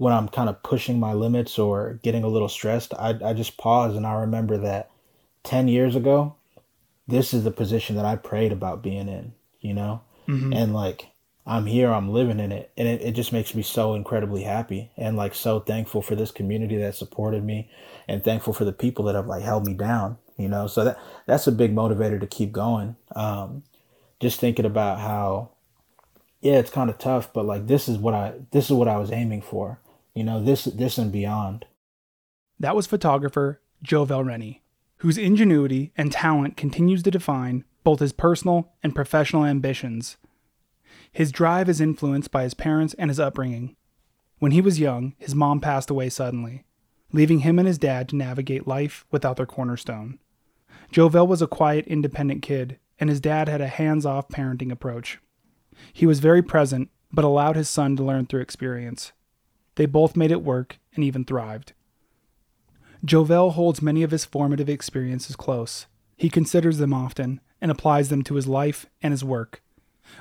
when 0.00 0.14
I'm 0.14 0.30
kind 0.30 0.48
of 0.48 0.62
pushing 0.62 0.98
my 0.98 1.12
limits 1.12 1.58
or 1.58 2.00
getting 2.02 2.24
a 2.24 2.28
little 2.28 2.48
stressed, 2.48 2.94
I, 2.94 3.18
I 3.22 3.34
just 3.34 3.58
pause 3.58 3.94
and 3.94 4.06
I 4.06 4.14
remember 4.14 4.56
that 4.56 4.90
10 5.42 5.68
years 5.68 5.94
ago, 5.94 6.36
this 7.06 7.34
is 7.34 7.44
the 7.44 7.50
position 7.50 7.96
that 7.96 8.06
I 8.06 8.16
prayed 8.16 8.50
about 8.50 8.82
being 8.82 9.08
in, 9.08 9.34
you 9.60 9.74
know? 9.74 10.00
Mm-hmm. 10.26 10.54
And 10.54 10.72
like, 10.72 11.08
I'm 11.46 11.66
here, 11.66 11.92
I'm 11.92 12.08
living 12.08 12.40
in 12.40 12.50
it. 12.50 12.70
And 12.78 12.88
it, 12.88 13.02
it 13.02 13.12
just 13.12 13.30
makes 13.30 13.54
me 13.54 13.60
so 13.60 13.92
incredibly 13.92 14.42
happy 14.42 14.90
and 14.96 15.18
like 15.18 15.34
so 15.34 15.60
thankful 15.60 16.00
for 16.00 16.14
this 16.14 16.30
community 16.30 16.78
that 16.78 16.94
supported 16.94 17.44
me 17.44 17.70
and 18.08 18.24
thankful 18.24 18.54
for 18.54 18.64
the 18.64 18.72
people 18.72 19.04
that 19.04 19.14
have 19.14 19.26
like 19.26 19.42
held 19.42 19.66
me 19.66 19.74
down, 19.74 20.16
you 20.38 20.48
know? 20.48 20.66
So 20.66 20.82
that, 20.82 20.98
that's 21.26 21.46
a 21.46 21.52
big 21.52 21.74
motivator 21.74 22.18
to 22.18 22.26
keep 22.26 22.52
going. 22.52 22.96
Um, 23.14 23.64
just 24.18 24.40
thinking 24.40 24.64
about 24.64 24.98
how, 25.00 25.50
yeah, 26.40 26.54
it's 26.54 26.70
kind 26.70 26.88
of 26.88 26.96
tough, 26.96 27.34
but 27.34 27.44
like, 27.44 27.66
this 27.66 27.86
is 27.86 27.98
what 27.98 28.14
I, 28.14 28.32
this 28.50 28.64
is 28.64 28.72
what 28.72 28.88
I 28.88 28.96
was 28.96 29.12
aiming 29.12 29.42
for, 29.42 29.78
you 30.20 30.24
know, 30.24 30.40
this, 30.40 30.64
this 30.64 30.98
and 30.98 31.10
beyond. 31.10 31.66
That 32.60 32.76
was 32.76 32.86
photographer 32.86 33.60
Jovel 33.82 34.22
Rennie 34.22 34.62
whose 35.00 35.16
ingenuity 35.16 35.92
and 35.96 36.12
talent 36.12 36.58
continues 36.58 37.02
to 37.02 37.10
define 37.10 37.64
both 37.84 38.00
his 38.00 38.12
personal 38.12 38.70
and 38.82 38.94
professional 38.94 39.46
ambitions. 39.46 40.18
His 41.10 41.32
drive 41.32 41.70
is 41.70 41.80
influenced 41.80 42.30
by 42.30 42.42
his 42.42 42.52
parents 42.52 42.94
and 42.98 43.10
his 43.10 43.18
upbringing. 43.18 43.76
When 44.40 44.52
he 44.52 44.60
was 44.60 44.78
young, 44.78 45.14
his 45.16 45.34
mom 45.34 45.60
passed 45.60 45.88
away 45.88 46.10
suddenly, 46.10 46.64
leaving 47.12 47.40
him 47.40 47.58
and 47.58 47.66
his 47.66 47.78
dad 47.78 48.10
to 48.10 48.16
navigate 48.16 48.68
life 48.68 49.06
without 49.10 49.38
their 49.38 49.46
cornerstone. 49.46 50.18
Jovel 50.92 51.26
was 51.26 51.40
a 51.40 51.46
quiet, 51.46 51.86
independent 51.86 52.42
kid, 52.42 52.78
and 52.98 53.08
his 53.08 53.20
dad 53.20 53.48
had 53.48 53.62
a 53.62 53.68
hands 53.68 54.04
off 54.04 54.28
parenting 54.28 54.70
approach. 54.70 55.18
He 55.94 56.04
was 56.04 56.20
very 56.20 56.42
present, 56.42 56.90
but 57.10 57.24
allowed 57.24 57.56
his 57.56 57.70
son 57.70 57.96
to 57.96 58.04
learn 58.04 58.26
through 58.26 58.42
experience. 58.42 59.12
They 59.80 59.86
both 59.86 60.14
made 60.14 60.30
it 60.30 60.42
work 60.42 60.78
and 60.94 61.02
even 61.02 61.24
thrived. 61.24 61.72
Jovel 63.02 63.52
holds 63.52 63.80
many 63.80 64.02
of 64.02 64.10
his 64.10 64.26
formative 64.26 64.68
experiences 64.68 65.36
close. 65.36 65.86
He 66.18 66.28
considers 66.28 66.76
them 66.76 66.92
often 66.92 67.40
and 67.62 67.70
applies 67.70 68.10
them 68.10 68.22
to 68.24 68.34
his 68.34 68.46
life 68.46 68.84
and 69.00 69.10
his 69.10 69.24
work. 69.24 69.62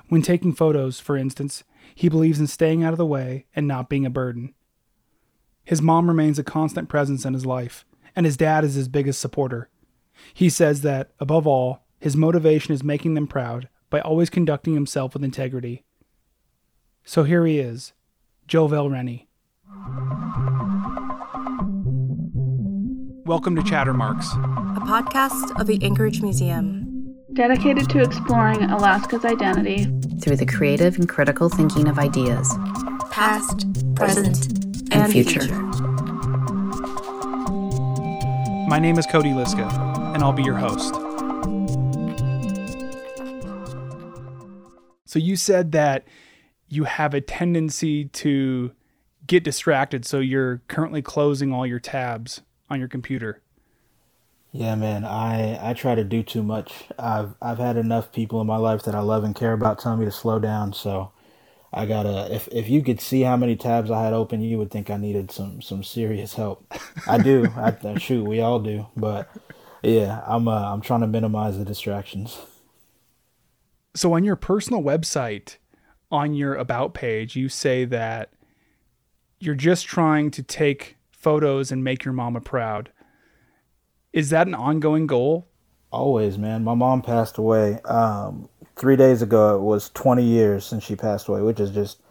When 0.07 0.21
taking 0.21 0.53
photos, 0.53 1.01
for 1.01 1.17
instance, 1.17 1.65
he 1.93 2.07
believes 2.07 2.39
in 2.39 2.47
staying 2.47 2.85
out 2.85 2.93
of 2.93 2.97
the 2.97 3.05
way 3.05 3.47
and 3.53 3.67
not 3.67 3.89
being 3.89 4.05
a 4.05 4.09
burden. 4.09 4.53
His 5.65 5.81
mom 5.81 6.07
remains 6.07 6.39
a 6.39 6.43
constant 6.45 6.87
presence 6.87 7.25
in 7.25 7.33
his 7.33 7.45
life, 7.45 7.83
and 8.15 8.25
his 8.25 8.37
dad 8.37 8.63
is 8.63 8.75
his 8.75 8.87
biggest 8.87 9.19
supporter. 9.19 9.67
He 10.33 10.49
says 10.49 10.83
that, 10.83 11.11
above 11.19 11.45
all, 11.45 11.83
his 11.99 12.15
motivation 12.15 12.73
is 12.73 12.81
making 12.81 13.15
them 13.15 13.27
proud 13.27 13.67
by 13.89 13.99
always 13.99 14.29
conducting 14.29 14.73
himself 14.73 15.13
with 15.13 15.23
integrity. 15.25 15.83
So 17.03 17.23
here 17.23 17.45
he 17.45 17.59
is, 17.59 17.91
Jovel 18.47 18.89
Rennie. 18.89 19.28
Welcome 23.25 23.55
to 23.55 23.61
Chattermarks, 23.61 24.25
a 24.75 24.79
podcast 24.79 25.61
of 25.61 25.67
the 25.67 25.77
Anchorage 25.83 26.23
Museum. 26.23 27.15
Dedicated 27.33 27.87
to 27.91 28.01
exploring 28.01 28.63
Alaska's 28.63 29.23
identity 29.25 29.85
through 30.21 30.37
the 30.37 30.47
creative 30.47 30.95
and 30.95 31.07
critical 31.07 31.49
thinking 31.49 31.87
of 31.87 31.99
ideas, 31.99 32.51
past, 33.11 33.67
present, 33.93 34.47
and, 34.91 35.03
and 35.03 35.11
future. 35.11 35.41
future. 35.41 35.55
My 38.67 38.79
name 38.79 38.97
is 38.97 39.05
Cody 39.05 39.29
Liska, 39.29 39.71
and 40.15 40.23
I'll 40.23 40.33
be 40.33 40.41
your 40.41 40.57
host. 40.57 40.95
So, 45.05 45.19
you 45.19 45.35
said 45.35 45.73
that 45.73 46.07
you 46.69 46.85
have 46.85 47.13
a 47.13 47.21
tendency 47.21 48.05
to 48.05 48.71
get 49.29 49.43
distracted, 49.43 50.05
so 50.05 50.19
you're 50.19 50.61
currently 50.67 51.01
closing 51.01 51.53
all 51.53 51.65
your 51.65 51.79
tabs 51.79 52.41
on 52.69 52.79
your 52.79 52.89
computer? 52.89 53.41
Yeah, 54.51 54.73
man, 54.75 55.05
I 55.05 55.69
I 55.69 55.73
try 55.73 55.95
to 55.95 56.03
do 56.03 56.23
too 56.23 56.43
much. 56.43 56.85
I've 56.97 57.35
I've 57.41 57.59
had 57.59 57.77
enough 57.77 58.11
people 58.11 58.41
in 58.41 58.47
my 58.47 58.57
life 58.57 58.83
that 58.83 58.95
I 58.95 58.99
love 58.99 59.23
and 59.23 59.35
care 59.35 59.53
about 59.53 59.79
telling 59.79 59.99
me 59.99 60.05
to 60.05 60.11
slow 60.11 60.39
down. 60.39 60.73
So 60.73 61.11
I 61.71 61.85
gotta. 61.85 62.33
If 62.33 62.47
if 62.51 62.67
you 62.67 62.81
could 62.81 62.99
see 62.99 63.21
how 63.21 63.37
many 63.37 63.55
tabs 63.55 63.91
I 63.91 64.03
had 64.03 64.13
open, 64.13 64.41
you 64.41 64.57
would 64.57 64.71
think 64.71 64.89
I 64.89 64.97
needed 64.97 65.29
some 65.29 65.61
some 65.61 65.83
serious 65.83 66.33
help. 66.33 66.65
I 67.07 67.19
do. 67.19 67.45
I 67.55 67.75
shoot, 67.99 68.25
we 68.25 68.41
all 68.41 68.59
do. 68.59 68.87
But 68.97 69.29
yeah, 69.83 70.23
I'm 70.25 70.47
uh, 70.47 70.73
I'm 70.73 70.81
trying 70.81 71.01
to 71.01 71.07
minimize 71.07 71.59
the 71.59 71.65
distractions. 71.65 72.39
So 73.95 74.13
on 74.13 74.23
your 74.23 74.35
personal 74.35 74.81
website, 74.81 75.57
on 76.09 76.33
your 76.33 76.55
about 76.55 76.95
page, 76.95 77.35
you 77.35 77.49
say 77.49 77.85
that 77.85 78.31
you're 79.39 79.55
just 79.55 79.85
trying 79.85 80.31
to 80.31 80.43
take 80.43 80.97
photos 81.11 81.71
and 81.71 81.83
make 81.83 82.05
your 82.05 82.13
mama 82.13 82.41
proud. 82.41 82.91
Is 84.13 84.29
that 84.29 84.47
an 84.47 84.55
ongoing 84.55 85.07
goal? 85.07 85.47
Always, 85.91 86.37
man. 86.37 86.63
My 86.63 86.73
mom 86.73 87.01
passed 87.01 87.37
away 87.37 87.79
um, 87.85 88.49
three 88.75 88.95
days 88.95 89.21
ago. 89.21 89.55
It 89.55 89.61
was 89.61 89.89
20 89.89 90.23
years 90.23 90.65
since 90.65 90.83
she 90.83 90.95
passed 90.95 91.27
away, 91.27 91.41
which 91.41 91.59
is 91.59 91.71
just 91.71 92.01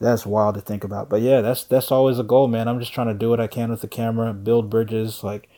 that's 0.00 0.26
wild 0.26 0.56
to 0.56 0.60
think 0.60 0.82
about. 0.84 1.08
But 1.08 1.22
yeah, 1.22 1.40
that's 1.40 1.64
that's 1.64 1.90
always 1.90 2.18
a 2.18 2.24
goal, 2.24 2.48
man. 2.48 2.68
I'm 2.68 2.80
just 2.80 2.92
trying 2.92 3.06
to 3.08 3.14
do 3.14 3.30
what 3.30 3.40
I 3.40 3.46
can 3.46 3.70
with 3.70 3.80
the 3.80 3.88
camera, 3.88 4.32
build 4.32 4.68
bridges, 4.68 5.22
like 5.22 5.48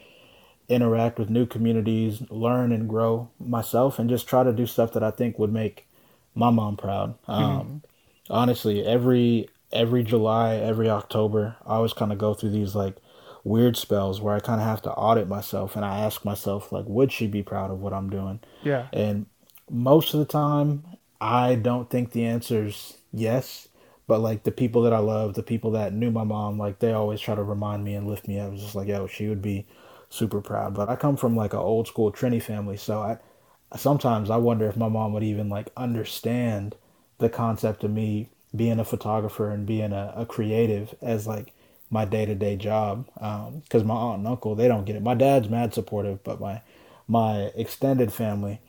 interact 0.68 1.18
with 1.18 1.30
new 1.30 1.46
communities, 1.46 2.22
learn 2.30 2.72
and 2.72 2.88
grow 2.88 3.30
myself, 3.38 3.98
and 3.98 4.08
just 4.08 4.28
try 4.28 4.42
to 4.42 4.52
do 4.52 4.66
stuff 4.66 4.92
that 4.92 5.02
I 5.02 5.10
think 5.10 5.38
would 5.38 5.52
make 5.52 5.86
my 6.34 6.50
mom 6.50 6.76
proud. 6.76 7.14
Mm-hmm. 7.28 7.32
Um, 7.32 7.82
honestly, 8.28 8.84
every 8.84 9.48
every 9.74 10.04
July, 10.04 10.56
every 10.56 10.88
October, 10.88 11.56
I 11.66 11.74
always 11.74 11.92
kind 11.92 12.12
of 12.12 12.18
go 12.18 12.32
through 12.32 12.50
these 12.50 12.74
like 12.74 12.96
weird 13.42 13.76
spells 13.76 14.20
where 14.20 14.34
I 14.34 14.40
kind 14.40 14.60
of 14.60 14.66
have 14.66 14.80
to 14.82 14.92
audit 14.92 15.28
myself 15.28 15.76
and 15.76 15.84
I 15.84 15.98
ask 15.98 16.24
myself 16.24 16.72
like 16.72 16.86
would 16.86 17.12
she 17.12 17.26
be 17.26 17.42
proud 17.42 17.70
of 17.70 17.80
what 17.80 17.92
I'm 17.92 18.08
doing? 18.08 18.40
Yeah. 18.62 18.86
And 18.92 19.26
most 19.70 20.14
of 20.14 20.20
the 20.20 20.26
time 20.26 20.84
I 21.20 21.54
don't 21.56 21.90
think 21.90 22.12
the 22.12 22.24
answer's 22.24 22.98
yes, 23.12 23.68
but 24.06 24.20
like 24.20 24.44
the 24.44 24.52
people 24.52 24.82
that 24.82 24.92
I 24.92 24.98
love, 24.98 25.34
the 25.34 25.42
people 25.42 25.72
that 25.72 25.92
knew 25.92 26.10
my 26.10 26.24
mom, 26.24 26.58
like 26.58 26.78
they 26.78 26.92
always 26.92 27.20
try 27.20 27.34
to 27.34 27.42
remind 27.42 27.84
me 27.84 27.94
and 27.94 28.06
lift 28.06 28.28
me 28.28 28.38
up. 28.38 28.52
It's 28.52 28.62
just 28.62 28.74
like, 28.74 28.88
yo, 28.88 29.06
she 29.06 29.28
would 29.28 29.42
be 29.42 29.66
super 30.08 30.40
proud. 30.40 30.74
But 30.74 30.88
I 30.88 30.96
come 30.96 31.16
from 31.16 31.36
like 31.36 31.52
an 31.52 31.60
old 31.60 31.88
school 31.88 32.12
Trini 32.12 32.42
family, 32.42 32.76
so 32.76 33.00
I 33.00 33.18
sometimes 33.76 34.30
I 34.30 34.36
wonder 34.36 34.68
if 34.68 34.76
my 34.76 34.88
mom 34.88 35.12
would 35.12 35.22
even 35.22 35.48
like 35.48 35.70
understand 35.76 36.76
the 37.18 37.28
concept 37.28 37.84
of 37.84 37.90
me 37.90 38.30
being 38.54 38.78
a 38.78 38.84
photographer 38.84 39.50
and 39.50 39.66
being 39.66 39.92
a, 39.92 40.12
a 40.16 40.26
creative 40.26 40.94
as 41.02 41.26
like 41.26 41.52
my 41.90 42.04
day 42.04 42.24
to 42.26 42.34
day 42.34 42.56
job. 42.56 43.06
Because 43.14 43.82
um, 43.82 43.86
my 43.86 43.94
aunt 43.94 44.18
and 44.18 44.28
uncle 44.28 44.54
they 44.54 44.68
don't 44.68 44.84
get 44.84 44.96
it. 44.96 45.02
My 45.02 45.14
dad's 45.14 45.48
mad 45.48 45.74
supportive, 45.74 46.22
but 46.24 46.40
my 46.40 46.60
my 47.06 47.52
extended 47.54 48.12
family, 48.12 48.60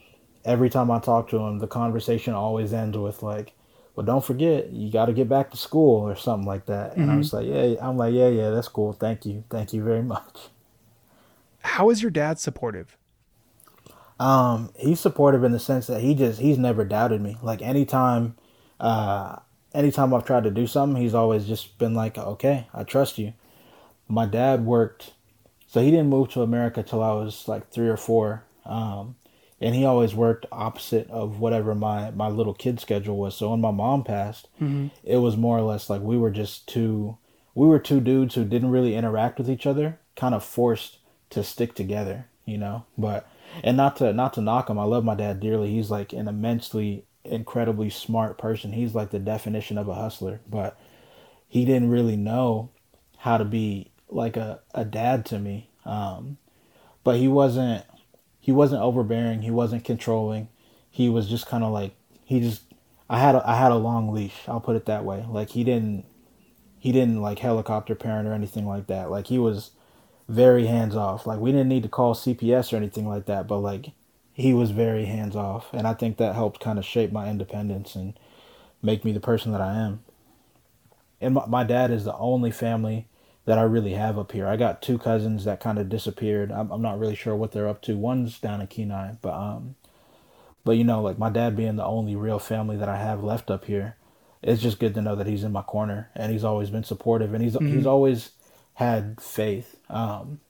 every 0.44 0.70
time 0.70 0.92
I 0.92 1.00
talk 1.00 1.30
to 1.30 1.38
them, 1.38 1.60
the 1.60 1.68
conversation 1.68 2.34
always 2.34 2.74
ends 2.74 2.98
with 2.98 3.24
like, 3.24 3.54
"Well, 3.96 4.06
don't 4.06 4.24
forget, 4.24 4.72
you 4.72 4.92
got 4.92 5.06
to 5.06 5.14
get 5.14 5.30
back 5.30 5.52
to 5.52 5.58
school" 5.58 6.02
or 6.08 6.16
something 6.16 6.48
like 6.48 6.66
that. 6.66 6.92
Mm-hmm. 6.92 7.02
And 7.02 7.12
I'm 7.12 7.22
just 7.22 7.34
like, 7.34 7.48
"Yeah," 7.48 7.76
I'm 7.82 7.98
like, 7.98 8.14
"Yeah, 8.14 8.30
yeah, 8.30 8.50
that's 8.50 8.68
cool. 8.68 8.94
Thank 8.94 9.26
you, 9.26 9.44
thank 9.50 9.74
you 9.74 9.84
very 9.84 10.04
much." 10.16 10.50
How 11.60 11.90
is 11.90 12.02
your 12.02 12.12
dad 12.12 12.40
supportive? 12.40 12.98
Um, 14.20 14.72
he's 14.78 15.00
supportive 15.00 15.44
in 15.44 15.52
the 15.52 15.60
sense 15.60 15.88
that 15.88 16.02
he 16.02 16.16
just 16.16 16.40
he's 16.40 16.58
never 16.58 16.86
doubted 16.86 17.22
me. 17.22 17.38
Like 17.42 17.62
anytime 17.62 18.36
uh, 18.80 19.38
anytime 19.76 20.14
I've 20.14 20.26
tried 20.26 20.46
to 20.46 20.52
do 20.52 20.66
something, 20.66 21.02
he's 21.02 21.14
always 21.14 21.46
just 21.46 21.78
been 21.78 21.94
like, 21.94 22.18
okay, 22.18 22.68
I 22.74 22.84
trust 22.84 23.18
you. 23.18 23.34
My 24.08 24.26
dad 24.26 24.66
worked, 24.66 25.14
so 25.68 25.82
he 25.82 25.92
didn't 25.92 26.10
move 26.10 26.30
to 26.30 26.42
America 26.42 26.82
till 26.82 27.04
I 27.04 27.14
was 27.14 27.48
like 27.48 27.70
three 27.70 27.90
or 27.90 27.98
four. 27.98 28.44
Um, 28.66 29.16
and 29.62 29.76
he 29.76 29.86
always 29.86 30.14
worked 30.16 30.46
opposite 30.52 31.10
of 31.10 31.40
whatever 31.40 31.76
my, 31.76 32.12
my 32.12 32.28
little 32.28 32.54
kid 32.54 32.80
schedule 32.80 33.18
was. 33.18 33.36
So 33.36 33.52
when 33.52 33.62
my 33.62 33.72
mom 33.72 34.04
passed, 34.04 34.48
mm-hmm. 34.62 34.88
it 35.04 35.18
was 35.18 35.38
more 35.38 35.58
or 35.58 35.62
less 35.62 35.90
like 35.90 36.02
we 36.02 36.18
were 36.18 36.32
just 36.32 36.68
two, 36.68 37.18
we 37.54 37.68
were 37.68 37.80
two 37.80 38.00
dudes 38.00 38.36
who 38.36 38.46
didn't 38.46 38.72
really 38.72 38.96
interact 38.96 39.38
with 39.38 39.50
each 39.50 39.66
other, 39.66 40.00
kind 40.16 40.36
of 40.36 40.44
forced 40.44 41.00
to 41.32 41.44
stick 41.44 41.74
together, 41.74 42.28
you 42.46 42.58
know, 42.58 42.86
but, 42.98 43.28
and 43.64 43.78
not 43.78 43.96
to, 43.98 44.12
not 44.14 44.34
to 44.34 44.42
knock 44.42 44.70
him. 44.70 44.78
I 44.78 44.84
love 44.84 45.06
my 45.06 45.16
dad 45.16 45.40
dearly. 45.40 45.72
He's 45.72 45.90
like 45.90 46.14
an 46.14 46.28
immensely 46.28 47.06
incredibly 47.26 47.90
smart 47.90 48.38
person. 48.38 48.74
He's 48.74 48.96
like 48.96 49.12
the 49.12 49.20
definition 49.20 49.78
of 49.78 49.88
a 49.88 49.96
hustler, 49.96 50.42
but 50.50 50.80
he 51.48 51.66
didn't 51.66 51.90
really 51.90 52.16
know 52.18 52.72
how 53.18 53.38
to 53.38 53.46
be 53.46 53.92
like 54.10 54.38
a, 54.38 54.60
a 54.74 54.86
dad 54.86 55.26
to 55.28 55.40
me. 55.40 55.70
Um, 55.86 56.38
but 57.04 57.18
he 57.18 57.28
wasn't 57.28 57.86
he 58.40 58.52
wasn't 58.52 58.82
overbearing. 58.82 59.42
He 59.42 59.52
wasn't 59.52 59.84
controlling. 59.84 60.50
He 60.90 61.10
was 61.10 61.28
just 61.28 61.48
kind 61.48 61.64
of 61.64 61.72
like 61.72 61.96
he 62.24 62.40
just 62.40 62.64
I 63.10 63.20
had 63.20 63.36
a, 63.36 63.48
I 63.48 63.56
had 63.56 63.72
a 63.72 63.76
long 63.76 64.12
leash. 64.12 64.48
I'll 64.48 64.60
put 64.60 64.76
it 64.76 64.86
that 64.86 65.06
way. 65.06 65.26
Like 65.28 65.50
he 65.52 65.64
didn't 65.64 66.06
he 66.80 66.92
didn't 66.92 67.22
like 67.22 67.40
helicopter 67.40 67.96
parent 67.96 68.28
or 68.28 68.34
anything 68.34 68.68
like 68.68 68.88
that. 68.88 69.10
Like 69.10 69.28
he 69.28 69.40
was 69.40 69.72
very 70.28 70.66
hands 70.68 70.96
off. 70.96 71.26
Like 71.26 71.40
we 71.40 71.52
didn't 71.52 71.70
need 71.70 71.84
to 71.84 71.90
call 71.90 72.16
CPS 72.16 72.74
or 72.74 72.78
anything 72.78 73.08
like 73.08 73.26
that. 73.26 73.48
But 73.48 73.60
like 73.60 73.92
he 74.36 74.54
was 74.54 74.72
very 74.72 75.06
hands 75.06 75.34
off, 75.34 75.74
and 75.74 75.88
I 75.88 75.94
think 75.94 76.18
that 76.18 76.36
helped 76.36 76.60
kind 76.60 76.78
of 76.78 76.84
shape 76.84 77.10
my 77.10 77.30
independence 77.30 77.96
and 77.96 78.20
make 78.82 79.06
me 79.06 79.14
the 79.14 79.22
person 79.22 79.54
that 79.54 79.62
I 79.62 79.76
am. 79.76 80.04
and 81.22 81.34
my, 81.36 81.46
my 81.46 81.64
dad 81.64 81.90
is 81.90 82.04
the 82.04 82.16
only 82.18 82.52
family 82.52 83.08
that 83.46 83.58
I 83.58 83.62
really 83.62 83.94
have 83.94 84.20
up 84.20 84.34
here. 84.34 84.46
I 84.46 84.58
got 84.58 84.82
two 84.82 84.98
cousins 84.98 85.46
that 85.46 85.62
kind 85.62 85.80
of 85.80 85.88
disappeared. 85.88 86.52
I'm, 86.52 86.70
I'm 86.70 86.82
not 86.82 87.00
really 87.00 87.16
sure 87.16 87.34
what 87.34 87.54
they're 87.54 87.70
up 87.70 87.82
to. 87.84 87.96
One's 87.96 88.38
down 88.38 88.60
in 88.60 88.68
Kenai, 88.68 89.14
but 89.22 89.34
um, 89.34 89.76
but 90.66 90.74
you 90.74 90.84
know, 90.84 91.02
like 91.02 91.18
my 91.18 91.30
dad 91.30 91.56
being 91.56 91.78
the 91.78 91.86
only 91.86 92.18
real 92.18 92.40
family 92.40 92.76
that 92.76 92.90
I 92.90 92.98
have 92.98 93.24
left 93.24 93.50
up 93.50 93.66
here, 93.66 93.96
it's 94.42 94.62
just 94.62 94.80
good 94.80 94.94
to 94.96 95.02
know 95.02 95.16
that 95.16 95.28
he's 95.28 95.46
in 95.46 95.54
my 95.54 95.62
corner 95.62 96.10
and 96.14 96.34
he's 96.34 96.44
always 96.44 96.70
been 96.70 96.84
supportive 96.84 97.34
and 97.34 97.42
he's 97.42 97.54
mm-hmm. 97.54 97.74
he's 97.74 97.86
always 97.86 98.32
had 98.74 99.22
faith. 99.22 99.78
Um, 99.90 100.42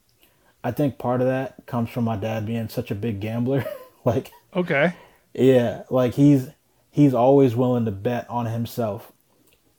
I 0.66 0.72
think 0.72 0.98
part 0.98 1.20
of 1.20 1.28
that 1.28 1.64
comes 1.66 1.90
from 1.90 2.02
my 2.02 2.16
dad 2.16 2.44
being 2.44 2.68
such 2.68 2.90
a 2.90 2.96
big 2.96 3.20
gambler. 3.20 3.64
like 4.04 4.32
okay, 4.52 4.94
yeah, 5.32 5.84
like 5.90 6.14
he's 6.14 6.48
he's 6.90 7.14
always 7.14 7.54
willing 7.54 7.84
to 7.84 7.92
bet 7.92 8.28
on 8.28 8.46
himself, 8.46 9.12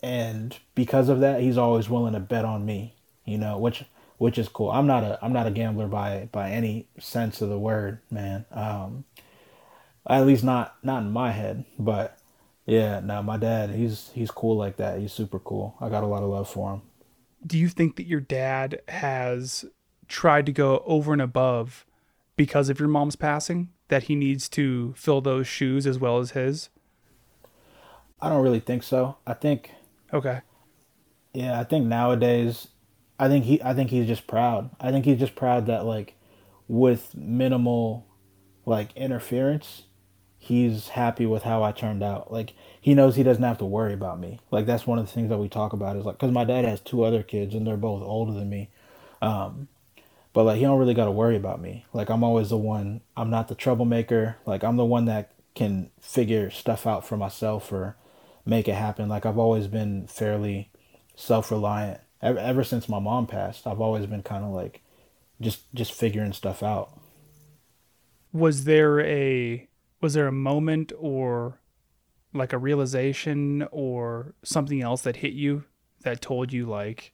and 0.01 0.57
because 0.75 1.09
of 1.09 1.19
that, 1.19 1.41
he's 1.41 1.57
always 1.57 1.89
willing 1.89 2.13
to 2.13 2.21
bet 2.21 2.45
on 2.45 2.65
me. 2.65 2.95
You 3.25 3.37
know, 3.37 3.57
which 3.57 3.83
which 4.17 4.37
is 4.37 4.47
cool. 4.47 4.71
I'm 4.71 4.87
not 4.87 5.03
a 5.03 5.19
I'm 5.21 5.33
not 5.33 5.45
a 5.45 5.51
gambler 5.51 5.87
by 5.87 6.29
by 6.31 6.51
any 6.51 6.87
sense 6.97 7.41
of 7.41 7.49
the 7.49 7.59
word, 7.59 7.99
man. 8.09 8.45
Um, 8.49 9.03
at 10.09 10.25
least 10.25 10.45
not 10.45 10.77
not 10.83 11.03
in 11.03 11.11
my 11.11 11.31
head. 11.31 11.65
But 11.77 12.17
yeah, 12.65 13.01
no, 13.01 13.21
my 13.21 13.35
dad, 13.35 13.71
he's 13.71 14.09
he's 14.13 14.31
cool 14.31 14.55
like 14.55 14.77
that. 14.77 14.99
He's 14.99 15.11
super 15.11 15.39
cool. 15.39 15.75
I 15.81 15.89
got 15.89 16.05
a 16.05 16.07
lot 16.07 16.23
of 16.23 16.29
love 16.29 16.49
for 16.49 16.75
him. 16.75 16.81
Do 17.45 17.57
you 17.57 17.67
think 17.67 17.97
that 17.97 18.07
your 18.07 18.21
dad 18.21 18.79
has 18.87 19.65
tried 20.07 20.45
to 20.45 20.51
go 20.51 20.83
over 20.85 21.13
and 21.13 21.21
above 21.21 21.85
because 22.35 22.69
of 22.69 22.79
your 22.79 22.89
mom's 22.89 23.15
passing? 23.15 23.69
That 23.89 24.03
he 24.03 24.15
needs 24.15 24.49
to 24.49 24.93
fill 24.97 25.21
those 25.21 25.47
shoes 25.47 25.87
as 25.87 25.97
well 25.97 26.19
as 26.19 26.31
his? 26.31 26.69
I 28.21 28.29
don't 28.29 28.43
really 28.43 28.59
think 28.59 28.83
so. 28.83 29.17
I 29.25 29.33
think 29.33 29.71
Okay. 30.13 30.41
Yeah, 31.33 31.59
I 31.59 31.63
think 31.63 31.85
nowadays 31.85 32.67
I 33.19 33.27
think 33.27 33.45
he 33.45 33.61
I 33.63 33.73
think 33.73 33.89
he's 33.89 34.07
just 34.07 34.27
proud. 34.27 34.69
I 34.79 34.91
think 34.91 35.05
he's 35.05 35.19
just 35.19 35.35
proud 35.35 35.67
that 35.67 35.85
like 35.85 36.15
with 36.67 37.15
minimal 37.15 38.05
like 38.65 38.95
interference 38.97 39.83
he's 40.47 40.89
happy 40.89 41.25
with 41.25 41.43
how 41.43 41.61
I 41.61 41.73
turned 41.73 42.01
out. 42.01 42.31
Like 42.31 42.53
he 42.79 42.93
knows 42.93 43.15
he 43.15 43.23
doesn't 43.23 43.43
have 43.43 43.57
to 43.57 43.65
worry 43.65 43.93
about 43.93 44.19
me. 44.19 44.39
Like 44.49 44.65
that's 44.65 44.87
one 44.87 44.97
of 44.97 45.05
the 45.05 45.11
things 45.11 45.29
that 45.29 45.37
we 45.37 45.49
talk 45.49 45.73
about 45.73 45.97
is 45.97 46.05
like 46.05 46.17
because 46.17 46.31
my 46.31 46.45
dad 46.45 46.63
has 46.63 46.79
two 46.79 47.03
other 47.03 47.21
kids 47.21 47.53
and 47.53 47.67
they're 47.67 47.75
both 47.77 48.01
older 48.01 48.31
than 48.31 48.49
me. 48.49 48.69
Um, 49.21 49.67
but 50.37 50.43
like 50.43 50.57
he 50.57 50.61
don't 50.65 50.77
really 50.77 50.93
got 50.93 51.05
to 51.05 51.11
worry 51.11 51.35
about 51.35 51.59
me. 51.59 51.83
Like 51.93 52.11
I'm 52.11 52.23
always 52.23 52.49
the 52.49 52.59
one. 52.59 53.01
I'm 53.15 53.31
not 53.31 53.47
the 53.47 53.55
troublemaker. 53.55 54.37
Like 54.45 54.63
I'm 54.63 54.77
the 54.77 54.85
one 54.85 55.05
that 55.05 55.31
can 55.55 55.89
figure 55.99 56.51
stuff 56.51 56.85
out 56.85 57.07
for 57.07 57.17
myself 57.17 57.71
or 57.71 57.97
make 58.45 58.67
it 58.67 58.75
happen. 58.75 59.09
Like 59.09 59.25
I've 59.25 59.39
always 59.39 59.65
been 59.65 60.05
fairly 60.05 60.69
self 61.15 61.49
reliant. 61.49 62.01
Ever, 62.21 62.37
ever 62.37 62.63
since 62.63 62.87
my 62.87 62.99
mom 62.99 63.25
passed, 63.25 63.65
I've 63.65 63.81
always 63.81 64.05
been 64.05 64.21
kind 64.21 64.43
of 64.43 64.51
like 64.51 64.83
just 65.41 65.73
just 65.73 65.91
figuring 65.91 66.33
stuff 66.33 66.61
out. 66.61 66.95
Was 68.31 68.65
there 68.65 68.99
a 68.99 69.67
was 70.01 70.13
there 70.13 70.27
a 70.27 70.31
moment 70.31 70.91
or 70.99 71.61
like 72.31 72.53
a 72.53 72.59
realization 72.59 73.67
or 73.71 74.35
something 74.43 74.83
else 74.83 75.01
that 75.01 75.15
hit 75.15 75.33
you 75.33 75.63
that 76.03 76.21
told 76.21 76.53
you 76.53 76.67
like 76.67 77.11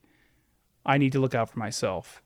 I 0.85 0.97
need 0.97 1.13
to 1.13 1.21
look 1.21 1.33
out 1.33 1.49
for 1.49 1.59
myself? 1.59 2.21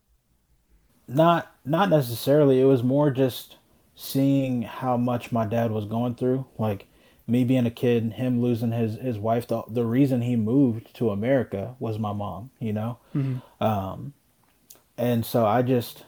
Not 1.07 1.56
not 1.65 1.89
necessarily. 1.89 2.59
It 2.59 2.65
was 2.65 2.83
more 2.83 3.12
just 3.12 3.57
seeing 3.95 4.63
how 4.63 4.98
much 4.98 5.31
my 5.31 5.45
dad 5.45 5.71
was 5.71 5.86
going 5.86 6.15
through. 6.15 6.45
Like 6.57 6.88
me 7.25 7.44
being 7.44 7.65
a 7.65 7.71
kid, 7.71 8.13
him 8.13 8.42
losing 8.42 8.71
his 8.71 8.95
his 8.95 9.18
wife. 9.18 9.48
The 9.48 9.63
the 9.68 9.86
reason 9.86 10.21
he 10.21 10.36
moved 10.36 10.94
to 10.95 11.09
America 11.09 11.75
was 11.80 11.98
my 11.98 12.13
mom. 12.13 12.51
You 12.59 12.74
know, 12.74 13.00
mm-hmm. 13.15 13.63
um, 13.63 14.13
and 14.98 15.25
so 15.25 15.45
I 15.45 15.62
just 15.62 16.04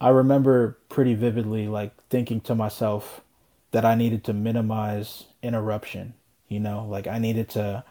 I 0.00 0.10
remember 0.10 0.78
pretty 0.88 1.14
vividly 1.14 1.66
like 1.66 1.92
thinking 2.08 2.40
to 2.42 2.54
myself, 2.54 3.22
that 3.70 3.84
I 3.84 3.94
needed 3.94 4.24
to 4.24 4.32
minimize 4.32 5.24
interruption. 5.42 6.14
You 6.48 6.60
know, 6.60 6.86
like 6.88 7.06
I 7.06 7.18
needed 7.18 7.48
to, 7.50 7.84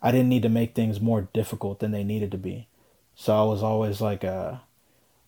I 0.00 0.10
didn't 0.10 0.28
need 0.28 0.42
to 0.42 0.48
make 0.48 0.74
things 0.74 1.00
more 1.00 1.28
difficult 1.32 1.80
than 1.80 1.90
they 1.90 2.04
needed 2.04 2.30
to 2.32 2.38
be. 2.38 2.68
So 3.14 3.36
I 3.36 3.44
was 3.44 3.62
always 3.62 4.00
like 4.00 4.24
a, 4.24 4.62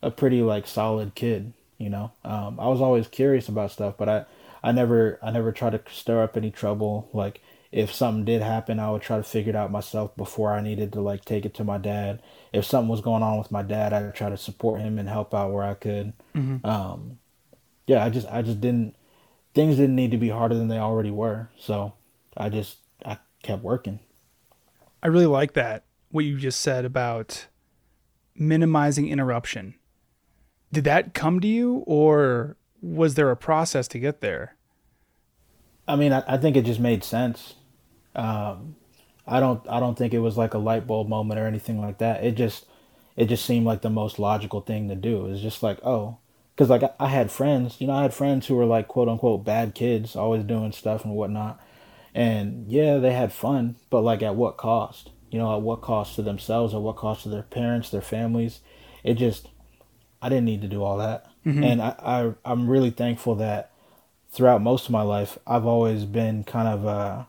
a 0.02 0.10
pretty 0.10 0.42
like 0.42 0.66
solid 0.66 1.14
kid. 1.14 1.52
You 1.78 1.90
know, 1.90 2.12
um, 2.24 2.60
I 2.60 2.68
was 2.68 2.80
always 2.80 3.08
curious 3.08 3.48
about 3.48 3.70
stuff, 3.70 3.94
but 3.98 4.08
I, 4.08 4.24
I 4.62 4.72
never, 4.72 5.18
I 5.22 5.30
never 5.30 5.50
tried 5.50 5.70
to 5.70 5.82
stir 5.90 6.22
up 6.22 6.36
any 6.36 6.50
trouble. 6.50 7.08
Like 7.14 7.40
if 7.72 7.94
something 7.94 8.24
did 8.26 8.42
happen, 8.42 8.78
I 8.78 8.90
would 8.90 9.00
try 9.00 9.16
to 9.16 9.22
figure 9.22 9.50
it 9.50 9.56
out 9.56 9.70
myself 9.70 10.14
before 10.16 10.52
I 10.52 10.60
needed 10.60 10.92
to 10.92 11.00
like 11.00 11.24
take 11.24 11.46
it 11.46 11.54
to 11.54 11.64
my 11.64 11.78
dad. 11.78 12.22
If 12.52 12.66
something 12.66 12.88
was 12.88 13.00
going 13.00 13.22
on 13.22 13.38
with 13.38 13.50
my 13.50 13.62
dad, 13.62 13.92
I'd 13.94 14.14
try 14.14 14.28
to 14.28 14.36
support 14.36 14.80
him 14.80 14.98
and 14.98 15.08
help 15.08 15.34
out 15.34 15.52
where 15.52 15.64
I 15.64 15.74
could. 15.74 16.12
Mm-hmm. 16.34 16.66
Um, 16.66 17.18
yeah, 17.86 18.04
I 18.04 18.10
just, 18.10 18.26
I 18.28 18.42
just 18.42 18.60
didn't 18.60 18.94
things 19.54 19.76
didn't 19.76 19.96
need 19.96 20.10
to 20.10 20.16
be 20.16 20.28
harder 20.28 20.54
than 20.54 20.68
they 20.68 20.78
already 20.78 21.10
were. 21.10 21.48
So 21.58 21.94
I 22.36 22.48
just 22.48 22.78
I 23.04 23.18
kept 23.42 23.62
working. 23.62 24.00
I 25.02 25.08
really 25.08 25.26
like 25.26 25.54
that 25.54 25.84
what 26.10 26.24
you 26.24 26.38
just 26.38 26.60
said 26.60 26.84
about 26.84 27.46
minimizing 28.34 29.08
interruption. 29.08 29.74
Did 30.72 30.84
that 30.84 31.14
come 31.14 31.40
to 31.40 31.48
you 31.48 31.82
or 31.86 32.56
was 32.80 33.14
there 33.14 33.30
a 33.30 33.36
process 33.36 33.88
to 33.88 33.98
get 33.98 34.20
there? 34.20 34.56
I 35.88 35.96
mean, 35.96 36.12
I, 36.12 36.22
I 36.26 36.36
think 36.36 36.56
it 36.56 36.64
just 36.64 36.80
made 36.80 37.02
sense. 37.02 37.54
Um, 38.14 38.76
I 39.26 39.40
don't 39.40 39.66
I 39.68 39.80
don't 39.80 39.96
think 39.96 40.14
it 40.14 40.18
was 40.18 40.36
like 40.36 40.54
a 40.54 40.58
light 40.58 40.86
bulb 40.86 41.08
moment 41.08 41.40
or 41.40 41.46
anything 41.46 41.80
like 41.80 41.98
that. 41.98 42.24
It 42.24 42.32
just 42.32 42.66
it 43.16 43.26
just 43.26 43.44
seemed 43.44 43.66
like 43.66 43.82
the 43.82 43.90
most 43.90 44.18
logical 44.18 44.60
thing 44.60 44.88
to 44.88 44.94
do. 44.94 45.26
It's 45.26 45.42
just 45.42 45.62
like, 45.62 45.78
oh, 45.84 46.18
because 46.54 46.70
like 46.70 46.82
I 46.98 47.08
had 47.08 47.30
friends, 47.30 47.80
you 47.80 47.86
know, 47.86 47.94
I 47.94 48.02
had 48.02 48.14
friends 48.14 48.46
who 48.46 48.54
were 48.54 48.64
like 48.64 48.88
quote 48.88 49.08
unquote 49.08 49.44
bad 49.44 49.74
kids, 49.74 50.16
always 50.16 50.44
doing 50.44 50.72
stuff 50.72 51.04
and 51.04 51.14
whatnot. 51.14 51.60
And 52.14 52.70
yeah, 52.70 52.98
they 52.98 53.12
had 53.12 53.32
fun, 53.32 53.76
but 53.88 54.02
like 54.02 54.22
at 54.22 54.34
what 54.36 54.56
cost? 54.56 55.10
You 55.30 55.38
know, 55.38 55.54
at 55.54 55.62
what 55.62 55.80
cost 55.80 56.16
to 56.16 56.22
themselves, 56.22 56.74
or 56.74 56.82
what 56.82 56.96
cost 56.96 57.22
to 57.22 57.28
their 57.28 57.42
parents, 57.42 57.90
their 57.90 58.00
families? 58.00 58.60
It 59.04 59.14
just, 59.14 59.48
I 60.22 60.28
didn't 60.28 60.44
need 60.44 60.62
to 60.62 60.68
do 60.68 60.82
all 60.82 60.98
that. 60.98 61.26
Mm-hmm. 61.46 61.64
And 61.64 61.82
I, 61.82 61.94
I, 61.98 62.34
I'm 62.44 62.68
really 62.68 62.90
thankful 62.90 63.34
that 63.36 63.70
throughout 64.30 64.62
most 64.62 64.86
of 64.86 64.90
my 64.90 65.02
life, 65.02 65.38
I've 65.46 65.66
always 65.66 66.04
been 66.04 66.44
kind 66.44 66.68
of 66.68 66.84
a, 66.84 67.26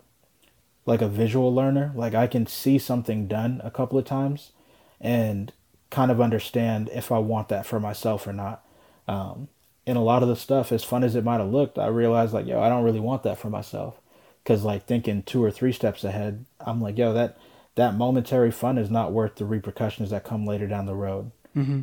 like 0.85 1.01
a 1.01 1.07
visual 1.07 1.53
learner. 1.53 1.91
Like 1.95 2.13
I 2.13 2.27
can 2.27 2.45
see 2.47 2.77
something 2.77 3.27
done 3.27 3.61
a 3.63 3.71
couple 3.71 3.97
of 3.97 4.05
times, 4.05 4.51
and 4.99 5.51
kind 5.89 6.09
of 6.09 6.21
understand 6.21 6.89
if 6.93 7.11
I 7.11 7.19
want 7.19 7.49
that 7.49 7.65
for 7.65 7.79
myself 7.79 8.25
or 8.25 8.33
not. 8.33 8.63
Um, 9.07 9.49
and 9.85 9.97
a 9.97 10.01
lot 10.01 10.23
of 10.23 10.29
the 10.29 10.35
stuff, 10.35 10.71
as 10.71 10.83
fun 10.83 11.03
as 11.03 11.15
it 11.15 11.23
might 11.23 11.39
have 11.39 11.51
looked, 11.51 11.77
I 11.77 11.87
realized 11.87 12.33
like, 12.33 12.47
yo, 12.47 12.61
I 12.61 12.69
don't 12.69 12.83
really 12.83 12.99
want 12.99 13.23
that 13.23 13.37
for 13.37 13.49
myself. 13.49 13.99
Cause 14.45 14.63
like 14.63 14.85
thinking 14.85 15.21
two 15.21 15.43
or 15.43 15.51
three 15.51 15.71
steps 15.71 16.03
ahead, 16.03 16.45
I'm 16.59 16.81
like, 16.81 16.97
yo, 16.97 17.13
that 17.13 17.37
that 17.75 17.95
momentary 17.95 18.51
fun 18.51 18.77
is 18.77 18.89
not 18.89 19.11
worth 19.11 19.35
the 19.35 19.45
repercussions 19.45 20.09
that 20.09 20.23
come 20.23 20.45
later 20.45 20.67
down 20.67 20.87
the 20.87 20.95
road. 20.95 21.31
Mm-hmm. 21.55 21.81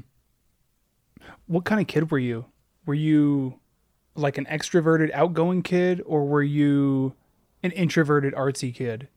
What 1.47 1.65
kind 1.65 1.81
of 1.81 1.87
kid 1.87 2.11
were 2.11 2.19
you? 2.19 2.47
Were 2.87 2.95
you 2.95 3.61
like 4.15 4.39
an 4.39 4.47
extroverted, 4.47 5.13
outgoing 5.13 5.63
kid, 5.63 6.03
or 6.07 6.25
were 6.25 6.43
you 6.43 7.15
an 7.63 7.71
introverted, 7.73 8.35
artsy 8.35 8.75
kid? 8.75 9.09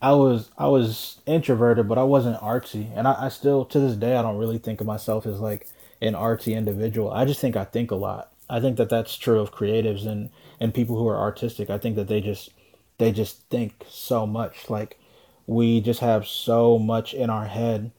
I 0.00 0.12
was 0.12 0.50
I 0.58 0.68
was 0.68 1.20
introverted, 1.26 1.88
but 1.88 1.98
I 1.98 2.02
wasn't 2.02 2.40
artsy, 2.40 2.90
and 2.96 3.08
I, 3.08 3.26
I 3.26 3.28
still 3.28 3.64
to 3.66 3.80
this 3.80 3.96
day 3.96 4.16
I 4.16 4.22
don't 4.22 4.36
really 4.36 4.58
think 4.58 4.80
of 4.80 4.86
myself 4.86 5.26
as 5.26 5.40
like 5.40 5.68
an 6.02 6.14
artsy 6.14 6.54
individual. 6.54 7.10
I 7.10 7.24
just 7.24 7.40
think 7.40 7.56
I 7.56 7.64
think 7.64 7.90
a 7.90 7.94
lot. 7.96 8.32
I 8.48 8.60
think 8.60 8.76
that 8.76 8.88
that's 8.90 9.16
true 9.16 9.40
of 9.40 9.52
creatives 9.52 10.06
and 10.06 10.30
and 10.60 10.74
people 10.74 10.96
who 10.98 11.08
are 11.08 11.18
artistic. 11.18 11.70
I 11.70 11.78
think 11.78 11.96
that 11.96 12.08
they 12.08 12.20
just 12.20 12.50
they 12.98 13.10
just 13.12 13.48
think 13.48 13.84
so 13.88 14.26
much. 14.26 14.68
Like 14.70 14.98
we 15.46 15.80
just 15.80 16.00
have 16.00 16.26
so 16.26 16.78
much 16.78 17.14
in 17.14 17.30
our 17.30 17.46
head 17.46 17.90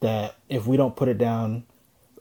that 0.00 0.36
if 0.48 0.66
we 0.66 0.76
don't 0.76 0.96
put 0.96 1.08
it 1.08 1.18
down 1.18 1.64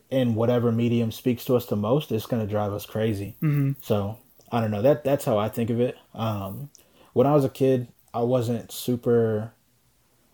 in 0.10 0.36
whatever 0.36 0.72
medium 0.72 1.12
speaks 1.12 1.44
to 1.46 1.56
us 1.56 1.66
the 1.66 1.76
most, 1.76 2.12
it's 2.12 2.26
going 2.26 2.46
to 2.46 2.52
drive 2.52 2.74
us 2.74 2.86
crazy. 2.86 3.36
Mm-hmm. 3.42 3.74
So 3.82 4.18
I 4.52 4.62
don't 4.62 4.72
know. 4.72 4.82
That 4.82 5.04
that's 5.04 5.26
how 5.26 5.38
I 5.38 5.50
think 5.50 5.70
of 5.70 5.80
it. 5.80 5.98
Um, 6.14 6.70
when 7.14 7.28
I 7.28 7.34
was 7.34 7.44
a 7.44 7.50
kid, 7.50 7.88
I 8.14 8.22
wasn't 8.22 8.72
super. 8.72 9.54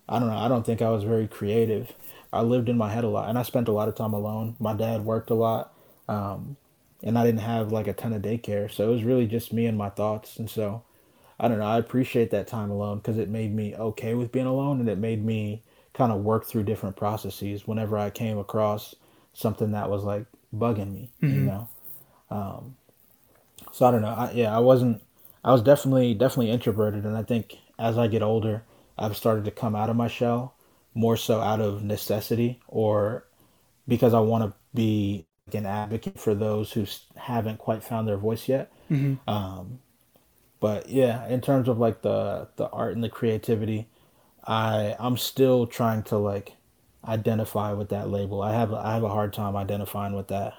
I 0.07 0.19
don't 0.19 0.27
know. 0.27 0.37
I 0.37 0.47
don't 0.47 0.65
think 0.65 0.81
I 0.81 0.89
was 0.89 1.03
very 1.03 1.27
creative. 1.27 1.93
I 2.31 2.41
lived 2.41 2.67
in 2.67 2.77
my 2.77 2.91
head 2.91 3.03
a 3.03 3.09
lot, 3.09 3.29
and 3.29 3.37
I 3.37 3.43
spent 3.43 3.67
a 3.67 3.71
lot 3.71 3.87
of 3.87 3.95
time 3.95 4.13
alone. 4.13 4.55
My 4.59 4.73
dad 4.73 5.05
worked 5.05 5.29
a 5.29 5.35
lot, 5.35 5.73
um, 6.07 6.57
and 7.01 7.17
I 7.17 7.25
didn't 7.25 7.41
have 7.41 7.71
like 7.71 7.87
a 7.87 7.93
ton 7.93 8.13
of 8.13 8.21
daycare, 8.21 8.71
so 8.71 8.89
it 8.89 8.93
was 8.93 9.03
really 9.03 9.27
just 9.27 9.53
me 9.53 9.65
and 9.65 9.77
my 9.77 9.89
thoughts. 9.89 10.37
And 10.37 10.49
so, 10.49 10.83
I 11.39 11.47
don't 11.47 11.59
know. 11.59 11.65
I 11.65 11.77
appreciate 11.77 12.31
that 12.31 12.47
time 12.47 12.69
alone 12.69 12.97
because 12.97 13.17
it 13.17 13.29
made 13.29 13.53
me 13.53 13.75
okay 13.75 14.13
with 14.13 14.31
being 14.31 14.45
alone, 14.45 14.79
and 14.79 14.89
it 14.89 14.97
made 14.97 15.23
me 15.23 15.61
kind 15.93 16.11
of 16.11 16.23
work 16.23 16.45
through 16.45 16.63
different 16.63 16.95
processes 16.95 17.67
whenever 17.67 17.97
I 17.97 18.09
came 18.09 18.37
across 18.37 18.95
something 19.33 19.71
that 19.71 19.89
was 19.89 20.03
like 20.03 20.25
bugging 20.55 20.93
me, 20.93 21.09
mm-hmm. 21.21 21.35
you 21.35 21.41
know. 21.41 21.67
Um, 22.29 22.75
so 23.71 23.85
I 23.85 23.91
don't 23.91 24.01
know. 24.01 24.09
I, 24.15 24.31
yeah, 24.31 24.55
I 24.55 24.59
wasn't. 24.59 25.01
I 25.43 25.51
was 25.51 25.61
definitely 25.61 26.13
definitely 26.13 26.51
introverted, 26.51 27.05
and 27.05 27.17
I 27.17 27.23
think 27.23 27.57
as 27.77 27.97
I 27.97 28.07
get 28.07 28.21
older, 28.21 28.63
I've 28.97 29.17
started 29.17 29.45
to 29.45 29.51
come 29.51 29.75
out 29.75 29.89
of 29.89 29.95
my 29.95 30.07
shell 30.07 30.55
more 30.93 31.17
so 31.17 31.41
out 31.41 31.59
of 31.59 31.83
necessity 31.83 32.61
or 32.67 33.25
because 33.87 34.13
I 34.13 34.19
want 34.19 34.43
to 34.43 34.53
be 34.73 35.25
an 35.53 35.65
advocate 35.65 36.19
for 36.19 36.33
those 36.33 36.71
who 36.71 36.85
haven't 37.15 37.57
quite 37.57 37.83
found 37.83 38.07
their 38.07 38.17
voice 38.17 38.47
yet. 38.47 38.71
Mm-hmm. 38.89 39.29
Um, 39.29 39.79
but 40.59 40.89
yeah, 40.89 41.27
in 41.27 41.41
terms 41.41 41.67
of 41.67 41.77
like 41.79 42.01
the 42.01 42.47
the 42.55 42.69
art 42.69 42.93
and 42.95 43.03
the 43.03 43.09
creativity, 43.09 43.87
I 44.45 44.95
I'm 44.99 45.17
still 45.17 45.67
trying 45.67 46.03
to 46.03 46.17
like 46.17 46.53
identify 47.05 47.73
with 47.73 47.89
that 47.89 48.09
label. 48.09 48.41
I 48.41 48.53
have 48.53 48.73
I 48.73 48.93
have 48.93 49.03
a 49.03 49.09
hard 49.09 49.33
time 49.33 49.55
identifying 49.55 50.15
with 50.15 50.27
that. 50.27 50.53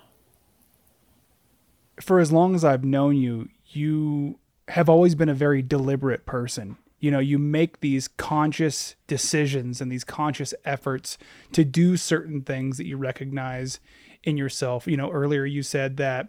For 2.00 2.18
as 2.18 2.32
long 2.32 2.54
as 2.54 2.64
I've 2.64 2.84
known 2.84 3.16
you, 3.16 3.48
you 3.68 4.38
have 4.68 4.88
always 4.88 5.14
been 5.14 5.28
a 5.28 5.34
very 5.34 5.62
deliberate 5.62 6.26
person. 6.26 6.76
You 6.98 7.10
know, 7.10 7.18
you 7.18 7.38
make 7.38 7.80
these 7.80 8.08
conscious 8.08 8.96
decisions 9.06 9.80
and 9.80 9.92
these 9.92 10.04
conscious 10.04 10.54
efforts 10.64 11.18
to 11.52 11.64
do 11.64 11.96
certain 11.96 12.40
things 12.40 12.78
that 12.78 12.86
you 12.86 12.96
recognize 12.96 13.78
in 14.22 14.36
yourself. 14.36 14.86
You 14.86 14.96
know, 14.96 15.10
earlier 15.10 15.44
you 15.44 15.62
said 15.62 15.98
that 15.98 16.28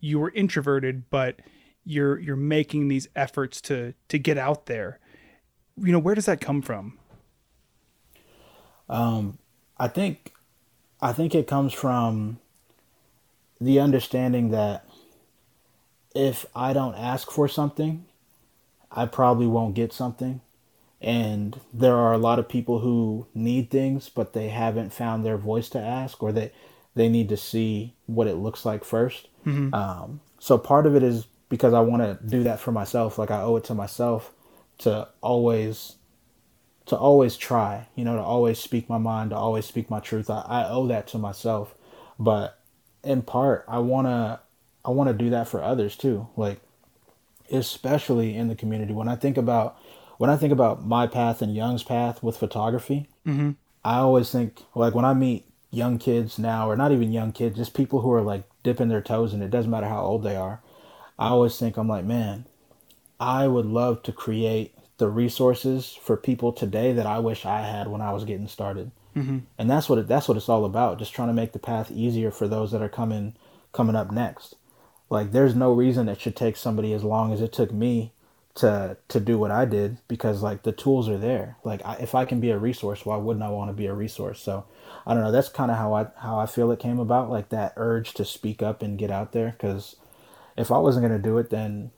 you 0.00 0.18
were 0.18 0.30
introverted, 0.30 1.10
but 1.10 1.40
you're 1.84 2.18
you're 2.18 2.36
making 2.36 2.88
these 2.88 3.08
efforts 3.14 3.60
to 3.62 3.94
to 4.08 4.18
get 4.18 4.38
out 4.38 4.66
there. 4.66 4.98
You 5.76 5.92
know, 5.92 5.98
where 5.98 6.14
does 6.14 6.26
that 6.26 6.40
come 6.40 6.62
from? 6.62 6.98
Um, 8.88 9.38
I 9.78 9.88
think 9.88 10.32
I 11.00 11.12
think 11.12 11.34
it 11.34 11.46
comes 11.46 11.72
from 11.72 12.38
the 13.60 13.80
understanding 13.80 14.50
that 14.50 14.86
if 16.14 16.46
I 16.54 16.72
don't 16.72 16.94
ask 16.94 17.30
for 17.30 17.48
something, 17.48 18.06
I 18.90 19.06
probably 19.06 19.46
won't 19.46 19.74
get 19.74 19.92
something. 19.92 20.40
And 21.00 21.60
there 21.74 21.96
are 21.96 22.14
a 22.14 22.18
lot 22.18 22.38
of 22.38 22.48
people 22.48 22.78
who 22.78 23.26
need 23.34 23.70
things, 23.70 24.08
but 24.08 24.32
they 24.32 24.48
haven't 24.48 24.94
found 24.94 25.24
their 25.24 25.36
voice 25.36 25.68
to 25.70 25.78
ask, 25.78 26.22
or 26.22 26.32
they 26.32 26.52
they 26.94 27.08
need 27.08 27.28
to 27.28 27.36
see 27.36 27.94
what 28.06 28.26
it 28.26 28.36
looks 28.36 28.64
like 28.64 28.82
1st 28.82 29.26
mm-hmm. 29.44 29.74
um, 29.74 30.20
so 30.38 30.56
part 30.56 30.86
of 30.86 30.96
it 30.96 31.02
is 31.02 31.26
because 31.48 31.74
I 31.74 31.80
want 31.80 32.02
to 32.02 32.18
do 32.26 32.42
that 32.44 32.60
for 32.60 32.72
myself. 32.72 33.18
Like 33.18 33.30
I 33.30 33.42
owe 33.42 33.56
it 33.56 33.64
to 33.64 33.74
myself 33.74 34.32
to 34.78 35.08
always 35.20 35.96
to 36.86 36.96
always 36.96 37.36
try, 37.36 37.88
you 37.94 38.04
know, 38.04 38.16
to 38.16 38.22
always 38.22 38.58
speak 38.58 38.88
my 38.88 38.98
mind, 38.98 39.30
to 39.30 39.36
always 39.36 39.64
speak 39.64 39.90
my 39.90 40.00
truth. 40.00 40.30
I, 40.30 40.42
I 40.42 40.68
owe 40.68 40.86
that 40.86 41.08
to 41.08 41.18
myself. 41.18 41.74
But 42.18 42.58
in 43.02 43.22
part, 43.22 43.64
I 43.68 43.78
wanna 43.78 44.40
I 44.84 44.90
wanna 44.90 45.12
do 45.12 45.30
that 45.30 45.48
for 45.48 45.62
others 45.62 45.96
too. 45.96 46.28
Like 46.36 46.60
especially 47.50 48.34
in 48.34 48.48
the 48.48 48.54
community. 48.54 48.92
When 48.92 49.08
I 49.08 49.16
think 49.16 49.36
about 49.36 49.78
when 50.18 50.30
I 50.30 50.36
think 50.36 50.52
about 50.52 50.84
my 50.84 51.06
path 51.06 51.42
and 51.42 51.54
Young's 51.54 51.82
path 51.82 52.22
with 52.22 52.36
photography, 52.36 53.08
mm-hmm. 53.26 53.52
I 53.84 53.98
always 53.98 54.30
think 54.30 54.62
like 54.74 54.94
when 54.94 55.04
I 55.04 55.14
meet 55.14 55.44
young 55.70 55.98
kids 55.98 56.38
now, 56.38 56.70
or 56.70 56.76
not 56.76 56.92
even 56.92 57.12
young 57.12 57.32
kids, 57.32 57.56
just 57.56 57.74
people 57.74 58.00
who 58.00 58.12
are 58.12 58.22
like 58.22 58.44
dipping 58.62 58.88
their 58.88 59.02
toes 59.02 59.34
in 59.34 59.42
it, 59.42 59.50
doesn't 59.50 59.70
matter 59.70 59.88
how 59.88 60.02
old 60.02 60.22
they 60.22 60.36
are. 60.36 60.62
I 61.18 61.28
always 61.28 61.58
think 61.58 61.76
I'm 61.76 61.88
like, 61.88 62.04
man, 62.04 62.46
I 63.20 63.46
would 63.46 63.66
love 63.66 64.02
to 64.04 64.12
create 64.12 64.75
the 64.98 65.08
resources 65.08 65.98
for 66.00 66.16
people 66.16 66.52
today 66.52 66.92
that 66.92 67.06
I 67.06 67.18
wish 67.18 67.44
I 67.44 67.60
had 67.60 67.88
when 67.88 68.00
I 68.00 68.12
was 68.12 68.24
getting 68.24 68.48
started. 68.48 68.90
Mm-hmm. 69.14 69.38
And 69.58 69.70
that's 69.70 69.88
what 69.88 69.98
it, 69.98 70.08
that's 70.08 70.28
what 70.28 70.36
it's 70.36 70.48
all 70.48 70.64
about. 70.64 70.98
Just 70.98 71.14
trying 71.14 71.28
to 71.28 71.34
make 71.34 71.52
the 71.52 71.58
path 71.58 71.90
easier 71.90 72.30
for 72.30 72.48
those 72.48 72.72
that 72.72 72.82
are 72.82 72.88
coming 72.88 73.34
coming 73.72 73.96
up 73.96 74.10
next. 74.10 74.54
Like 75.08 75.32
there's 75.32 75.54
no 75.54 75.72
reason 75.72 76.08
it 76.08 76.20
should 76.20 76.36
take 76.36 76.56
somebody 76.56 76.92
as 76.92 77.04
long 77.04 77.32
as 77.32 77.40
it 77.40 77.52
took 77.52 77.72
me 77.72 78.12
to 78.56 78.96
to 79.08 79.20
do 79.20 79.38
what 79.38 79.50
I 79.50 79.66
did 79.66 79.98
because 80.08 80.42
like 80.42 80.62
the 80.62 80.72
tools 80.72 81.08
are 81.08 81.18
there. 81.18 81.56
Like 81.62 81.84
I, 81.84 81.94
if 81.96 82.14
I 82.14 82.24
can 82.24 82.40
be 82.40 82.50
a 82.50 82.58
resource, 82.58 83.06
why 83.06 83.16
wouldn't 83.16 83.44
I 83.44 83.50
want 83.50 83.68
to 83.70 83.74
be 83.74 83.86
a 83.86 83.94
resource? 83.94 84.40
So 84.40 84.64
I 85.06 85.14
don't 85.14 85.22
know. 85.22 85.32
That's 85.32 85.48
kind 85.48 85.70
of 85.70 85.76
how 85.76 85.94
I 85.94 86.06
how 86.16 86.38
I 86.38 86.46
feel 86.46 86.70
it 86.70 86.80
came 86.80 86.98
about. 86.98 87.30
Like 87.30 87.50
that 87.50 87.74
urge 87.76 88.14
to 88.14 88.24
speak 88.24 88.62
up 88.62 88.82
and 88.82 88.98
get 88.98 89.10
out 89.10 89.32
there. 89.32 89.50
Because 89.50 89.96
if 90.56 90.70
I 90.70 90.78
wasn't 90.78 91.04
gonna 91.04 91.18
do 91.18 91.38
it, 91.38 91.50
then 91.50 91.90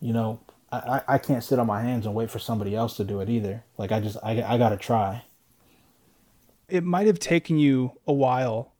you 0.00 0.12
know 0.12 0.40
I, 0.72 1.02
I 1.06 1.18
can't 1.18 1.44
sit 1.44 1.58
on 1.58 1.66
my 1.66 1.80
hands 1.82 2.06
and 2.06 2.14
wait 2.14 2.30
for 2.30 2.38
somebody 2.38 2.74
else 2.74 2.96
to 2.96 3.04
do 3.04 3.20
it 3.20 3.28
either. 3.28 3.64
Like 3.78 3.92
I 3.92 4.00
just 4.00 4.16
I 4.22 4.42
I 4.42 4.58
gotta 4.58 4.76
try. 4.76 5.24
It 6.68 6.82
might 6.82 7.06
have 7.06 7.20
taken 7.20 7.58
you 7.58 7.92
a 8.06 8.12
while, 8.12 8.72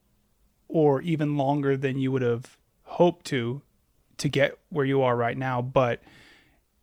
or 0.68 1.00
even 1.02 1.36
longer 1.36 1.76
than 1.76 1.98
you 1.98 2.10
would 2.10 2.22
have 2.22 2.58
hoped 2.82 3.24
to, 3.26 3.62
to 4.18 4.28
get 4.28 4.58
where 4.70 4.84
you 4.84 5.02
are 5.02 5.16
right 5.16 5.38
now. 5.38 5.62
But 5.62 6.02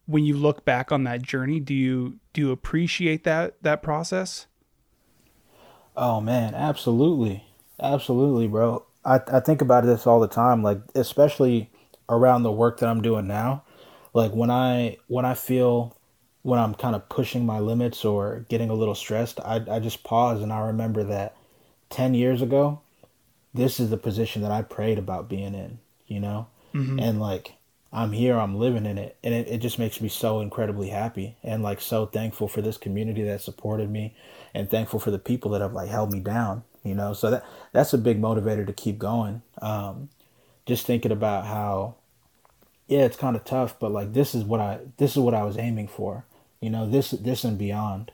when 0.05 0.23
you 0.23 0.37
look 0.37 0.63
back 0.63 0.91
on 0.91 1.03
that 1.03 1.21
journey, 1.21 1.59
do 1.59 1.73
you 1.73 2.19
do 2.31 2.41
you 2.41 2.51
appreciate 2.51 3.23
that 3.25 3.61
that 3.61 3.83
process? 3.83 4.47
Oh 5.95 6.21
man, 6.21 6.55
absolutely, 6.55 7.43
absolutely, 7.79 8.47
bro. 8.47 8.85
I 9.05 9.19
I 9.27 9.39
think 9.39 9.61
about 9.61 9.85
this 9.85 10.07
all 10.07 10.19
the 10.19 10.27
time, 10.27 10.63
like 10.63 10.79
especially 10.95 11.69
around 12.09 12.43
the 12.43 12.51
work 12.51 12.79
that 12.79 12.89
I'm 12.89 13.01
doing 13.01 13.27
now. 13.27 13.62
Like 14.13 14.31
when 14.31 14.51
I 14.51 14.97
when 15.07 15.25
I 15.25 15.33
feel 15.33 15.97
when 16.43 16.59
I'm 16.59 16.75
kind 16.75 16.95
of 16.95 17.09
pushing 17.09 17.45
my 17.45 17.59
limits 17.59 18.05
or 18.05 18.45
getting 18.49 18.69
a 18.69 18.75
little 18.75 18.95
stressed, 18.95 19.39
I 19.39 19.61
I 19.69 19.79
just 19.79 20.03
pause 20.03 20.41
and 20.41 20.53
I 20.53 20.59
remember 20.67 21.03
that 21.03 21.35
ten 21.89 22.13
years 22.13 22.41
ago, 22.41 22.81
this 23.53 23.79
is 23.79 23.89
the 23.89 23.97
position 23.97 24.41
that 24.41 24.51
I 24.51 24.61
prayed 24.61 24.97
about 24.97 25.29
being 25.29 25.53
in, 25.55 25.79
you 26.07 26.19
know, 26.19 26.47
mm-hmm. 26.73 26.99
and 26.99 27.19
like 27.19 27.53
I'm 27.91 28.11
here, 28.11 28.39
I'm 28.39 28.55
living 28.55 28.87
in 28.87 28.97
it, 28.97 29.17
and 29.23 29.35
it, 29.35 29.47
it 29.47 29.57
just 29.59 29.77
makes 29.77 30.01
me 30.01 30.09
so 30.09 30.39
incredibly 30.39 30.89
happy 30.89 31.37
and 31.43 31.61
like 31.61 31.79
so 31.79 32.07
thankful 32.07 32.47
for 32.47 32.61
this 32.61 32.77
community 32.77 33.21
that 33.23 33.41
supported 33.41 33.89
me, 33.91 34.15
and 34.53 34.69
thankful 34.69 34.99
for 34.99 35.11
the 35.11 35.19
people 35.19 35.51
that 35.51 35.61
have 35.61 35.73
like 35.73 35.89
held 35.89 36.11
me 36.11 36.19
down. 36.19 36.63
You 36.83 36.95
know, 36.95 37.13
so 37.13 37.29
that 37.31 37.45
that's 37.71 37.93
a 37.93 37.97
big 37.97 38.21
motivator 38.21 38.65
to 38.67 38.73
keep 38.73 38.97
going. 38.97 39.41
Um, 39.61 40.09
just 40.65 40.85
thinking 40.85 41.11
about 41.11 41.45
how, 41.45 41.95
yeah, 42.87 43.01
it's 43.05 43.17
kind 43.17 43.35
of 43.35 43.43
tough, 43.43 43.79
but 43.79 43.91
like 43.91 44.13
this 44.13 44.35
is 44.35 44.43
what 44.43 44.59
I 44.59 44.79
this 44.97 45.11
is 45.11 45.17
what 45.17 45.33
I 45.33 45.43
was 45.43 45.57
aiming 45.57 45.87
for. 45.87 46.25
You 46.59 46.69
know, 46.69 46.89
this 46.89 47.11
this 47.11 47.43
and 47.43 47.57
beyond. 47.57 48.11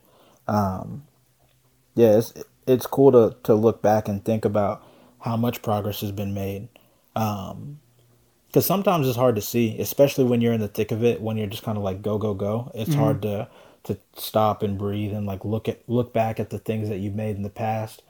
Um, 0.48 1.06
yeah, 1.96 2.18
it's 2.18 2.34
it's 2.68 2.86
cool 2.86 3.12
to 3.12 3.36
to 3.44 3.56
look 3.56 3.82
back 3.82 4.08
and 4.08 4.24
think 4.24 4.46
about 4.46 4.84
how 5.20 5.36
much 5.36 5.62
progress 5.62 6.02
has 6.02 6.12
been 6.12 6.34
made. 6.34 6.70
Um, 7.16 7.80
because 8.48 8.66
sometimes 8.66 9.08
it's 9.08 9.18
hard 9.18 9.36
to 9.36 9.42
see, 9.42 9.80
especially 9.80 10.24
when 10.24 10.42
you're 10.42 10.54
in 10.54 10.60
the 10.60 10.68
thick 10.68 10.92
of 10.92 11.04
it. 11.04 11.22
When 11.22 11.38
you're 11.38 11.48
just 11.48 11.64
kind 11.64 11.78
of 11.78 11.84
like 11.84 12.02
go 12.02 12.18
go 12.18 12.34
go, 12.34 12.72
it's 12.74 12.90
mm-hmm. 12.92 13.00
hard 13.00 13.22
to 13.24 13.48
to 13.84 13.98
stop 14.16 14.64
and 14.64 14.78
breathe 14.78 15.14
and 15.14 15.26
like 15.26 15.46
look 15.46 15.70
at 15.70 15.82
look 15.88 16.14
back 16.14 16.40
at 16.40 16.50
the 16.50 16.60
things 16.60 16.90
that 16.90 16.98
you've 16.98 17.16
made 17.16 17.36
in 17.36 17.44
the 17.44 17.50
past, 17.50 18.02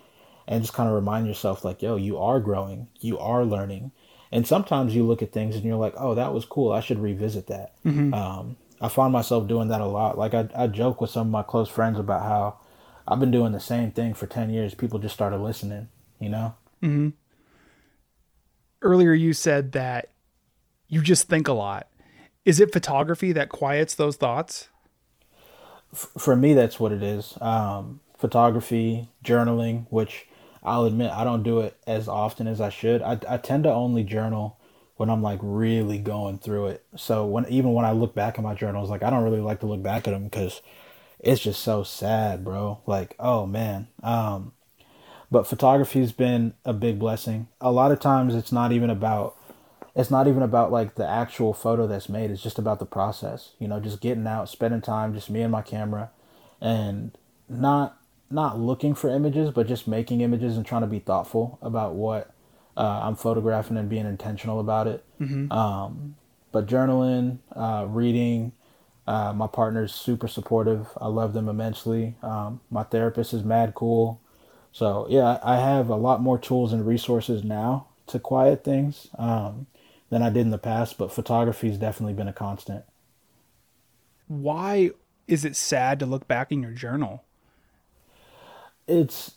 and 0.48 0.62
just 0.62 0.74
kind 0.74 0.88
of 0.88 0.96
remind 0.96 1.28
yourself 1.28 1.66
like, 1.66 1.82
yo, 1.82 1.96
you 1.96 2.18
are 2.18 2.40
growing, 2.40 2.88
you 3.02 3.20
are 3.20 3.44
learning, 3.44 3.92
and 4.32 4.46
sometimes 4.46 4.96
you 4.96 5.06
look 5.06 5.22
at 5.22 5.32
things 5.32 5.56
and 5.56 5.64
you're 5.64 5.76
like, 5.76 5.94
oh, 5.98 6.16
that 6.16 6.34
was 6.34 6.46
cool, 6.46 6.72
I 6.72 6.80
should 6.80 7.00
revisit 7.00 7.48
that. 7.48 7.74
Mm-hmm. 7.86 8.14
Um, 8.14 8.58
I 8.82 8.88
find 8.88 9.12
myself 9.12 9.48
doing 9.48 9.68
that 9.70 9.82
a 9.82 9.86
lot. 9.86 10.18
Like 10.18 10.34
I 10.34 10.48
I 10.56 10.68
joke 10.68 11.02
with 11.02 11.10
some 11.10 11.28
of 11.28 11.32
my 11.32 11.44
close 11.44 11.70
friends 11.70 12.00
about 12.00 12.24
how 12.24 12.60
I've 13.08 13.20
been 13.20 13.32
doing 13.32 13.52
the 13.52 13.60
same 13.60 13.92
thing 13.92 14.14
for 14.14 14.28
ten 14.28 14.50
years. 14.50 14.74
People 14.74 15.00
just 15.00 15.16
started 15.16 15.38
listening, 15.40 15.90
you 16.20 16.30
know. 16.30 16.56
Mm-hmm. 16.82 17.10
Earlier, 18.82 19.14
you 19.14 19.34
said 19.34 19.74
that 19.74 20.12
you 20.88 21.02
just 21.02 21.28
think 21.28 21.48
a 21.48 21.54
lot. 21.54 21.88
Is 22.46 22.60
it 22.60 22.72
photography 22.72 23.32
that 23.34 23.50
quiets 23.50 23.96
those 23.96 24.16
thoughts? 24.16 24.70
For 25.94 26.36
me, 26.36 26.54
that's 26.54 26.80
what 26.80 26.92
it 26.92 27.04
is. 27.04 27.38
Um, 27.42 28.00
photography, 28.18 29.10
journaling, 29.24 29.88
which 29.90 30.28
I'll 30.70 30.86
admit 30.86 31.12
I 31.12 31.24
don't 31.24 31.42
do 31.42 31.62
it 31.62 31.76
as 31.88 32.08
often 32.08 32.46
as 32.46 32.62
I 32.62 32.70
should. 32.70 33.02
I, 33.02 33.20
I 33.28 33.38
tend 33.38 33.64
to 33.64 33.74
only 33.74 34.04
journal 34.04 34.60
when 34.98 35.10
I'm 35.10 35.24
like 35.24 35.40
really 35.42 35.98
going 35.98 36.38
through 36.38 36.68
it. 36.68 36.86
So 36.96 37.26
when 37.26 37.48
even 37.50 37.74
when 37.74 37.86
I 37.86 37.92
look 37.92 38.14
back 38.14 38.38
at 38.38 38.44
my 38.44 38.54
journals, 38.54 38.90
like 38.90 39.02
I 39.02 39.10
don't 39.10 39.24
really 39.24 39.42
like 39.42 39.62
to 39.62 39.66
look 39.66 39.82
back 39.82 40.08
at 40.08 40.12
them 40.12 40.26
because 40.26 40.62
it's 41.20 41.42
just 41.42 41.64
so 41.64 41.82
sad, 41.82 42.46
bro. 42.46 42.82
Like 42.86 43.16
oh 43.18 43.48
man. 43.48 43.88
Um, 44.04 44.52
but 45.32 45.48
photography's 45.48 46.12
been 46.12 46.54
a 46.64 46.74
big 46.74 47.00
blessing. 47.00 47.48
A 47.60 47.72
lot 47.72 47.92
of 47.92 48.00
times 48.00 48.36
it's 48.36 48.52
not 48.52 48.72
even 48.72 48.92
about 48.92 49.36
it's 49.96 50.12
not 50.12 50.28
even 50.28 50.44
about 50.44 50.72
like 50.72 50.96
the 50.96 51.08
actual 51.08 51.52
photo 51.52 51.88
that's 51.88 52.10
made 52.10 52.30
it's 52.30 52.44
just 52.44 52.60
about 52.60 52.78
the 52.78 52.86
process 52.86 53.54
you 53.58 53.68
know 53.68 53.80
just 53.80 54.00
getting 54.00 54.28
out 54.28 54.48
spending 54.48 54.82
time 54.82 55.16
just 55.16 55.32
me 55.32 55.42
and 55.42 55.52
my 55.52 55.64
camera 55.64 56.12
and 56.62 57.18
not 57.50 57.99
not 58.30 58.60
looking 58.60 58.94
for 58.94 59.10
images 59.10 59.52
but 59.52 59.68
just 59.68 59.88
making 59.88 60.22
images 60.22 60.58
and 60.58 60.66
trying 60.66 60.82
to 60.82 60.88
be 60.88 61.00
thoughtful 61.00 61.58
about 61.62 61.96
what 61.96 62.32
uh, 62.78 63.02
i'm 63.04 63.16
photographing 63.16 63.78
and 63.78 63.90
being 63.90 64.06
intentional 64.06 64.60
about 64.60 64.88
it 64.88 65.04
mm-hmm. 65.20 65.52
um, 65.52 66.16
but 66.52 66.66
journaling 66.68 67.40
uh, 67.56 67.86
reading 67.88 68.52
uh, 69.08 69.34
my 69.34 69.48
partner's 69.48 69.94
super 69.94 70.28
supportive 70.28 70.88
i 71.02 71.08
love 71.08 71.34
them 71.34 71.50
immensely 71.50 72.16
um, 72.22 72.60
my 72.70 72.84
therapist 72.84 73.34
is 73.34 73.44
mad 73.44 73.74
cool 73.74 74.22
so 74.72 75.08
yeah 75.10 75.40
i 75.44 75.58
have 75.58 75.90
a 75.90 75.96
lot 75.96 76.22
more 76.22 76.38
tools 76.38 76.72
and 76.72 76.86
resources 76.86 77.44
now 77.44 77.88
to 78.10 78.20
quiet 78.20 78.64
things 78.64 79.08
um, 79.18 79.68
than 80.10 80.22
I 80.22 80.30
did 80.30 80.42
in 80.42 80.50
the 80.50 80.58
past, 80.58 80.98
but 80.98 81.12
photography 81.12 81.70
has 81.70 81.78
definitely 81.78 82.14
been 82.14 82.28
a 82.28 82.34
constant. 82.34 82.84
Why 84.28 84.92
is 85.28 85.46
it 85.46 85.56
sad 85.56 86.00
to 86.00 86.06
look 86.06 86.28
back 86.28 86.52
in 86.52 86.62
your 86.62 86.72
journal? 86.72 87.24
It's 88.90 89.32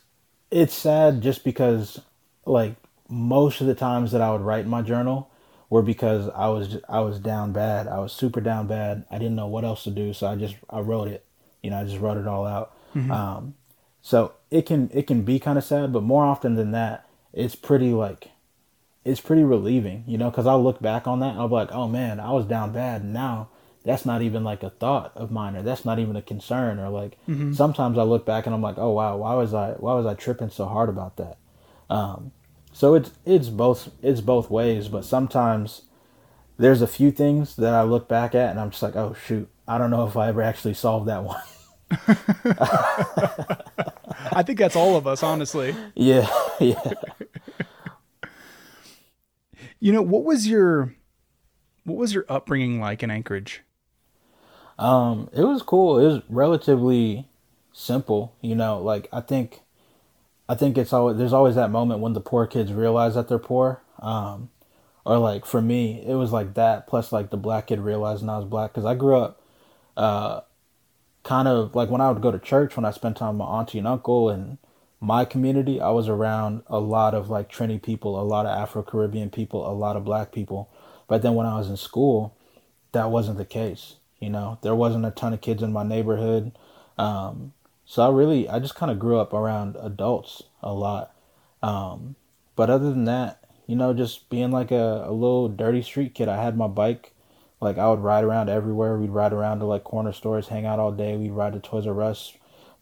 it's 0.51 0.75
sad 0.75 1.21
just 1.21 1.45
because 1.45 2.01
like 2.45 2.75
most 3.09 3.61
of 3.61 3.67
the 3.67 3.75
times 3.75 4.13
that 4.13 4.21
I 4.21 4.33
would 4.33 4.41
write 4.41 4.65
in 4.65 4.71
my 4.71 4.83
journal 4.83 5.31
were 5.71 5.83
because 5.83 6.29
I 6.35 6.49
was 6.49 6.79
I 6.89 7.01
was 7.01 7.19
down 7.19 7.53
bad. 7.53 7.89
I 7.89 7.99
was 7.99 8.13
super 8.13 8.41
down 8.41 8.67
bad. 8.67 9.05
I 9.11 9.19
didn't 9.19 9.37
know 9.37 9.47
what 9.47 9.65
else 9.65 9.85
to 9.85 9.91
do, 9.91 10.13
so 10.13 10.27
I 10.27 10.37
just 10.37 10.57
I 10.69 10.81
wrote 10.81 11.09
it. 11.09 11.25
You 11.63 11.71
know, 11.71 11.81
I 11.81 11.85
just 11.85 12.01
wrote 12.01 12.19
it 12.19 12.27
all 12.27 12.47
out. 12.47 12.77
Um, 13.11 13.55
so 14.03 14.33
it 14.51 14.67
can 14.67 14.91
it 14.93 15.07
can 15.07 15.23
be 15.23 15.39
kind 15.39 15.57
of 15.59 15.65
sad, 15.65 15.93
but 15.93 16.03
more 16.03 16.25
often 16.25 16.57
than 16.57 16.73
that, 16.73 17.07
it's 17.33 17.55
pretty 17.55 17.93
like 17.93 18.29
it's 19.05 19.21
pretty 19.21 19.45
relieving. 19.45 20.05
You 20.07 20.19
know, 20.19 20.31
because 20.31 20.47
I'll 20.47 20.63
look 20.63 20.83
back 20.83 21.07
on 21.07 21.21
that 21.21 21.31
and 21.31 21.41
I'll 21.41 21.49
be 21.49 21.55
like, 21.55 21.73
oh 21.73 21.89
man, 21.89 22.21
I 22.21 22.33
was 22.33 22.45
down 22.47 22.73
bad. 22.73 23.05
Now 23.05 23.49
that's 23.85 24.07
not 24.07 24.23
even 24.23 24.45
like 24.45 24.63
a 24.63 24.71
thought 24.71 25.13
of 25.17 25.31
mine, 25.31 25.57
or 25.57 25.63
that's 25.63 25.85
not 25.85 25.99
even 25.99 26.17
a 26.17 26.23
concern, 26.23 26.79
or 26.79 26.89
like 26.89 27.19
sometimes 27.55 27.99
I 27.99 28.03
look 28.03 28.25
back 28.25 28.47
and 28.47 28.55
I'm 28.55 28.63
like, 28.63 28.79
oh 28.79 28.91
wow, 28.91 29.17
why 29.17 29.35
was 29.35 29.53
I 29.55 29.73
why 29.73 29.95
was 29.95 30.07
I 30.07 30.15
tripping 30.15 30.51
so 30.51 30.67
hard 30.67 30.89
about 30.89 31.17
that? 31.17 31.39
Um, 31.91 32.33
so 32.73 32.95
it's 32.95 33.11
it's 33.25 33.49
both 33.49 33.91
it's 34.03 34.21
both 34.21 34.51
ways, 34.51 34.89
but 34.89 35.05
sometimes 35.05 35.83
there's 36.59 36.83
a 36.83 36.87
few 36.87 37.11
things 37.11 37.57
that 37.57 37.75
I 37.75 37.83
look 37.83 38.09
back 38.09 38.35
at 38.35 38.51
and 38.51 38.61
I'm 38.61 38.71
just 38.71 38.83
like, 38.83 38.97
oh 38.97 39.15
shoot, 39.27 39.49
I 39.67 39.79
don't 39.79 39.91
know 39.91 40.07
if 40.07 40.17
I 40.17 40.29
ever 40.29 40.43
actually 40.43 40.75
solved 40.75 41.09
that 41.09 41.25
one. 41.25 41.41
I 44.35 44.43
think 44.43 44.59
that's 44.59 44.77
all 44.77 44.97
of 44.97 45.07
us, 45.07 45.23
honestly. 45.23 45.75
yeah, 45.95 46.29
yeah. 46.61 46.93
You 49.81 49.93
know, 49.93 50.03
what 50.03 50.25
was 50.25 50.47
your 50.47 50.95
what 51.85 51.99
was 51.99 52.15
your 52.15 52.25
upbringing 52.29 52.81
like 52.81 53.03
in 53.03 53.11
Anchorage? 53.11 53.63
Um, 54.83 55.31
it 55.33 55.45
was 55.45 55.63
cool. 55.63 56.01
It 56.01 56.07
was 56.07 56.23
relatively 56.29 57.29
simple, 57.73 58.35
you 58.41 58.57
know. 58.57 58.83
Like 58.83 59.09
I 59.13 59.21
think, 59.21 59.61
I 60.49 60.57
think 60.57 60.77
it's 60.77 60.93
always 60.93 61.19
there's 61.19 61.33
always 61.33 61.55
that 61.55 61.71
moment 61.71 62.01
when 62.01 62.15
the 62.15 62.21
poor 62.21 62.49
kids 62.49 62.73
realize 62.73 63.15
that 63.15 63.29
they're 63.29 63.39
poor. 63.39 63.81
Um, 64.01 64.51
or 65.07 65.19
like 65.19 65.47
for 65.47 65.63
me, 65.63 66.05
it 66.05 66.15
was 66.15 66.33
like 66.33 66.55
that. 66.55 66.89
Plus, 66.89 67.13
like 67.13 67.31
the 67.31 67.37
black 67.37 67.69
kid 67.69 67.79
realizing 67.79 68.29
I 68.29 68.39
was 68.39 68.47
black 68.47 68.73
because 68.73 68.85
I 68.85 68.97
grew 68.97 69.17
up, 69.19 69.41
uh, 69.97 70.41
kind 71.23 71.47
of 71.47 71.77
like 71.77 71.89
when 71.89 72.01
I 72.01 72.11
would 72.11 72.23
go 72.23 72.33
to 72.33 72.41
church 72.41 72.77
when 72.77 72.85
I 72.85 72.91
spent 72.91 73.17
time 73.17 73.39
with 73.39 73.47
my 73.47 73.61
auntie 73.61 73.79
and 73.79 73.87
uncle 73.87 74.31
and 74.31 74.59
my 75.01 75.25
community. 75.25 75.81
I 75.81 75.91
was 75.91 76.09
around 76.09 76.65
a 76.67 76.81
lot 76.81 77.15
of 77.15 77.31
like 77.31 77.49
Trini 77.53 77.81
people, 77.81 78.21
a 78.21 78.25
lot 78.25 78.47
of 78.47 78.59
Afro 78.59 78.83
Caribbean 78.83 79.31
people, 79.31 79.65
a 79.65 79.71
lot 79.73 79.97
of 79.97 80.05
black 80.05 80.33
people. 80.33 80.71
But 81.07 81.23
then 81.23 81.37
when 81.37 81.47
I 81.47 81.57
was 81.57 81.71
in 81.71 81.77
school, 81.77 82.37
that 82.91 83.13
wasn't 83.13 83.39
the 83.39 83.45
case. 83.45 83.97
You 84.23 84.31
know, 84.31 84.59
there 84.63 84.75
wasn't 84.75 85.05
a 85.05 85.11
ton 85.11 85.35
of 85.35 85.41
kids 85.41 85.65
in 85.65 85.73
my 85.73 85.83
neighborhood. 85.83 86.53
Um, 86.97 87.55
so 87.85 88.05
I 88.05 88.11
really, 88.11 88.49
I 88.49 88.61
just 88.61 88.77
kind 88.77 88.93
of 88.93 89.01
grew 89.01 89.19
up 89.19 89.33
around 89.33 89.77
adults 89.81 90.45
a 90.63 90.73
lot. 90.73 91.13
Um, 91.61 92.15
but 92.55 92.71
other 92.71 92.91
than 92.91 93.05
that, 93.07 93.43
you 93.67 93.75
know, 93.75 93.93
just 93.93 94.31
being 94.31 94.53
like 94.53 94.71
a, 94.71 95.05
a 95.07 95.13
little 95.13 95.49
dirty 95.49 95.83
street 95.83 96.15
kid, 96.15 96.29
I 96.29 96.41
had 96.41 96.57
my 96.57 96.69
bike. 96.69 97.13
Like 97.61 97.79
I 97.79 97.91
would 97.91 97.99
ride 97.99 98.23
around 98.23 98.49
everywhere. 98.49 98.97
We'd 98.97 99.11
ride 99.11 99.33
around 99.33 99.59
to 99.59 99.65
like 99.65 99.83
corner 99.83 100.13
stores, 100.13 100.49
hang 100.49 100.67
out 100.67 100.79
all 100.79 100.93
day. 100.93 101.17
We'd 101.17 101.33
ride 101.33 101.55
to 101.55 101.61
Toys 101.61 101.87
R 101.87 102.03
Us, 102.03 102.33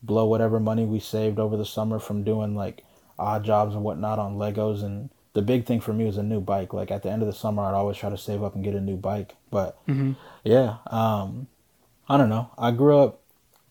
blow 0.03 0.27
whatever 0.27 0.61
money 0.61 0.85
we 0.85 1.01
saved 1.01 1.39
over 1.39 1.57
the 1.57 1.65
summer 1.65 1.99
from 1.99 2.23
doing 2.23 2.55
like 2.55 2.85
odd 3.19 3.45
jobs 3.45 3.75
and 3.75 3.83
whatnot 3.83 4.19
on 4.19 4.37
Legos. 4.37 4.83
And 4.83 5.09
the 5.33 5.43
big 5.43 5.67
thing 5.67 5.81
for 5.81 5.93
me 5.93 6.05
was 6.05 6.17
a 6.17 6.23
new 6.23 6.41
bike. 6.41 6.73
Like 6.73 6.91
at 6.91 7.03
the 7.03 7.11
end 7.11 7.23
of 7.23 7.27
the 7.27 7.35
summer, 7.35 7.63
I'd 7.63 7.75
always 7.75 7.97
try 7.97 8.11
to 8.11 8.19
save 8.19 8.43
up 8.43 8.55
and 8.55 8.65
get 8.65 8.75
a 8.75 8.81
new 8.81 8.97
bike. 8.97 9.37
But 9.51 9.79
yeah, 10.45 10.77
um, 10.87 11.47
I 12.09 12.17
don't 12.17 12.29
know. 12.29 12.51
I 12.59 12.71
grew 12.73 12.99
up, 12.99 13.21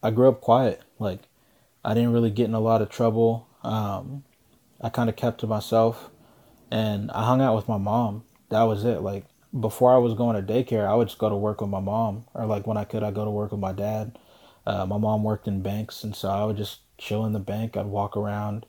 I 0.01 0.11
grew 0.11 0.29
up 0.29 0.41
quiet. 0.41 0.81
Like 0.99 1.21
I 1.83 1.93
didn't 1.93 2.13
really 2.13 2.31
get 2.31 2.45
in 2.45 2.53
a 2.53 2.59
lot 2.59 2.81
of 2.81 2.89
trouble. 2.89 3.47
Um, 3.63 4.23
I 4.81 4.89
kind 4.89 5.09
of 5.09 5.15
kept 5.17 5.41
to 5.41 5.47
myself, 5.47 6.09
and 6.71 7.11
I 7.11 7.25
hung 7.25 7.41
out 7.41 7.55
with 7.55 7.67
my 7.67 7.77
mom. 7.77 8.23
That 8.49 8.63
was 8.63 8.85
it. 8.85 9.01
Like 9.01 9.25
before 9.57 9.93
I 9.93 9.97
was 9.97 10.13
going 10.13 10.35
to 10.35 10.53
daycare, 10.53 10.87
I 10.87 10.95
would 10.95 11.07
just 11.07 11.19
go 11.19 11.29
to 11.29 11.35
work 11.35 11.59
with 11.61 11.69
my 11.69 11.79
mom, 11.81 12.25
or 12.33 12.45
like 12.45 12.65
when 12.67 12.77
I 12.77 12.85
could, 12.85 13.03
I 13.03 13.11
go 13.11 13.25
to 13.25 13.31
work 13.31 13.51
with 13.51 13.59
my 13.59 13.73
dad. 13.73 14.17
Uh, 14.65 14.85
my 14.85 14.97
mom 14.97 15.23
worked 15.23 15.47
in 15.47 15.61
banks, 15.61 16.03
and 16.03 16.15
so 16.15 16.29
I 16.29 16.45
would 16.45 16.57
just 16.57 16.79
chill 16.97 17.25
in 17.25 17.33
the 17.33 17.39
bank. 17.39 17.75
I'd 17.75 17.87
walk 17.87 18.15
around, 18.15 18.65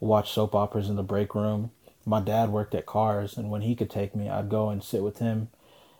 watch 0.00 0.32
soap 0.32 0.54
operas 0.54 0.90
in 0.90 0.96
the 0.96 1.02
break 1.02 1.34
room. 1.34 1.70
My 2.06 2.20
dad 2.20 2.50
worked 2.50 2.74
at 2.74 2.86
Carrs, 2.86 3.36
and 3.36 3.50
when 3.50 3.62
he 3.62 3.74
could 3.74 3.90
take 3.90 4.14
me, 4.14 4.28
I'd 4.28 4.48
go 4.48 4.68
and 4.68 4.82
sit 4.82 5.02
with 5.02 5.18
him. 5.18 5.48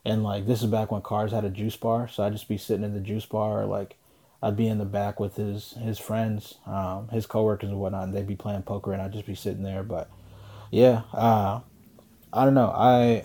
And 0.04 0.22
like 0.22 0.46
this 0.46 0.62
is 0.62 0.70
back 0.70 0.90
when 0.92 1.00
Carrs 1.00 1.32
had 1.32 1.44
a 1.44 1.50
juice 1.50 1.76
bar, 1.76 2.08
so 2.08 2.24
I'd 2.24 2.32
just 2.32 2.48
be 2.48 2.58
sitting 2.58 2.84
in 2.84 2.92
the 2.92 3.00
juice 3.00 3.24
bar, 3.24 3.62
or 3.62 3.66
like 3.66 3.96
I'd 4.42 4.56
be 4.56 4.68
in 4.68 4.78
the 4.78 4.84
back 4.84 5.18
with 5.18 5.36
his 5.36 5.72
his 5.80 5.98
friends, 5.98 6.56
um, 6.66 7.08
his 7.08 7.24
coworkers 7.24 7.70
and 7.70 7.80
whatnot, 7.80 8.04
and 8.04 8.14
they'd 8.14 8.26
be 8.26 8.36
playing 8.36 8.62
poker, 8.62 8.92
and 8.92 9.00
I'd 9.00 9.14
just 9.14 9.26
be 9.26 9.34
sitting 9.34 9.62
there. 9.62 9.82
But 9.82 10.10
yeah, 10.70 11.02
uh, 11.14 11.60
I 12.32 12.44
don't 12.44 12.54
know. 12.54 12.70
I 12.76 13.24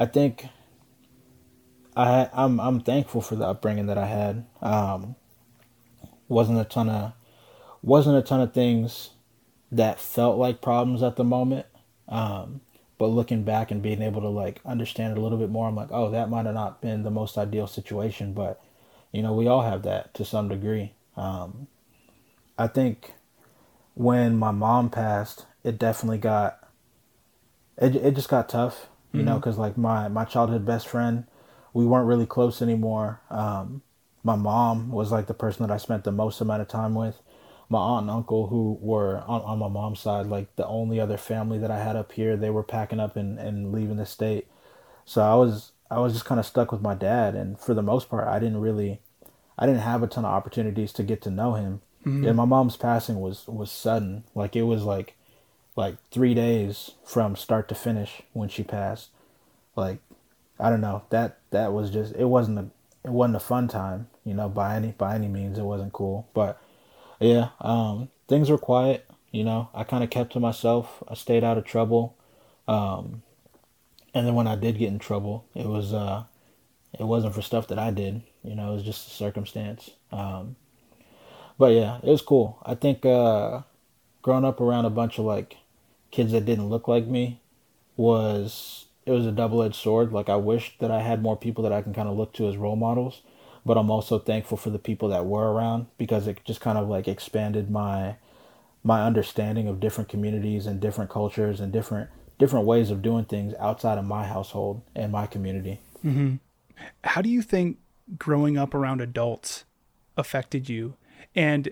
I 0.00 0.06
think 0.06 0.46
I 1.96 2.28
I'm 2.32 2.58
I'm 2.58 2.80
thankful 2.80 3.20
for 3.20 3.36
the 3.36 3.46
upbringing 3.46 3.86
that 3.86 3.98
I 3.98 4.06
had. 4.06 4.46
Um, 4.60 5.14
wasn't 6.26 6.60
a 6.60 6.64
ton 6.64 6.88
of 6.88 7.12
wasn't 7.82 8.16
a 8.16 8.22
ton 8.22 8.40
of 8.40 8.52
things 8.52 9.10
that 9.72 10.00
felt 10.00 10.38
like 10.38 10.60
problems 10.60 11.02
at 11.02 11.16
the 11.16 11.24
moment. 11.24 11.66
Um, 12.08 12.60
but 12.98 13.06
looking 13.06 13.44
back 13.44 13.70
and 13.70 13.82
being 13.82 14.02
able 14.02 14.20
to 14.20 14.28
like 14.28 14.60
understand 14.64 15.12
it 15.12 15.18
a 15.18 15.22
little 15.22 15.38
bit 15.38 15.50
more, 15.50 15.68
I'm 15.68 15.76
like, 15.76 15.88
oh, 15.90 16.10
that 16.10 16.28
might 16.28 16.46
have 16.46 16.54
not 16.54 16.82
been 16.82 17.02
the 17.02 17.10
most 17.10 17.38
ideal 17.38 17.66
situation, 17.66 18.34
but 18.34 18.62
you 19.12 19.22
know, 19.22 19.32
we 19.32 19.46
all 19.46 19.62
have 19.62 19.82
that 19.82 20.12
to 20.14 20.24
some 20.24 20.48
degree. 20.48 20.92
Um, 21.16 21.66
I 22.58 22.66
think 22.66 23.14
when 23.94 24.36
my 24.36 24.50
mom 24.50 24.90
passed, 24.90 25.46
it 25.64 25.78
definitely 25.78 26.18
got 26.18 26.58
it. 27.78 27.96
It 27.96 28.14
just 28.14 28.28
got 28.28 28.48
tough, 28.48 28.88
you 29.12 29.22
know, 29.22 29.36
because 29.36 29.58
like 29.58 29.76
my 29.76 30.08
my 30.08 30.24
childhood 30.24 30.64
best 30.66 30.86
friend, 30.86 31.24
we 31.72 31.86
weren't 31.86 32.06
really 32.06 32.26
close 32.26 32.60
anymore. 32.60 33.20
Um, 33.30 33.82
my 34.22 34.36
mom 34.36 34.90
was 34.90 35.10
like 35.10 35.26
the 35.26 35.34
person 35.34 35.66
that 35.66 35.72
I 35.72 35.78
spent 35.78 36.04
the 36.04 36.12
most 36.12 36.40
amount 36.40 36.62
of 36.62 36.68
time 36.68 36.94
with. 36.94 37.20
My 37.70 37.78
aunt 37.78 38.02
and 38.02 38.10
uncle, 38.10 38.48
who 38.48 38.76
were 38.80 39.22
on, 39.26 39.40
on 39.42 39.58
my 39.58 39.68
mom's 39.68 40.00
side, 40.00 40.26
like 40.26 40.54
the 40.56 40.66
only 40.66 41.00
other 41.00 41.16
family 41.16 41.56
that 41.58 41.70
I 41.70 41.82
had 41.82 41.96
up 41.96 42.12
here, 42.12 42.36
they 42.36 42.50
were 42.50 42.64
packing 42.64 43.00
up 43.00 43.16
and, 43.16 43.38
and 43.38 43.72
leaving 43.72 43.96
the 43.96 44.04
state. 44.04 44.48
So 45.04 45.22
I 45.22 45.34
was 45.36 45.72
I 45.90 45.98
was 46.00 46.12
just 46.12 46.24
kind 46.24 46.38
of 46.38 46.46
stuck 46.46 46.70
with 46.70 46.82
my 46.82 46.94
dad, 46.94 47.34
and 47.34 47.58
for 47.58 47.72
the 47.74 47.82
most 47.82 48.08
part, 48.08 48.28
I 48.28 48.38
didn't 48.38 48.60
really, 48.60 49.00
I 49.58 49.66
didn't 49.66 49.82
have 49.82 50.02
a 50.02 50.06
ton 50.06 50.24
of 50.24 50.32
opportunities 50.32 50.92
to 50.94 51.02
get 51.02 51.22
to 51.22 51.30
know 51.30 51.54
him. 51.54 51.80
Mm-hmm. 52.04 52.26
And 52.26 52.36
my 52.36 52.44
mom's 52.44 52.76
passing 52.76 53.20
was 53.20 53.46
was 53.46 53.70
sudden, 53.70 54.24
like 54.34 54.56
it 54.56 54.62
was 54.62 54.82
like, 54.84 55.16
like 55.76 55.96
three 56.10 56.34
days 56.34 56.92
from 57.04 57.36
start 57.36 57.68
to 57.68 57.74
finish 57.74 58.22
when 58.32 58.48
she 58.48 58.62
passed. 58.62 59.10
Like, 59.76 59.98
I 60.58 60.70
don't 60.70 60.80
know 60.80 61.02
that 61.10 61.38
that 61.50 61.72
was 61.72 61.90
just 61.90 62.14
it 62.16 62.26
wasn't 62.26 62.58
a 62.58 62.66
it 63.04 63.10
wasn't 63.10 63.36
a 63.36 63.40
fun 63.40 63.68
time, 63.68 64.08
you 64.24 64.34
know, 64.34 64.48
by 64.48 64.76
any 64.76 64.92
by 64.92 65.14
any 65.14 65.28
means. 65.28 65.58
It 65.58 65.62
wasn't 65.62 65.92
cool, 65.92 66.28
but 66.34 66.60
yeah, 67.20 67.50
um, 67.60 68.08
things 68.28 68.50
were 68.50 68.58
quiet. 68.58 69.06
You 69.30 69.44
know, 69.44 69.68
I 69.74 69.84
kind 69.84 70.02
of 70.02 70.10
kept 70.10 70.32
to 70.32 70.40
myself. 70.40 71.02
I 71.08 71.14
stayed 71.14 71.44
out 71.44 71.58
of 71.58 71.64
trouble. 71.64 72.16
Um, 72.66 73.22
and 74.12 74.26
then 74.26 74.34
when 74.34 74.48
I 74.48 74.56
did 74.56 74.78
get 74.78 74.88
in 74.88 74.98
trouble, 74.98 75.44
it 75.54 75.66
was 75.66 75.92
uh, 75.94 76.24
it 76.98 77.04
wasn't 77.04 77.34
for 77.34 77.42
stuff 77.42 77.68
that 77.68 77.78
I 77.78 77.90
did. 77.90 78.22
You 78.42 78.54
know, 78.56 78.72
it 78.72 78.74
was 78.74 78.82
just 78.82 79.06
a 79.06 79.10
circumstance. 79.10 79.90
Um, 80.10 80.56
but 81.58 81.72
yeah, 81.72 81.98
it 82.02 82.10
was 82.10 82.22
cool. 82.22 82.58
I 82.64 82.74
think 82.74 83.04
uh, 83.04 83.60
growing 84.22 84.44
up 84.44 84.60
around 84.60 84.86
a 84.86 84.90
bunch 84.90 85.18
of 85.18 85.24
like 85.24 85.58
kids 86.10 86.32
that 86.32 86.44
didn't 86.44 86.68
look 86.68 86.88
like 86.88 87.06
me 87.06 87.40
was 87.96 88.86
it 89.06 89.12
was 89.12 89.26
a 89.26 89.32
double 89.32 89.62
edged 89.62 89.76
sword. 89.76 90.12
Like 90.12 90.28
I 90.28 90.36
wish 90.36 90.76
that 90.78 90.90
I 90.90 91.02
had 91.02 91.22
more 91.22 91.36
people 91.36 91.62
that 91.64 91.72
I 91.72 91.82
can 91.82 91.94
kind 91.94 92.08
of 92.08 92.16
look 92.16 92.32
to 92.34 92.48
as 92.48 92.56
role 92.56 92.76
models, 92.76 93.22
but 93.64 93.76
I'm 93.76 93.90
also 93.90 94.18
thankful 94.18 94.56
for 94.56 94.70
the 94.70 94.78
people 94.78 95.08
that 95.08 95.26
were 95.26 95.52
around 95.52 95.86
because 95.98 96.26
it 96.26 96.38
just 96.44 96.60
kind 96.60 96.78
of 96.78 96.88
like 96.88 97.08
expanded 97.08 97.70
my 97.70 98.16
my 98.82 99.04
understanding 99.04 99.68
of 99.68 99.78
different 99.78 100.08
communities 100.08 100.66
and 100.66 100.80
different 100.80 101.10
cultures 101.10 101.60
and 101.60 101.72
different 101.72 102.08
different 102.38 102.66
ways 102.66 102.90
of 102.90 103.02
doing 103.02 103.24
things 103.24 103.54
outside 103.60 103.98
of 103.98 104.04
my 104.04 104.26
household 104.26 104.80
and 104.96 105.12
my 105.12 105.26
community. 105.26 105.78
Mm-hmm. 106.04 106.36
How 107.04 107.20
do 107.20 107.28
you 107.28 107.42
think 107.42 107.78
growing 108.18 108.56
up 108.56 108.72
around 108.72 109.02
adults 109.02 109.64
affected 110.16 110.68
you? 110.68 110.94
And 111.36 111.70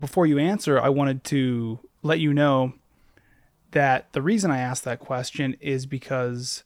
before 0.00 0.26
you 0.26 0.38
answer, 0.38 0.80
I 0.80 0.88
wanted 0.88 1.24
to 1.24 1.80
let 2.02 2.20
you 2.20 2.32
know 2.32 2.74
that 3.72 4.12
the 4.12 4.22
reason 4.22 4.50
I 4.50 4.58
asked 4.58 4.84
that 4.84 5.00
question 5.00 5.56
is 5.60 5.86
because 5.86 6.62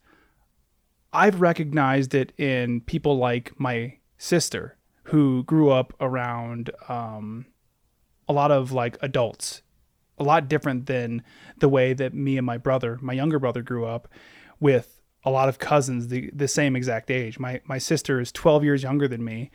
I've 1.12 1.40
recognized 1.40 2.14
it 2.14 2.32
in 2.38 2.82
people 2.82 3.16
like 3.16 3.58
my 3.58 3.96
sister 4.24 4.76
who 5.04 5.44
grew 5.44 5.70
up 5.70 5.92
around 6.00 6.70
um, 6.88 7.44
a 8.26 8.32
lot 8.32 8.50
of 8.50 8.72
like 8.72 8.96
adults, 9.02 9.62
a 10.18 10.24
lot 10.24 10.48
different 10.48 10.86
than 10.86 11.22
the 11.58 11.68
way 11.68 11.92
that 11.92 12.14
me 12.14 12.38
and 12.38 12.46
my 12.46 12.56
brother, 12.56 12.98
my 13.02 13.12
younger 13.12 13.38
brother, 13.38 13.62
grew 13.62 13.84
up 13.84 14.08
with 14.60 15.02
a 15.24 15.30
lot 15.30 15.48
of 15.48 15.58
cousins 15.58 16.08
the, 16.08 16.30
the 16.34 16.48
same 16.48 16.74
exact 16.74 17.10
age. 17.10 17.38
My 17.38 17.60
my 17.66 17.78
sister 17.78 18.20
is 18.20 18.32
12 18.32 18.64
years 18.64 18.82
younger 18.82 19.06
than 19.06 19.22
me, 19.22 19.50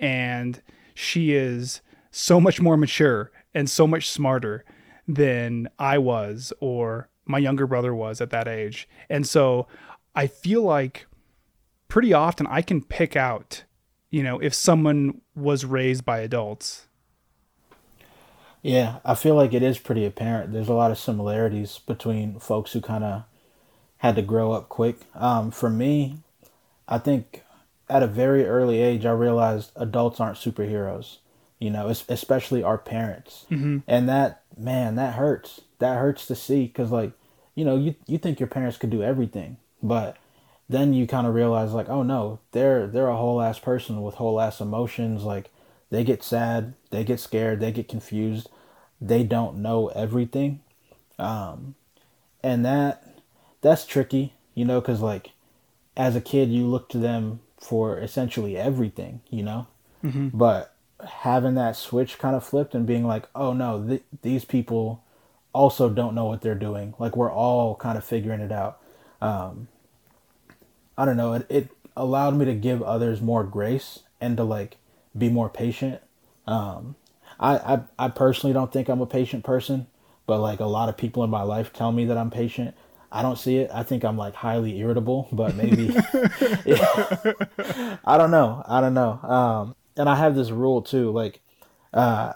and 0.00 0.60
she 0.94 1.32
is 1.32 1.80
so 2.10 2.40
much 2.40 2.60
more 2.60 2.76
mature 2.76 3.30
and 3.54 3.70
so 3.70 3.86
much 3.86 4.10
smarter 4.10 4.64
than 5.06 5.68
I 5.78 5.98
was 5.98 6.52
or 6.60 7.08
my 7.24 7.38
younger 7.38 7.66
brother 7.66 7.94
was 7.94 8.20
at 8.20 8.30
that 8.30 8.48
age. 8.48 8.88
And 9.08 9.26
so 9.26 9.68
I 10.14 10.26
feel 10.26 10.62
like 10.62 11.06
pretty 11.86 12.12
often 12.12 12.46
I 12.46 12.62
can 12.62 12.82
pick 12.82 13.14
out, 13.14 13.64
you 14.10 14.22
know, 14.22 14.38
if 14.38 14.54
someone 14.54 15.20
was 15.34 15.64
raised 15.64 16.04
by 16.04 16.20
adults. 16.20 16.86
Yeah, 18.62 18.98
I 19.04 19.14
feel 19.14 19.34
like 19.34 19.54
it 19.54 19.62
is 19.62 19.78
pretty 19.78 20.04
apparent. 20.04 20.52
There's 20.52 20.68
a 20.68 20.74
lot 20.74 20.90
of 20.90 20.98
similarities 20.98 21.78
between 21.86 22.40
folks 22.40 22.72
who 22.72 22.80
kind 22.80 23.04
of 23.04 23.22
had 23.98 24.16
to 24.16 24.22
grow 24.22 24.52
up 24.52 24.68
quick. 24.68 24.96
Um, 25.14 25.50
for 25.50 25.70
me, 25.70 26.18
I 26.88 26.98
think 26.98 27.44
at 27.88 28.02
a 28.02 28.08
very 28.08 28.46
early 28.46 28.80
age, 28.80 29.06
I 29.06 29.12
realized 29.12 29.70
adults 29.76 30.20
aren't 30.20 30.38
superheroes. 30.38 31.18
You 31.60 31.70
know, 31.70 31.88
especially 31.88 32.62
our 32.62 32.78
parents, 32.78 33.44
mm-hmm. 33.50 33.78
and 33.88 34.08
that 34.08 34.42
man, 34.56 34.94
that 34.94 35.14
hurts. 35.14 35.60
That 35.80 35.98
hurts 35.98 36.24
to 36.26 36.36
see 36.36 36.66
because, 36.66 36.92
like, 36.92 37.10
you 37.56 37.64
know, 37.64 37.76
you 37.76 37.96
you 38.06 38.16
think 38.16 38.38
your 38.38 38.46
parents 38.46 38.78
could 38.78 38.90
do 38.90 39.02
everything, 39.02 39.56
but 39.82 40.16
then 40.68 40.92
you 40.92 41.06
kind 41.06 41.26
of 41.26 41.34
realize, 41.34 41.72
like, 41.72 41.88
oh 41.88 42.02
no, 42.02 42.40
they're 42.52 42.86
they're 42.86 43.08
a 43.08 43.16
whole 43.16 43.40
ass 43.40 43.58
person 43.58 44.02
with 44.02 44.16
whole 44.16 44.40
ass 44.40 44.60
emotions. 44.60 45.22
Like, 45.24 45.50
they 45.90 46.04
get 46.04 46.22
sad, 46.22 46.74
they 46.90 47.04
get 47.04 47.20
scared, 47.20 47.60
they 47.60 47.72
get 47.72 47.88
confused, 47.88 48.48
they 49.00 49.22
don't 49.22 49.58
know 49.58 49.88
everything, 49.88 50.60
um, 51.18 51.74
and 52.42 52.64
that 52.64 53.20
that's 53.60 53.86
tricky, 53.86 54.34
you 54.54 54.64
know, 54.64 54.80
because 54.80 55.00
like 55.00 55.30
as 55.96 56.14
a 56.14 56.20
kid 56.20 56.48
you 56.48 56.66
look 56.66 56.88
to 56.88 56.98
them 56.98 57.40
for 57.60 57.98
essentially 57.98 58.56
everything, 58.56 59.20
you 59.28 59.42
know? 59.42 59.66
Mm-hmm. 60.04 60.28
But 60.32 60.72
having 61.04 61.54
that 61.54 61.76
switch 61.76 62.18
kind 62.18 62.36
of 62.36 62.44
flipped 62.44 62.74
and 62.74 62.86
being 62.86 63.04
like, 63.04 63.24
oh 63.34 63.52
no, 63.52 63.84
th- 63.86 64.02
these 64.22 64.44
people 64.44 65.02
also 65.52 65.88
don't 65.88 66.14
know 66.14 66.26
what 66.26 66.40
they're 66.40 66.54
doing. 66.54 66.94
Like 66.98 67.16
we're 67.16 67.32
all 67.32 67.74
kind 67.74 67.98
of 67.98 68.04
figuring 68.04 68.40
it 68.40 68.52
out. 68.52 68.80
Um, 69.20 69.66
I 70.98 71.04
don't 71.04 71.16
know. 71.16 71.32
It, 71.34 71.46
it 71.48 71.68
allowed 71.96 72.34
me 72.36 72.44
to 72.44 72.54
give 72.54 72.82
others 72.82 73.22
more 73.22 73.44
grace 73.44 74.00
and 74.20 74.36
to 74.36 74.44
like 74.44 74.76
be 75.16 75.30
more 75.30 75.48
patient. 75.48 76.02
Um, 76.46 76.96
I, 77.38 77.56
I, 77.56 77.80
I 77.98 78.08
personally 78.08 78.52
don't 78.52 78.72
think 78.72 78.88
I'm 78.88 79.00
a 79.00 79.06
patient 79.06 79.44
person, 79.44 79.86
but 80.26 80.40
like 80.40 80.58
a 80.58 80.66
lot 80.66 80.88
of 80.88 80.96
people 80.96 81.22
in 81.22 81.30
my 81.30 81.42
life 81.42 81.72
tell 81.72 81.92
me 81.92 82.04
that 82.06 82.18
I'm 82.18 82.30
patient. 82.30 82.74
I 83.12 83.22
don't 83.22 83.38
see 83.38 83.58
it. 83.58 83.70
I 83.72 83.84
think 83.84 84.04
I'm 84.04 84.18
like 84.18 84.34
highly 84.34 84.78
irritable, 84.78 85.28
but 85.32 85.54
maybe 85.54 85.94
I 88.04 88.18
don't 88.18 88.32
know. 88.32 88.62
I 88.66 88.80
don't 88.80 88.94
know. 88.94 89.12
Um, 89.22 89.76
and 89.96 90.08
I 90.08 90.16
have 90.16 90.34
this 90.34 90.50
rule 90.50 90.82
too. 90.82 91.10
Like, 91.12 91.40
uh, 91.94 92.32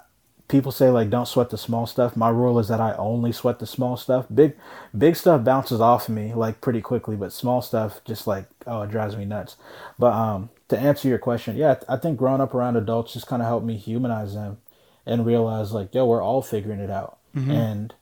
people 0.52 0.70
say 0.70 0.90
like 0.90 1.10
don't 1.10 1.26
sweat 1.26 1.50
the 1.50 1.58
small 1.58 1.86
stuff. 1.86 2.16
My 2.16 2.28
rule 2.28 2.60
is 2.60 2.68
that 2.68 2.80
I 2.80 2.94
only 2.94 3.32
sweat 3.32 3.58
the 3.58 3.66
small 3.66 3.96
stuff. 3.96 4.26
Big, 4.32 4.54
big 4.96 5.16
stuff 5.16 5.42
bounces 5.42 5.80
off 5.80 6.08
of 6.08 6.14
me 6.14 6.32
like 6.34 6.60
pretty 6.60 6.80
quickly, 6.80 7.16
but 7.16 7.32
small 7.32 7.60
stuff 7.62 8.00
just 8.04 8.26
like 8.28 8.44
oh 8.66 8.82
it 8.82 8.90
drives 8.90 9.16
me 9.16 9.24
nuts. 9.24 9.56
But 9.98 10.12
um, 10.12 10.50
to 10.68 10.78
answer 10.78 11.08
your 11.08 11.18
question, 11.18 11.56
yeah, 11.56 11.80
I 11.88 11.96
think 11.96 12.18
growing 12.18 12.40
up 12.40 12.54
around 12.54 12.76
adults 12.76 13.14
just 13.14 13.26
kind 13.26 13.42
of 13.42 13.48
helped 13.48 13.66
me 13.66 13.76
humanize 13.76 14.34
them 14.34 14.58
and 15.04 15.26
realize 15.26 15.72
like 15.72 15.92
yo 15.92 16.06
we're 16.06 16.22
all 16.22 16.42
figuring 16.42 16.78
it 16.78 16.90
out 16.90 17.18
mm-hmm. 17.34 17.50
and 17.50 17.94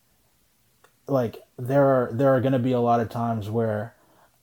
like 1.07 1.43
there 1.59 1.85
are 1.85 2.11
there 2.13 2.35
are 2.35 2.41
going 2.41 2.53
to 2.53 2.59
be 2.59 2.73
a 2.73 2.81
lot 2.81 3.01
of 3.01 3.09
times 3.09 3.49
where 3.49 3.95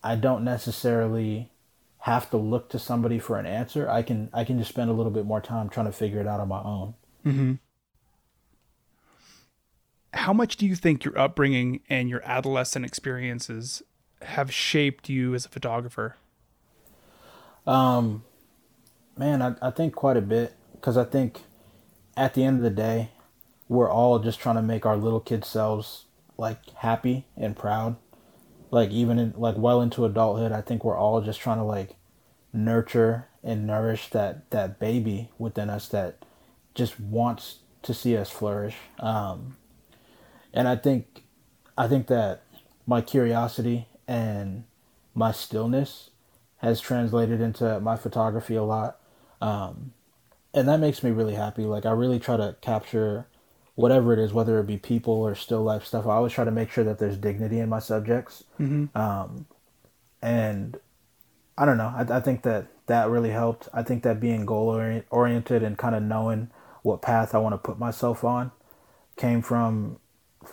I 0.03 0.15
don't 0.15 0.43
necessarily 0.43 1.51
have 1.99 2.29
to 2.29 2.37
look 2.37 2.69
to 2.69 2.79
somebody 2.79 3.19
for 3.19 3.37
an 3.37 3.45
answer. 3.45 3.89
I 3.89 4.01
can 4.01 4.29
I 4.33 4.45
can 4.45 4.57
just 4.57 4.69
spend 4.69 4.89
a 4.89 4.93
little 4.93 5.11
bit 5.11 5.25
more 5.25 5.41
time 5.41 5.67
trying 5.67 5.87
to 5.87 5.91
figure 5.91 6.21
it 6.21 6.27
out 6.27 6.39
on 6.39 6.47
my 6.47 6.61
own. 6.61 6.93
Mm-hmm. 7.25 7.53
How 10.17 10.33
much 10.33 10.57
do 10.57 10.65
you 10.65 10.75
think 10.75 11.03
your 11.03 11.17
upbringing 11.17 11.81
and 11.89 12.09
your 12.09 12.21
adolescent 12.25 12.85
experiences 12.85 13.83
have 14.21 14.53
shaped 14.53 15.09
you 15.09 15.33
as 15.33 15.45
a 15.45 15.49
photographer? 15.49 16.17
Um, 17.65 18.23
man, 19.17 19.41
I, 19.41 19.55
I 19.61 19.71
think 19.71 19.95
quite 19.95 20.17
a 20.17 20.21
bit 20.21 20.53
because 20.73 20.97
I 20.97 21.03
think 21.03 21.41
at 22.15 22.33
the 22.33 22.43
end 22.43 22.57
of 22.57 22.63
the 22.63 22.69
day, 22.69 23.09
we're 23.69 23.89
all 23.89 24.19
just 24.19 24.39
trying 24.39 24.55
to 24.55 24.61
make 24.61 24.85
our 24.85 24.97
little 24.97 25.19
kid 25.19 25.45
selves 25.45 26.05
like 26.37 26.69
happy 26.75 27.25
and 27.35 27.55
proud 27.55 27.97
like 28.71 28.89
even 28.91 29.19
in 29.19 29.33
like 29.37 29.57
well 29.57 29.81
into 29.81 30.05
adulthood 30.05 30.51
i 30.51 30.61
think 30.61 30.83
we're 30.83 30.97
all 30.97 31.21
just 31.21 31.39
trying 31.39 31.57
to 31.57 31.63
like 31.63 31.95
nurture 32.53 33.27
and 33.43 33.65
nourish 33.65 34.09
that 34.09 34.49
that 34.51 34.79
baby 34.79 35.29
within 35.37 35.69
us 35.69 35.87
that 35.87 36.17
just 36.73 36.99
wants 36.99 37.59
to 37.81 37.93
see 37.93 38.15
us 38.15 38.29
flourish 38.29 38.75
um 38.99 39.55
and 40.57 40.67
i 40.67 40.75
think 40.75 41.23
i 41.77 41.87
think 41.87 42.07
that 42.07 42.41
my 42.85 43.01
curiosity 43.01 43.87
and 44.07 44.63
my 45.13 45.31
stillness 45.31 46.09
has 46.57 46.81
translated 46.81 47.39
into 47.39 47.79
my 47.79 47.95
photography 47.95 48.55
a 48.55 48.63
lot 48.63 48.99
um 49.41 49.93
and 50.53 50.67
that 50.67 50.79
makes 50.79 51.03
me 51.03 51.11
really 51.11 51.35
happy 51.35 51.63
like 51.63 51.85
i 51.85 51.91
really 51.91 52.19
try 52.19 52.35
to 52.35 52.55
capture 52.61 53.27
whatever 53.77 54.11
it 54.11 54.17
is, 54.17 54.33
whether 54.33 54.59
it 54.59 54.65
be 54.65 54.75
people 54.75 55.13
or 55.13 55.35
still 55.35 55.61
life 55.61 55.85
stuff, 55.85 56.07
I 56.07 56.15
always 56.15 56.33
try 56.33 56.43
to 56.43 56.51
make 56.51 56.71
sure 56.71 56.83
that 56.83 56.97
there's 56.97 57.15
dignity 57.15 57.59
in 57.59 57.69
my 57.69 57.77
subjects. 57.77 58.43
Mm-hmm. 58.59 58.97
Um, 58.97 59.45
and 60.19 60.79
I 61.55 61.65
don't 61.65 61.77
know. 61.77 61.93
I, 61.95 62.17
I 62.17 62.19
think 62.19 62.41
that 62.41 62.65
that 62.87 63.07
really 63.07 63.29
helped. 63.29 63.69
I 63.75 63.83
think 63.83 64.01
that 64.01 64.19
being 64.19 64.47
goal 64.47 64.69
oriented 65.11 65.61
and 65.61 65.77
kind 65.77 65.93
of 65.93 66.01
knowing 66.01 66.49
what 66.81 67.03
path 67.03 67.35
I 67.35 67.37
want 67.37 67.53
to 67.53 67.59
put 67.59 67.77
myself 67.77 68.23
on 68.23 68.51
came 69.15 69.43
from 69.43 69.99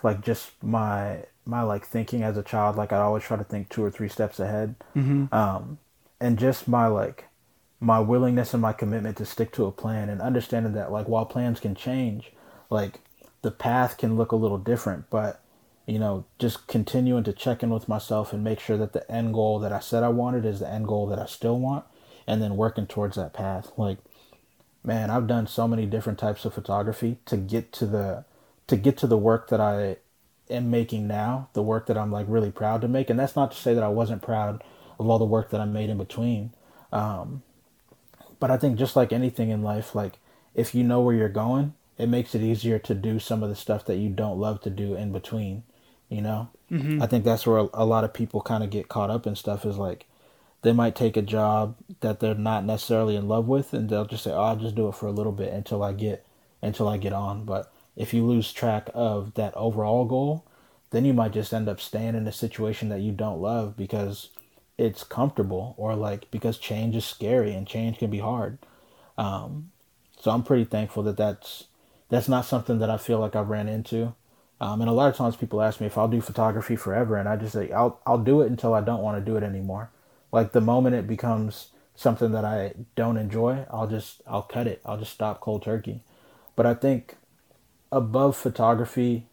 like 0.02 0.22
just 0.22 0.50
my 0.62 1.24
my 1.46 1.62
like 1.62 1.86
thinking 1.86 2.22
as 2.22 2.36
a 2.36 2.42
child. 2.42 2.76
Like 2.76 2.92
I 2.92 2.98
always 2.98 3.22
try 3.22 3.36
to 3.36 3.44
think 3.44 3.68
two 3.68 3.84
or 3.84 3.90
three 3.90 4.08
steps 4.08 4.40
ahead. 4.40 4.74
Mm-hmm. 4.96 5.34
Um, 5.34 5.78
and 6.20 6.38
just 6.38 6.66
my 6.66 6.86
like 6.86 7.26
my 7.80 8.00
willingness 8.00 8.54
and 8.54 8.62
my 8.62 8.72
commitment 8.72 9.18
to 9.18 9.26
stick 9.26 9.52
to 9.52 9.66
a 9.66 9.72
plan 9.72 10.08
and 10.08 10.20
understanding 10.20 10.72
that 10.72 10.90
like 10.90 11.08
while 11.08 11.26
plans 11.26 11.60
can 11.60 11.74
change, 11.74 12.32
like 12.70 13.00
the 13.42 13.50
path 13.50 13.98
can 13.98 14.16
look 14.16 14.32
a 14.32 14.36
little 14.36 14.58
different, 14.58 15.10
but 15.10 15.40
you 15.86 15.98
know, 15.98 16.24
just 16.38 16.66
continuing 16.66 17.24
to 17.24 17.32
check 17.32 17.62
in 17.62 17.68
with 17.68 17.88
myself 17.88 18.32
and 18.32 18.42
make 18.42 18.58
sure 18.58 18.78
that 18.78 18.94
the 18.94 19.10
end 19.10 19.34
goal 19.34 19.58
that 19.58 19.72
I 19.72 19.80
said 19.80 20.02
I 20.02 20.08
wanted 20.08 20.46
is 20.46 20.60
the 20.60 20.68
end 20.68 20.88
goal 20.88 21.06
that 21.08 21.18
I 21.18 21.26
still 21.26 21.58
want, 21.58 21.84
and 22.26 22.42
then 22.42 22.56
working 22.56 22.86
towards 22.86 23.16
that 23.16 23.34
path. 23.34 23.70
Like, 23.76 23.98
man, 24.82 25.10
I've 25.10 25.26
done 25.26 25.46
so 25.46 25.68
many 25.68 25.84
different 25.84 26.18
types 26.18 26.46
of 26.46 26.54
photography 26.54 27.18
to 27.26 27.36
get 27.36 27.70
to 27.74 27.86
the 27.86 28.24
to 28.66 28.76
get 28.76 28.96
to 28.98 29.06
the 29.06 29.18
work 29.18 29.48
that 29.48 29.60
I 29.60 29.96
am 30.50 30.70
making 30.70 31.06
now, 31.06 31.48
the 31.52 31.62
work 31.62 31.86
that 31.86 31.98
I'm 31.98 32.10
like 32.10 32.26
really 32.28 32.50
proud 32.50 32.80
to 32.82 32.88
make, 32.88 33.10
and 33.10 33.18
that's 33.18 33.36
not 33.36 33.52
to 33.52 33.58
say 33.58 33.74
that 33.74 33.82
I 33.82 33.88
wasn't 33.88 34.22
proud 34.22 34.62
of 34.98 35.08
all 35.08 35.18
the 35.18 35.24
work 35.24 35.50
that 35.50 35.60
I 35.60 35.64
made 35.64 35.90
in 35.90 35.98
between. 35.98 36.52
Um, 36.92 37.42
but 38.40 38.50
I 38.50 38.56
think 38.56 38.78
just 38.78 38.96
like 38.96 39.12
anything 39.12 39.50
in 39.50 39.62
life, 39.62 39.94
like 39.94 40.18
if 40.54 40.74
you 40.74 40.84
know 40.84 41.00
where 41.00 41.14
you're 41.14 41.28
going 41.28 41.74
it 41.98 42.08
makes 42.08 42.34
it 42.34 42.42
easier 42.42 42.78
to 42.78 42.94
do 42.94 43.18
some 43.18 43.42
of 43.42 43.48
the 43.48 43.56
stuff 43.56 43.84
that 43.86 43.96
you 43.96 44.08
don't 44.08 44.38
love 44.38 44.60
to 44.62 44.70
do 44.70 44.94
in 44.94 45.12
between 45.12 45.62
you 46.08 46.20
know 46.20 46.48
mm-hmm. 46.70 47.02
i 47.02 47.06
think 47.06 47.24
that's 47.24 47.46
where 47.46 47.58
a, 47.58 47.68
a 47.74 47.84
lot 47.84 48.04
of 48.04 48.12
people 48.12 48.40
kind 48.40 48.64
of 48.64 48.70
get 48.70 48.88
caught 48.88 49.10
up 49.10 49.26
in 49.26 49.34
stuff 49.34 49.64
is 49.64 49.76
like 49.76 50.06
they 50.62 50.72
might 50.72 50.96
take 50.96 51.16
a 51.16 51.22
job 51.22 51.76
that 52.00 52.20
they're 52.20 52.34
not 52.34 52.64
necessarily 52.64 53.16
in 53.16 53.28
love 53.28 53.46
with 53.46 53.72
and 53.72 53.88
they'll 53.88 54.04
just 54.04 54.24
say 54.24 54.30
oh 54.30 54.42
i'll 54.42 54.56
just 54.56 54.74
do 54.74 54.88
it 54.88 54.94
for 54.94 55.06
a 55.06 55.12
little 55.12 55.32
bit 55.32 55.52
until 55.52 55.82
i 55.82 55.92
get 55.92 56.26
until 56.62 56.88
i 56.88 56.96
get 56.96 57.12
on 57.12 57.44
but 57.44 57.72
if 57.96 58.12
you 58.14 58.24
lose 58.24 58.52
track 58.52 58.90
of 58.94 59.34
that 59.34 59.54
overall 59.54 60.04
goal 60.04 60.44
then 60.90 61.04
you 61.04 61.12
might 61.12 61.32
just 61.32 61.52
end 61.52 61.68
up 61.68 61.80
staying 61.80 62.14
in 62.14 62.26
a 62.26 62.32
situation 62.32 62.88
that 62.88 63.00
you 63.00 63.10
don't 63.12 63.40
love 63.40 63.76
because 63.76 64.30
it's 64.78 65.04
comfortable 65.04 65.74
or 65.76 65.94
like 65.94 66.30
because 66.30 66.58
change 66.58 66.94
is 66.96 67.04
scary 67.04 67.52
and 67.52 67.66
change 67.66 67.98
can 67.98 68.10
be 68.10 68.18
hard 68.18 68.58
um, 69.18 69.70
so 70.18 70.30
i'm 70.30 70.42
pretty 70.42 70.64
thankful 70.64 71.02
that 71.02 71.16
that's 71.16 71.64
that's 72.08 72.28
not 72.28 72.44
something 72.44 72.78
that 72.78 72.90
I 72.90 72.96
feel 72.96 73.18
like 73.18 73.34
I've 73.34 73.48
ran 73.48 73.68
into. 73.68 74.14
Um, 74.60 74.80
and 74.80 74.88
a 74.88 74.92
lot 74.92 75.10
of 75.10 75.16
times 75.16 75.36
people 75.36 75.60
ask 75.60 75.80
me 75.80 75.86
if 75.86 75.98
I'll 75.98 76.08
do 76.08 76.20
photography 76.20 76.76
forever, 76.76 77.16
and 77.16 77.28
I 77.28 77.36
just 77.36 77.52
say 77.52 77.72
I'll 77.72 78.00
I'll 78.06 78.18
do 78.18 78.40
it 78.40 78.50
until 78.50 78.72
I 78.72 78.80
don't 78.80 79.02
want 79.02 79.18
to 79.18 79.30
do 79.30 79.36
it 79.36 79.42
anymore. 79.42 79.90
Like 80.32 80.52
the 80.52 80.60
moment 80.60 80.94
it 80.94 81.06
becomes 81.06 81.70
something 81.96 82.32
that 82.32 82.44
I 82.44 82.74
don't 82.94 83.16
enjoy, 83.16 83.66
I'll 83.70 83.88
just 83.88 84.22
I'll 84.26 84.42
cut 84.42 84.66
it. 84.66 84.80
I'll 84.84 84.96
just 84.98 85.12
stop 85.12 85.40
cold 85.40 85.62
turkey. 85.64 86.02
But 86.56 86.66
I 86.66 86.74
think 86.74 87.16
above 87.94 88.36
photography, 88.36 89.26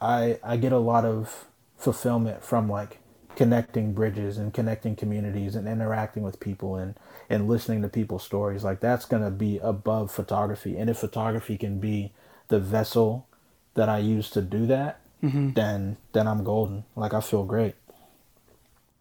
I 0.00 0.38
I 0.42 0.56
get 0.56 0.72
a 0.72 0.78
lot 0.78 1.04
of 1.04 1.46
fulfillment 1.76 2.44
from 2.44 2.68
like 2.68 2.98
connecting 3.36 3.94
bridges 3.94 4.36
and 4.36 4.52
connecting 4.52 4.94
communities 4.94 5.56
and 5.56 5.66
interacting 5.66 6.22
with 6.22 6.38
people 6.40 6.76
and 6.76 6.94
and 7.30 7.48
listening 7.48 7.80
to 7.80 7.88
people's 7.88 8.22
stories 8.22 8.62
like 8.62 8.78
that's 8.78 9.06
going 9.06 9.22
to 9.22 9.30
be 9.30 9.58
above 9.58 10.10
photography 10.10 10.76
and 10.76 10.90
if 10.90 10.98
photography 10.98 11.56
can 11.56 11.80
be 11.80 12.12
the 12.48 12.60
vessel 12.60 13.26
that 13.72 13.88
i 13.88 13.96
use 13.96 14.28
to 14.28 14.42
do 14.42 14.66
that 14.66 15.00
mm-hmm. 15.22 15.50
then 15.52 15.96
then 16.12 16.28
i'm 16.28 16.44
golden 16.44 16.84
like 16.94 17.14
i 17.14 17.22
feel 17.22 17.42
great 17.42 17.74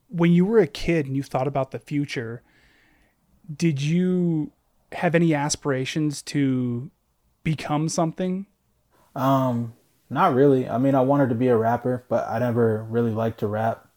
when 0.08 0.32
you 0.32 0.46
were 0.46 0.60
a 0.60 0.66
kid 0.66 1.06
and 1.06 1.18
you 1.18 1.24
thought 1.24 1.46
about 1.48 1.72
the 1.72 1.80
future 1.80 2.42
did 3.54 3.82
you 3.82 4.54
have 4.94 5.16
any 5.16 5.34
aspirations 5.34 6.22
to 6.22 6.90
become 7.44 7.90
something? 7.90 8.46
Um, 9.15 9.74
not 10.10 10.34
really. 10.34 10.67
I 10.67 10.78
mean, 10.78 10.95
I 10.95 11.02
wanted 11.02 11.30
to 11.30 11.36
be 11.36 11.47
a 11.47 11.58
rapper, 11.58 12.04
but 12.10 12.28
I 12.28 12.39
never 12.39 12.84
really 12.84 13.12
liked 13.12 13.39
to 13.39 13.47
rap. 13.47 13.88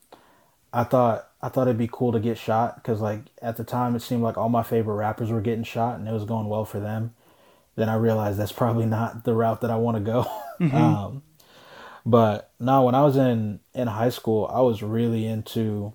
I 0.72 0.85
thought 0.85 1.29
I 1.40 1.48
thought 1.48 1.68
it'd 1.68 1.79
be 1.79 1.88
cool 1.90 2.12
to 2.12 2.20
get 2.20 2.37
shot 2.37 2.77
because 2.77 3.00
like 3.00 3.20
at 3.40 3.57
the 3.57 3.64
time 3.64 3.94
it 3.94 4.00
seemed 4.00 4.22
like 4.22 4.37
all 4.37 4.48
my 4.48 4.62
favorite 4.62 4.94
rappers 4.94 5.31
were 5.31 5.40
getting 5.40 5.62
shot 5.62 5.98
and 5.98 6.09
it 6.09 6.12
was 6.12 6.24
going 6.24 6.48
well 6.48 6.64
for 6.64 6.81
them. 6.81 7.14
Then 7.77 7.88
I 7.88 7.96
realized 7.96 8.38
that's 8.38 8.53
probably 8.53 8.87
not 8.87 9.24
the 9.24 9.35
route 9.35 9.61
that 9.61 9.70
I 9.70 9.77
want 9.77 9.96
to 9.96 10.03
go. 10.03 10.27
Mm-hmm. 10.61 10.77
um, 10.77 11.22
but 12.07 12.53
now 12.61 12.85
when 12.87 12.94
I 12.94 13.03
was 13.03 13.16
in 13.16 13.59
in 13.74 13.88
high 13.88 14.11
school, 14.11 14.48
I 14.53 14.61
was 14.61 14.85
really 14.85 15.27
into 15.27 15.92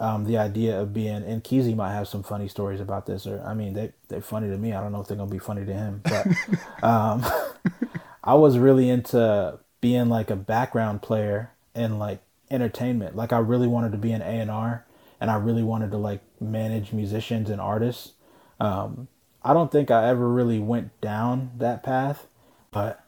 um, 0.00 0.24
the 0.24 0.38
idea 0.38 0.80
of 0.80 0.92
being. 0.92 1.22
And 1.22 1.44
Keezy 1.44 1.76
might 1.76 1.92
have 1.92 2.08
some 2.08 2.22
funny 2.22 2.48
stories 2.48 2.80
about 2.80 3.06
this, 3.06 3.26
or 3.26 3.40
I 3.42 3.54
mean, 3.54 3.74
they 3.74 3.92
they're 4.08 4.20
funny 4.20 4.48
to 4.48 4.56
me. 4.56 4.72
I 4.72 4.80
don't 4.80 4.90
know 4.90 5.00
if 5.00 5.06
they're 5.06 5.16
gonna 5.16 5.30
be 5.30 5.38
funny 5.38 5.64
to 5.64 5.72
him, 5.72 6.02
but 6.02 6.26
um, 6.82 7.24
I 8.22 8.34
was 8.34 8.58
really 8.58 8.88
into 8.88 9.58
being 9.80 10.08
like 10.08 10.30
a 10.30 10.36
background 10.36 11.02
player 11.02 11.50
in 11.74 11.98
like 11.98 12.20
entertainment. 12.50 13.16
Like 13.16 13.32
I 13.32 13.38
really 13.38 13.66
wanted 13.66 13.92
to 13.92 13.98
be 13.98 14.12
an 14.12 14.22
A 14.22 14.24
and 14.24 14.50
R, 14.50 14.84
and 15.20 15.30
I 15.30 15.36
really 15.36 15.62
wanted 15.62 15.90
to 15.92 15.96
like 15.96 16.20
manage 16.40 16.92
musicians 16.92 17.50
and 17.50 17.60
artists. 17.60 18.12
Um, 18.58 19.08
I 19.42 19.54
don't 19.54 19.72
think 19.72 19.90
I 19.90 20.08
ever 20.08 20.28
really 20.28 20.58
went 20.58 21.00
down 21.00 21.52
that 21.58 21.82
path, 21.82 22.26
but 22.70 23.02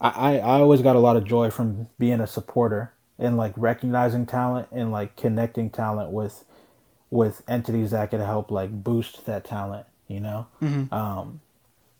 I, 0.00 0.38
I 0.38 0.60
always 0.60 0.82
got 0.82 0.96
a 0.96 1.00
lot 1.00 1.16
of 1.16 1.24
joy 1.24 1.50
from 1.50 1.88
being 1.98 2.20
a 2.20 2.26
supporter 2.26 2.92
and 3.18 3.36
like 3.36 3.52
recognizing 3.56 4.26
talent 4.26 4.68
and 4.70 4.92
like 4.92 5.16
connecting 5.16 5.70
talent 5.70 6.10
with 6.10 6.44
with 7.10 7.42
entities 7.48 7.92
that 7.92 8.10
could 8.10 8.20
help 8.20 8.50
like 8.50 8.70
boost 8.82 9.24
that 9.26 9.44
talent 9.44 9.86
you 10.08 10.20
know 10.20 10.46
mm-hmm. 10.60 10.92
um 10.92 11.40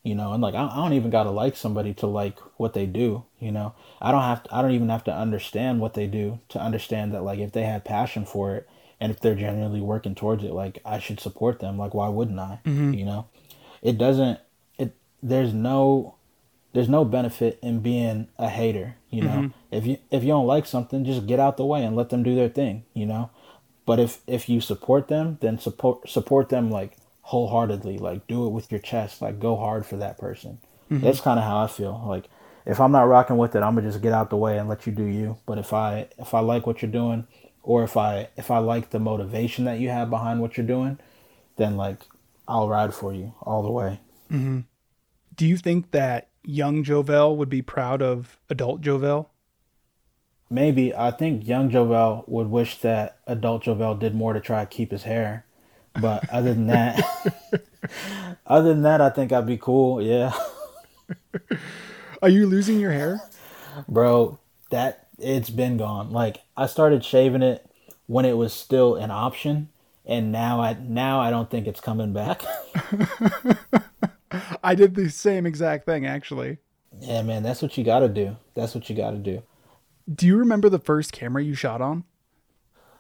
you 0.07 0.15
know 0.15 0.33
and 0.33 0.43
like 0.43 0.55
I, 0.55 0.69
I 0.69 0.77
don't 0.77 0.93
even 0.93 1.11
gotta 1.11 1.31
like 1.31 1.57
somebody 1.57 1.93
to 1.95 2.07
like 2.07 2.39
what 2.59 2.75
they 2.75 2.87
do 2.87 3.25
you 3.41 3.53
know? 3.53 3.75
I 4.01 4.13
don't 4.13 4.23
have 4.23 4.45
to 4.45 4.55
i 4.55 4.63
don't 4.63 4.71
even 4.71 4.89
have 4.89 5.05
to 5.05 5.13
understand 5.13 5.81
what 5.81 5.95
they 5.95 6.07
do 6.07 6.39
to 6.51 6.61
understand 6.61 7.13
that 7.13 7.25
like 7.25 7.41
if 7.41 7.53
they 7.53 7.65
have 7.65 7.85
passion 7.85 8.25
for 8.25 8.55
it 8.55 8.69
and 9.01 9.11
if 9.11 9.21
they're 9.21 9.35
genuinely 9.35 9.81
working 9.81 10.15
towards 10.15 10.45
it 10.45 10.53
like 10.53 10.79
i 10.85 10.99
should 10.99 11.19
support 11.21 11.59
them. 11.59 11.77
Like 11.77 11.93
why 11.93 12.09
wouldn't 12.09 12.39
i 12.39 12.61
mm-hmm. 12.65 12.95
you 12.95 13.05
know? 13.05 13.27
It 13.83 13.99
doesn't 13.99 14.39
it 14.79 14.95
there's 15.23 15.53
no 15.53 16.15
there's 16.73 16.89
no 16.89 17.05
benefit 17.05 17.59
in 17.61 17.81
being 17.81 18.29
a 18.39 18.49
hater 18.49 18.97
you 19.11 19.23
know? 19.23 19.31
Mm-hmm. 19.31 19.77
if 19.77 19.87
you 19.87 19.99
if 20.13 20.23
you 20.23 20.29
don't 20.29 20.47
like 20.47 20.67
something 20.67 21.05
just 21.05 21.27
get 21.27 21.41
out 21.41 21.57
the 21.57 21.67
way 21.67 21.85
and 21.85 21.97
let 21.97 22.11
them 22.11 22.23
do 22.23 22.37
their 22.37 22.49
thing 22.49 22.85
you 22.95 23.07
know? 23.07 23.31
But 23.85 23.99
if 23.99 24.21
if 24.29 24.49
you 24.49 24.61
support 24.61 25.09
them 25.09 25.39
then 25.41 25.59
support 25.59 26.09
support 26.09 26.49
them 26.49 26.71
like 26.71 26.97
wholeheartedly 27.27 27.99
like 27.99 28.27
do 28.27 28.47
it 28.47 28.51
with 28.51 28.71
your 28.71 28.81
chest 28.81 29.21
like 29.21 29.39
go 29.39 29.57
hard 29.57 29.85
for 29.85 29.97
that 29.97 30.19
person 30.19 30.59
mm-hmm. 30.91 31.03
that's 31.05 31.21
kind 31.21 31.39
of 31.39 31.45
how 31.45 31.63
i 31.63 31.67
feel 31.67 32.05
like 32.07 32.29
if 32.65 32.81
i'm 32.81 32.93
not 32.93 33.03
rocking 33.03 33.37
with 33.37 33.55
it 33.55 33.63
i'm 33.63 33.75
gonna 33.75 33.87
just 33.87 34.03
get 34.03 34.13
out 34.13 34.31
the 34.31 34.37
way 34.37 34.59
and 34.59 34.69
let 34.69 34.87
you 34.87 34.93
do 34.93 35.05
you 35.05 35.37
but 35.47 35.59
if 35.59 35.73
i 35.73 36.09
if 36.19 36.35
i 36.35 36.41
like 36.41 36.67
what 36.67 36.83
you're 36.83 36.91
doing 36.91 37.27
or 37.63 37.83
if 37.83 37.97
i 37.97 38.29
if 38.37 38.51
i 38.51 38.59
like 38.59 38.91
the 38.91 38.99
motivation 38.99 39.65
that 39.65 39.81
you 39.81 39.89
have 39.89 40.09
behind 40.11 40.41
what 40.41 40.57
you're 40.57 40.67
doing 40.67 40.99
then 41.57 41.77
like 41.77 41.99
i'll 42.47 42.69
ride 42.69 42.95
for 42.95 43.13
you 43.13 43.35
all 43.43 43.63
the 43.63 43.71
way 43.71 44.01
mm-hmm. 44.31 44.61
do 45.35 45.47
you 45.47 45.57
think 45.57 45.91
that 45.91 46.29
young 46.47 46.85
Jovel 46.85 47.37
would 47.37 47.51
be 47.51 47.61
proud 47.61 48.01
of 48.01 48.39
adult 48.49 48.81
Jovel? 48.81 49.31
Maybe. 50.49 50.95
I 50.95 51.11
think 51.11 51.47
young 51.47 51.71
Jovel 51.71 52.25
would 52.27 52.49
wish 52.49 52.79
that 52.79 53.19
adult 53.27 53.65
Jovel 53.65 53.97
did 53.97 54.15
more 54.15 54.33
to 54.33 54.41
try 54.41 54.65
to 54.65 54.67
keep 54.67 54.93
his 54.93 55.03
hair. 55.03 55.45
But 56.01 56.29
other 56.31 56.55
than 56.55 56.67
that, 56.69 57.03
other 58.47 58.69
than 58.71 58.83
that, 58.83 59.01
I 59.01 59.11
think 59.11 59.33
I'd 59.33 59.47
be 59.47 59.59
cool. 59.59 60.03
Yeah. 60.03 60.33
Are 62.23 62.29
you 62.29 62.47
losing 62.47 62.81
your 62.81 62.93
hair? 62.93 63.21
Bro, 63.89 64.39
that 64.71 65.09
it's 65.19 65.51
been 65.51 65.77
gone. 65.77 66.11
Like 66.11 66.39
I 66.57 66.67
started 66.67 67.05
shaving 67.05 67.43
it 67.43 67.69
when 68.07 68.25
it 68.25 68.37
was 68.37 68.53
still 68.53 68.95
an 68.97 69.11
option 69.11 69.69
and 70.07 70.31
now 70.31 70.61
I 70.61 70.77
now 70.81 71.21
I 71.21 71.31
don't 71.31 71.51
think 71.51 71.67
it's 71.67 71.81
coming 71.81 72.13
back. 72.13 72.43
I 74.63 74.75
did 74.75 74.95
the 74.95 75.11
same 75.11 75.47
exact 75.47 75.87
thing 75.87 76.07
actually. 76.07 76.59
Yeah, 77.01 77.23
man, 77.23 77.43
that's 77.43 77.61
what 77.61 77.77
you 77.77 77.85
got 77.85 78.01
to 78.01 78.09
do. 78.09 78.37
That's 78.55 78.75
what 78.75 78.89
you 78.89 78.97
got 78.97 79.11
to 79.11 79.19
do. 79.19 79.43
Do 80.13 80.27
you 80.27 80.37
remember 80.37 80.69
the 80.69 80.79
first 80.79 81.13
camera 81.13 81.43
you 81.43 81.55
shot 81.55 81.83
on? 81.83 82.05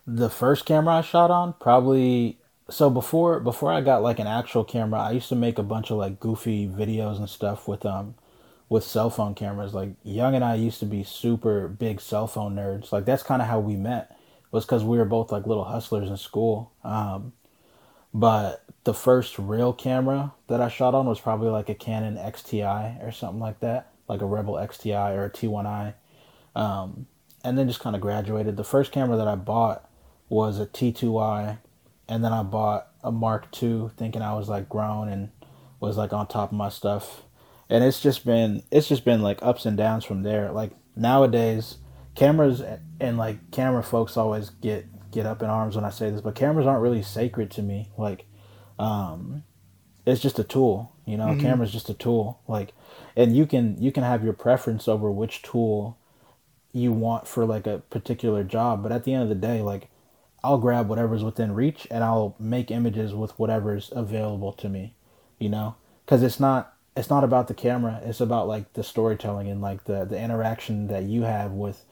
The 0.06 0.28
first 0.28 0.66
camera 0.66 0.96
I 0.96 1.00
shot 1.00 1.30
on, 1.30 1.54
probably 1.60 2.38
so 2.68 2.90
before 2.90 3.40
before 3.40 3.72
I 3.72 3.80
got 3.80 4.02
like 4.02 4.18
an 4.18 4.26
actual 4.26 4.64
camera, 4.64 5.00
I 5.00 5.12
used 5.12 5.28
to 5.28 5.36
make 5.36 5.58
a 5.58 5.62
bunch 5.62 5.90
of 5.90 5.98
like 5.98 6.18
goofy 6.18 6.68
videos 6.68 7.18
and 7.18 7.28
stuff 7.28 7.68
with 7.68 7.86
um 7.86 8.14
with 8.68 8.84
cell 8.84 9.10
phone 9.10 9.34
cameras. 9.34 9.74
Like 9.74 9.90
Young 10.02 10.34
and 10.34 10.44
I 10.44 10.54
used 10.56 10.80
to 10.80 10.86
be 10.86 11.04
super 11.04 11.68
big 11.68 12.00
cell 12.00 12.26
phone 12.26 12.56
nerds. 12.56 12.92
Like 12.92 13.04
that's 13.04 13.22
kind 13.22 13.40
of 13.40 13.48
how 13.48 13.60
we 13.60 13.76
met. 13.76 14.16
Was 14.50 14.64
because 14.64 14.84
we 14.84 14.98
were 14.98 15.04
both 15.04 15.30
like 15.32 15.46
little 15.46 15.64
hustlers 15.64 16.08
in 16.08 16.16
school. 16.16 16.72
Um, 16.82 17.32
but 18.14 18.64
the 18.84 18.94
first 18.94 19.38
real 19.38 19.72
camera 19.72 20.32
that 20.46 20.60
I 20.60 20.68
shot 20.68 20.94
on 20.94 21.06
was 21.06 21.20
probably 21.20 21.50
like 21.50 21.68
a 21.68 21.74
Canon 21.74 22.16
XTI 22.16 23.06
or 23.06 23.12
something 23.12 23.40
like 23.40 23.60
that, 23.60 23.92
like 24.08 24.22
a 24.22 24.26
Rebel 24.26 24.54
XTI 24.54 25.14
or 25.16 25.26
a 25.26 25.30
T1i. 25.30 25.94
Um, 26.54 27.06
and 27.44 27.58
then 27.58 27.68
just 27.68 27.80
kind 27.80 27.94
of 27.94 28.00
graduated. 28.00 28.56
The 28.56 28.64
first 28.64 28.90
camera 28.90 29.16
that 29.18 29.28
I 29.28 29.34
bought 29.34 29.88
was 30.28 30.58
a 30.58 30.66
T2i, 30.66 31.58
and 32.08 32.24
then 32.24 32.32
I 32.32 32.42
bought 32.42 32.88
a 33.02 33.10
Mark 33.12 33.46
II, 33.62 33.90
thinking 33.96 34.22
I 34.22 34.34
was 34.34 34.48
like 34.48 34.68
grown 34.68 35.08
and 35.08 35.30
was 35.80 35.96
like 35.96 36.12
on 36.12 36.26
top 36.26 36.52
of 36.52 36.58
my 36.58 36.68
stuff. 36.68 37.22
And 37.68 37.82
it's 37.82 38.00
just 38.00 38.24
been 38.24 38.62
it's 38.70 38.88
just 38.88 39.04
been 39.04 39.22
like 39.22 39.38
ups 39.42 39.66
and 39.66 39.76
downs 39.76 40.04
from 40.04 40.22
there. 40.22 40.52
Like 40.52 40.72
nowadays, 40.94 41.78
cameras 42.14 42.62
and 43.00 43.18
like 43.18 43.50
camera 43.50 43.82
folks 43.82 44.16
always 44.16 44.50
get 44.50 44.86
get 45.16 45.26
up 45.26 45.42
in 45.42 45.48
arms 45.48 45.74
when 45.74 45.84
I 45.84 45.90
say 45.90 46.10
this, 46.10 46.20
but 46.20 46.34
cameras 46.34 46.66
aren't 46.66 46.82
really 46.82 47.02
sacred 47.02 47.50
to 47.52 47.62
me. 47.62 47.90
Like, 47.96 48.26
um, 48.78 49.44
it's 50.04 50.20
just 50.20 50.38
a 50.38 50.44
tool, 50.44 50.92
you 51.06 51.16
know. 51.16 51.28
Mm-hmm. 51.28 51.40
Camera's 51.40 51.72
just 51.72 51.88
a 51.88 51.94
tool. 51.94 52.40
Like, 52.46 52.72
and 53.16 53.36
you 53.36 53.46
can 53.46 53.80
you 53.82 53.90
can 53.90 54.04
have 54.04 54.22
your 54.22 54.32
preference 54.32 54.86
over 54.86 55.10
which 55.10 55.42
tool 55.42 55.98
you 56.72 56.92
want 56.92 57.26
for 57.26 57.44
like 57.44 57.66
a 57.66 57.78
particular 57.90 58.44
job, 58.44 58.82
but 58.82 58.92
at 58.92 59.04
the 59.04 59.14
end 59.14 59.22
of 59.22 59.28
the 59.28 59.34
day, 59.34 59.62
like, 59.62 59.88
I'll 60.44 60.58
grab 60.58 60.88
whatever's 60.88 61.24
within 61.24 61.52
reach 61.52 61.86
and 61.90 62.04
I'll 62.04 62.36
make 62.38 62.70
images 62.70 63.14
with 63.14 63.38
whatever's 63.38 63.90
available 63.92 64.52
to 64.54 64.68
me, 64.68 64.94
you 65.38 65.48
know, 65.48 65.76
because 66.04 66.22
it's 66.22 66.40
not 66.40 66.74
it's 66.96 67.10
not 67.10 67.24
about 67.24 67.48
the 67.48 67.54
camera. 67.54 68.00
It's 68.04 68.20
about 68.20 68.48
like 68.48 68.72
the 68.72 68.82
storytelling 68.82 69.48
and 69.48 69.60
like 69.60 69.84
the 69.84 70.04
the 70.04 70.20
interaction 70.20 70.86
that 70.88 71.04
you 71.04 71.22
have 71.22 71.52
with 71.52 71.84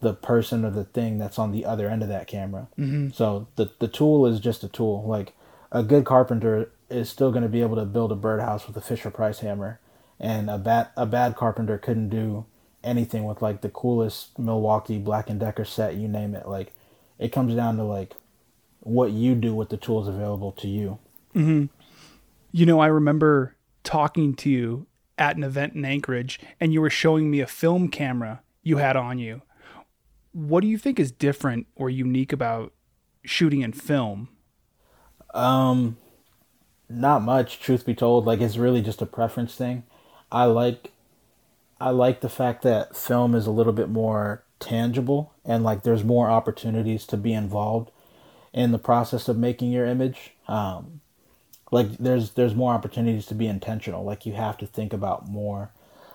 the 0.00 0.14
person 0.14 0.64
or 0.64 0.70
the 0.70 0.84
thing 0.84 1.18
that's 1.18 1.38
on 1.38 1.52
the 1.52 1.64
other 1.64 1.88
end 1.88 2.02
of 2.02 2.08
that 2.08 2.26
camera. 2.26 2.68
Mm-hmm. 2.78 3.10
So 3.10 3.48
the 3.56 3.70
the 3.78 3.88
tool 3.88 4.26
is 4.26 4.40
just 4.40 4.62
a 4.62 4.68
tool. 4.68 5.04
Like 5.06 5.34
a 5.72 5.82
good 5.82 6.04
carpenter 6.04 6.70
is 6.88 7.08
still 7.08 7.30
going 7.30 7.42
to 7.42 7.48
be 7.48 7.62
able 7.62 7.76
to 7.76 7.84
build 7.84 8.12
a 8.12 8.16
birdhouse 8.16 8.66
with 8.66 8.76
a 8.76 8.80
Fisher 8.80 9.10
Price 9.10 9.40
hammer, 9.40 9.80
and 10.20 10.48
a 10.48 10.58
bad 10.58 10.88
a 10.96 11.06
bad 11.06 11.34
carpenter 11.36 11.78
couldn't 11.78 12.10
do 12.10 12.46
anything 12.84 13.24
with 13.24 13.42
like 13.42 13.62
the 13.62 13.68
coolest 13.68 14.38
Milwaukee 14.38 14.98
Black 14.98 15.28
and 15.28 15.40
Decker 15.40 15.64
set, 15.64 15.96
you 15.96 16.08
name 16.08 16.34
it. 16.34 16.46
Like 16.46 16.72
it 17.18 17.32
comes 17.32 17.54
down 17.54 17.76
to 17.76 17.84
like 17.84 18.14
what 18.80 19.10
you 19.10 19.34
do 19.34 19.54
with 19.54 19.68
the 19.68 19.76
tools 19.76 20.08
available 20.08 20.52
to 20.52 20.68
you. 20.68 20.98
Mm-hmm. 21.34 21.66
You 22.52 22.66
know, 22.66 22.80
I 22.80 22.86
remember 22.86 23.56
talking 23.84 24.34
to 24.36 24.50
you 24.50 24.86
at 25.18 25.36
an 25.36 25.44
event 25.44 25.74
in 25.74 25.84
Anchorage, 25.84 26.40
and 26.60 26.72
you 26.72 26.80
were 26.80 26.90
showing 26.90 27.30
me 27.30 27.40
a 27.40 27.46
film 27.46 27.88
camera 27.88 28.42
you 28.62 28.78
had 28.78 28.96
on 28.96 29.18
you 29.18 29.42
what 30.36 30.60
do 30.60 30.66
you 30.66 30.76
think 30.76 31.00
is 31.00 31.10
different 31.10 31.66
or 31.76 31.88
unique 31.88 32.30
about 32.30 32.74
shooting 33.24 33.62
in 33.62 33.72
film? 33.72 34.28
Um, 35.32 35.96
not 36.90 37.22
much, 37.22 37.58
truth 37.58 37.86
be 37.86 37.94
told. 37.94 38.26
Like 38.26 38.42
it's 38.42 38.58
really 38.58 38.82
just 38.82 39.00
a 39.00 39.06
preference 39.06 39.54
thing. 39.54 39.84
I 40.30 40.44
like, 40.44 40.92
I 41.80 41.88
like 41.88 42.20
the 42.20 42.28
fact 42.28 42.62
that 42.62 42.94
film 42.94 43.34
is 43.34 43.46
a 43.46 43.50
little 43.50 43.72
bit 43.72 43.88
more 43.88 44.44
tangible 44.58 45.32
and 45.44 45.64
like 45.64 45.82
there's 45.82 46.04
more 46.04 46.30
opportunities 46.30 47.06
to 47.06 47.16
be 47.16 47.32
involved 47.32 47.90
in 48.52 48.72
the 48.72 48.78
process 48.78 49.28
of 49.28 49.36
making 49.36 49.70
your 49.70 49.86
image. 49.86 50.32
Um, 50.48 51.00
like 51.70 51.98
there's 51.98 52.32
there's 52.32 52.54
more 52.54 52.72
opportunities 52.72 53.26
to 53.26 53.34
be 53.34 53.46
intentional. 53.46 54.04
Like 54.04 54.24
you 54.24 54.32
have 54.34 54.56
to 54.58 54.66
think 54.66 54.92
about 54.92 55.28
more. 55.28 55.70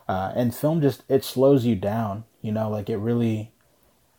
Uh, 0.07 0.31
and 0.35 0.53
film 0.53 0.81
just 0.81 1.03
it 1.07 1.23
slows 1.23 1.65
you 1.65 1.75
down. 1.75 2.23
You 2.41 2.51
know, 2.51 2.69
like 2.69 2.89
it 2.89 2.97
really 2.97 3.51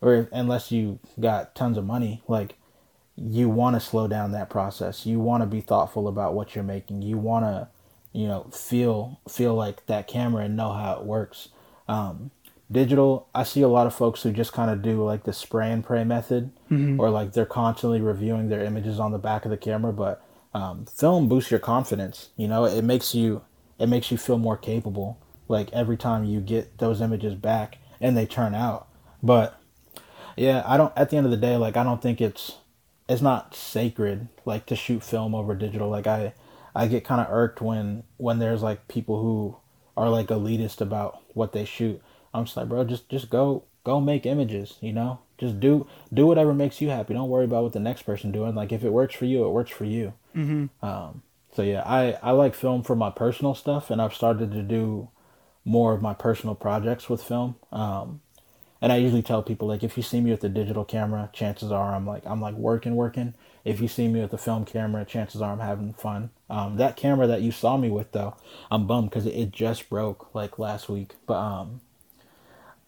or 0.01 0.29
unless 0.33 0.71
you 0.71 0.99
got 1.19 1.55
tons 1.55 1.79
of 1.79 1.85
money, 1.87 2.23
like 2.29 2.57
you 3.17 3.49
want 3.49 3.77
to 3.77 3.81
slow 3.81 4.09
down 4.09 4.33
that 4.33 4.51
process. 4.51 5.07
You 5.07 5.21
want 5.21 5.43
to 5.43 5.47
be 5.47 5.61
thoughtful 5.61 6.09
about 6.09 6.35
what 6.35 6.55
you're 6.55 6.65
making. 6.65 7.03
You 7.03 7.19
want 7.19 7.45
to, 7.45 7.69
you 8.13 8.27
know, 8.27 8.45
feel 8.53 9.21
feel 9.29 9.55
like 9.55 9.87
that 9.87 10.09
camera 10.09 10.45
and 10.45 10.57
know 10.57 10.73
how 10.73 10.95
it 10.95 11.05
works. 11.05 11.49
Um, 11.89 12.31
digital, 12.73 13.29
I 13.35 13.45
see 13.45 13.63
a 13.63 13.69
lot 13.69 13.87
of 13.87 13.95
folks 13.95 14.23
who 14.23 14.33
just 14.33 14.53
kind 14.53 14.71
of 14.71 14.83
do 14.83 15.05
like 15.05 15.25
the 15.25 15.33
spray 15.33 15.71
and 15.71 15.85
pray 15.85 16.05
method, 16.05 16.51
mm-hmm. 16.71 16.99
or 16.99 17.11
like 17.11 17.33
they're 17.33 17.47
constantly 17.47 18.01
reviewing 18.01 18.49
their 18.49 18.65
images 18.65 18.99
on 18.99 19.13
the 19.13 19.19
back 19.19 19.45
of 19.45 19.51
the 19.51 19.57
camera. 19.57 19.93
But 19.93 20.25
um, 20.55 20.87
film 20.87 21.29
boosts 21.29 21.51
your 21.51 21.61
confidence. 21.61 22.31
You 22.37 22.49
know, 22.49 22.65
it 22.65 22.83
makes 22.83 23.15
you 23.15 23.43
it 23.79 23.89
makes 23.89 24.11
you 24.11 24.19
feel 24.19 24.39
more 24.39 24.57
capable. 24.57 25.19
Like 25.49 25.73
every 25.73 25.97
time 25.97 26.25
you 26.25 26.41
get 26.41 26.79
those 26.79 27.01
images 27.01 27.35
back 27.35 27.79
and 28.01 28.17
they 28.17 28.27
turn 28.27 28.55
out. 28.55 28.89
But 29.23 29.61
yeah, 30.37 30.63
I 30.67 30.77
don't. 30.77 30.93
At 30.97 31.11
the 31.11 31.17
end 31.17 31.27
of 31.27 31.33
the 31.33 31.37
day, 31.37 31.57
like 31.57 31.77
I 31.77 31.85
don't 31.85 32.03
think 32.03 32.21
it's 32.21 32.59
it's 33.09 33.23
not 33.23 33.55
sacred 33.55 34.29
like 34.45 34.67
to 34.67 34.77
shoot 34.77 35.03
film 35.03 35.35
over 35.35 35.55
digital. 35.55 35.89
Like 35.89 36.07
I 36.07 36.35
I 36.75 36.87
get 36.87 37.05
kind 37.05 37.21
of 37.21 37.27
irked 37.31 37.61
when 37.61 38.05
when 38.17 38.39
there's 38.39 38.63
like 38.63 38.89
people 38.89 39.21
who 39.21 39.57
are 39.97 40.09
like 40.09 40.29
elitist 40.29 40.81
about 40.81 41.21
what 41.35 41.53
they 41.53 41.65
shoot. 41.65 42.03
I'm 42.35 42.45
just 42.45 42.57
like, 42.57 42.69
bro, 42.69 42.85
just 42.85 43.09
just 43.09 43.31
go 43.31 43.65
go 43.85 44.01
make 44.01 44.27
images. 44.27 44.77
You 44.81 44.93
know, 44.93 45.21
just 45.39 45.61
do 45.61 45.87
do 46.13 46.27
whatever 46.27 46.55
makes 46.55 46.81
you 46.81 46.91
happy. 46.91 47.15
Don't 47.15 47.29
worry 47.29 47.45
about 47.45 47.65
what 47.65 47.73
the 47.73 47.81
next 47.81 48.03
person 48.03 48.33
doing. 48.33 48.55
Like 48.55 48.73
if 48.73 48.85
it 48.85 48.91
works 48.93 49.15
for 49.15 49.25
you, 49.25 49.45
it 49.45 49.51
works 49.51 49.71
for 49.71 49.85
you. 49.85 50.15
Mm-hmm. 50.37 50.85
Um, 50.85 51.23
so 51.55 51.63
yeah, 51.63 51.83
I 51.85 52.19
I 52.23 52.31
like 52.33 52.55
film 52.55 52.83
for 52.83 52.97
my 52.97 53.11
personal 53.11 53.55
stuff, 53.55 53.91
and 53.91 54.01
I've 54.01 54.15
started 54.15 54.53
to 54.53 54.63
do 54.63 55.09
more 55.65 55.93
of 55.93 56.03
my 56.03 56.15
personal 56.15 56.55
projects 56.55 57.09
with 57.09 57.23
film. 57.23 57.57
Um, 57.71 58.21
and 58.81 58.93
I 58.93 58.97
usually 58.97 59.23
tell 59.23 59.43
people 59.45 59.69
like 59.69 59.85
if 59.85 59.97
you 59.97 60.03
see 60.03 60.21
me 60.21 60.33
with 60.33 60.43
a 60.43 60.49
digital 60.49 60.85
camera, 60.85 61.31
chances 61.33 61.71
are 61.71 61.95
I'm 61.95 62.07
like 62.07 62.25
I'm 62.27 62.41
like 62.41 62.55
working 62.55 62.97
working. 62.97 63.35
If 63.65 63.81
you 63.81 63.87
see 63.87 64.09
me 64.09 64.21
with 64.21 64.33
a 64.33 64.39
film 64.39 64.65
camera, 64.65 65.05
chances 65.05 65.41
are 65.41 65.53
I'm 65.53 65.61
having 65.61 65.93
fun. 65.93 66.31
Um, 66.51 66.77
that 66.79 66.97
camera 66.97 67.29
that 67.29 67.43
you 67.43 67.53
saw 67.53 67.77
me 67.77 67.91
with 67.91 68.11
though, 68.11 68.35
I'm 68.73 68.89
bummed 68.89 69.11
because 69.11 69.27
it 69.27 69.53
just 69.53 69.89
broke 69.89 70.35
like 70.35 70.59
last 70.59 70.89
week. 70.89 71.15
But 71.27 71.35
um, 71.35 71.81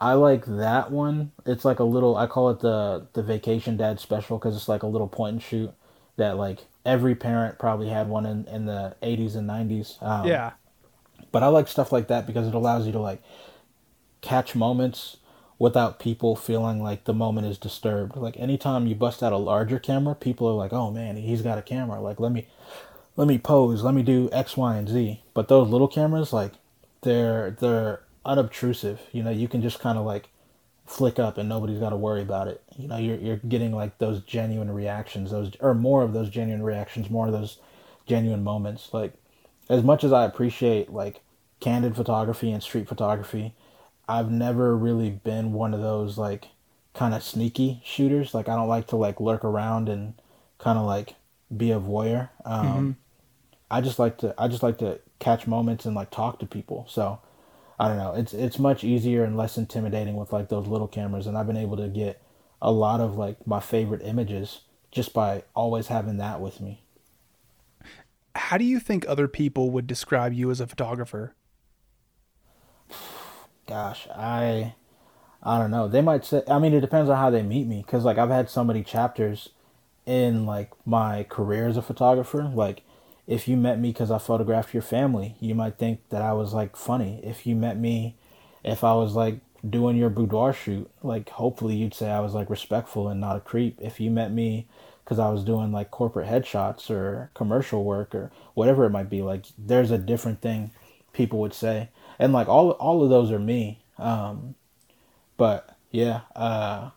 I 0.05 0.13
like 0.13 0.45
that 0.45 0.91
one. 0.91 1.33
It's 1.47 1.65
like 1.65 1.79
a 1.79 1.85
little. 1.85 2.15
I 2.15 2.27
call 2.27 2.51
it 2.51 2.61
the 2.61 3.07
the 3.15 3.23
vacation 3.23 3.79
dad 3.79 3.99
special 3.99 4.37
because 4.37 4.55
it's 4.55 4.69
like 4.69 4.83
a 4.83 4.87
little 4.87 5.09
point 5.09 5.33
and 5.33 5.43
shoot 5.43 5.73
that 6.19 6.37
like 6.37 6.67
every 6.85 7.15
parent 7.15 7.59
probably 7.59 7.89
had 7.89 8.11
one 8.11 8.27
in 8.27 8.45
in 8.45 8.67
the 8.67 8.97
80s 9.03 9.35
and 9.35 9.49
90s. 9.49 10.03
Um, 10.03 10.27
yeah. 10.27 10.53
But 11.33 11.43
I 11.43 11.47
like 11.47 11.69
stuff 11.69 11.91
like 11.91 12.09
that 12.09 12.27
because 12.27 12.47
it 12.47 12.55
allows 12.55 12.85
you 12.85 12.93
to 12.93 12.99
like 12.99 13.23
catch 14.21 14.55
moments 14.55 15.17
without 15.59 15.99
people 15.99 16.37
feeling 16.37 16.83
like 16.83 17.05
the 17.05 17.15
moment 17.15 17.47
is 17.47 17.57
disturbed. 17.57 18.15
Like 18.15 18.39
anytime 18.39 18.87
you 18.87 18.95
bust 18.95 19.23
out 19.23 19.33
a 19.33 19.39
larger 19.39 19.79
camera, 19.79 20.15
people 20.15 20.47
are 20.47 20.53
like, 20.53 20.75
"Oh 20.75 20.91
man, 20.91 21.17
he's 21.17 21.41
got 21.41 21.57
a 21.57 21.63
camera. 21.63 21.99
Like 22.03 22.21
let 22.21 22.31
me 22.31 22.47
let 23.17 23.27
me 23.27 23.39
pose, 23.39 23.83
let 23.83 23.95
me 23.95 24.03
do 24.03 24.29
X, 24.33 24.55
Y, 24.55 24.77
and 24.77 24.87
Z." 24.87 25.23
But 25.33 25.49
those 25.49 25.71
little 25.71 25.89
cameras 25.89 26.31
like 26.31 26.53
they're 27.01 27.53
they're 27.53 28.03
unobtrusive. 28.25 29.01
You 29.13 29.23
know, 29.23 29.31
you 29.31 29.49
can 29.49 29.63
just 29.63 29.81
kind 29.81 29.99
of 29.99 30.05
like 30.05 30.29
flick 30.87 31.19
up 31.19 31.39
and 31.39 31.49
nobody's 31.49 31.79
got 31.79 31.91
to 31.91 31.97
worry 31.97 32.23
about 32.23 32.49
it. 32.49 32.63
You 32.77 32.89
know, 32.89 32.97
you're 32.97 33.17
you're 33.17 33.37
getting 33.37 33.73
like 33.73 33.99
those 33.99 34.21
genuine 34.23 34.71
reactions, 34.71 35.31
those 35.31 35.53
or 35.61 35.75
more 35.75 36.03
of 36.03 36.13
those 36.13 36.31
genuine 36.31 36.63
reactions, 36.63 37.11
more 37.11 37.27
of 37.27 37.33
those 37.33 37.59
genuine 38.07 38.45
moments. 38.45 38.93
Like 38.93 39.15
as 39.69 39.83
much 39.83 40.05
as 40.05 40.13
I 40.13 40.25
appreciate 40.25 40.91
like 40.91 41.21
candid 41.61 41.97
photography 41.97 42.51
and 42.51 42.63
street 42.63 42.89
photography, 42.89 43.55
I've 44.09 44.31
never 44.31 44.77
really 44.77 45.11
been 45.11 45.53
one 45.53 45.73
of 45.75 45.81
those 45.81 46.19
like 46.19 46.49
kind 46.93 47.15
of 47.15 47.23
sneaky 47.23 47.81
shooters. 47.85 48.35
Like 48.35 48.49
I 48.49 48.57
don't 48.57 48.69
like 48.69 48.89
to 48.89 48.97
like 48.97 49.21
lurk 49.21 49.45
around 49.45 49.89
and 49.89 50.15
kind 50.59 50.79
of 50.79 50.87
like 50.87 51.15
be 51.55 51.71
a 51.71 51.81
voyeur. 51.81 52.31
Um, 52.45 52.67
mm-hmm. 52.67 52.91
I 53.71 53.81
just 53.81 53.99
like 53.99 54.19
to 54.19 54.35
I 54.39 54.49
just 54.49 54.63
like 54.63 54.79
to 54.79 55.01
catch 55.19 55.47
moments 55.47 55.87
and 55.87 55.97
like 55.97 56.11
talk 56.11 56.39
to 56.41 56.47
people. 56.47 56.87
So 56.89 57.21
I 57.79 57.89
don't 57.89 57.97
know. 57.97 58.15
It's 58.15 58.33
it's 58.33 58.59
much 58.59 58.85
easier 58.85 59.25
and 59.25 59.37
less 59.37 59.59
intimidating 59.59 60.17
with 60.17 60.33
like 60.33 60.49
those 60.49 60.67
little 60.67 60.89
cameras, 60.89 61.27
and 61.27 61.37
I've 61.37 61.47
been 61.47 61.57
able 61.57 61.77
to 61.79 61.89
get 61.89 62.23
a 62.63 62.71
lot 62.71 63.01
of 63.01 63.17
like 63.17 63.47
my 63.47 63.61
favorite 63.61 64.03
images 64.05 64.61
just 64.91 65.13
by 65.13 65.43
always 65.55 65.89
having 65.89 66.19
that 66.19 66.41
with 66.41 66.61
me. 66.61 66.85
How 68.37 68.59
do 68.59 68.65
you 68.65 68.79
think 68.81 69.05
other 69.07 69.29
people 69.29 69.71
would 69.71 69.87
describe 69.87 70.33
you 70.33 70.51
as 70.51 70.61
a 70.61 70.67
photographer? 70.67 71.35
gosh, 73.67 74.07
I 74.15 74.75
I 75.43 75.59
don't 75.59 75.71
know. 75.71 75.89
They 75.89 76.03
might 76.03 76.25
say 76.25 76.43
I 76.49 76.59
mean 76.59 76.75
it 76.75 76.81
depends 76.81 77.11
on 77.11 77.17
how 77.17 77.31
they 77.31 77.43
meet 77.43 77.67
me 77.67 77.85
cuz 77.87 78.05
like 78.05 78.19
I've 78.19 78.31
had 78.31 78.49
so 78.49 78.65
many 78.65 78.83
chapters 78.83 79.51
in 80.07 80.47
like 80.47 80.73
my 80.87 81.25
career 81.25 81.67
as 81.67 81.77
a 81.77 81.83
photographer. 81.83 82.51
Like 82.55 82.83
if 83.27 83.49
you 83.49 83.57
met 83.57 83.79
me 83.81 83.93
cuz 83.93 84.11
I 84.11 84.19
photographed 84.19 84.75
your 84.75 84.83
family, 84.83 85.37
you 85.41 85.55
might 85.55 85.79
think 85.79 86.01
that 86.11 86.23
I 86.23 86.33
was 86.33 86.55
like 86.55 86.77
funny. 86.77 87.21
If 87.23 87.47
you 87.47 87.55
met 87.55 87.79
me 87.79 88.17
if 88.63 88.83
I 88.83 88.95
was 88.95 89.15
like 89.15 89.41
doing 89.69 89.97
your 89.97 90.11
boudoir 90.11 90.53
shoot, 90.53 90.91
like 91.03 91.29
hopefully 91.31 91.77
you'd 91.77 91.95
say 91.95 92.11
I 92.11 92.21
was 92.21 92.35
like 92.35 92.51
respectful 92.51 93.09
and 93.09 93.21
not 93.21 93.37
a 93.37 93.41
creep. 93.41 93.79
If 93.81 94.01
you 94.01 94.11
met 94.11 94.33
me 94.33 94.67
because 95.05 95.19
I 95.19 95.31
was 95.31 95.45
doing 95.45 95.73
like 95.73 95.91
corporate 95.91 96.29
headshots 96.29 96.91
or 96.91 97.31
commercial 97.35 97.85
work 97.85 98.15
or 98.15 98.31
whatever 98.55 98.85
it 98.87 98.91
might 98.91 99.11
be, 99.11 99.23
like 99.23 99.47
there's 99.59 99.91
a 99.91 99.99
different 99.99 100.41
thing 100.41 100.71
people 101.13 101.39
would 101.39 101.55
say 101.55 101.91
and 102.19 102.33
like 102.33 102.49
all 102.49 102.71
all 102.73 103.03
of 103.03 103.11
those 103.11 103.31
are 103.31 103.39
me. 103.39 103.83
Um, 103.99 104.55
but 105.37 105.77
yeah, 105.91 106.23
uh, 106.35 106.91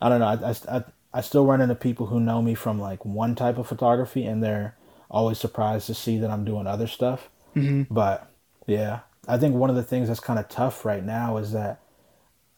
I 0.00 0.08
don't 0.08 0.20
know. 0.20 0.26
I, 0.26 0.76
I, 0.76 0.84
I 1.14 1.20
still 1.20 1.46
run 1.46 1.60
into 1.60 1.74
people 1.74 2.06
who 2.06 2.20
know 2.20 2.42
me 2.42 2.54
from 2.54 2.78
like 2.80 3.04
one 3.04 3.34
type 3.34 3.58
of 3.58 3.66
photography, 3.66 4.24
and 4.24 4.42
they're 4.42 4.76
always 5.12 5.38
surprised 5.38 5.86
to 5.86 5.94
see 5.94 6.18
that 6.18 6.30
I'm 6.30 6.44
doing 6.44 6.66
other 6.66 6.88
stuff. 6.88 7.28
Mm-hmm. 7.54 7.94
But 7.94 8.28
yeah, 8.66 9.00
I 9.28 9.38
think 9.38 9.54
one 9.54 9.70
of 9.70 9.76
the 9.76 9.82
things 9.82 10.08
that's 10.08 10.20
kind 10.20 10.38
of 10.38 10.48
tough 10.48 10.84
right 10.84 11.04
now 11.04 11.36
is 11.36 11.52
that 11.52 11.80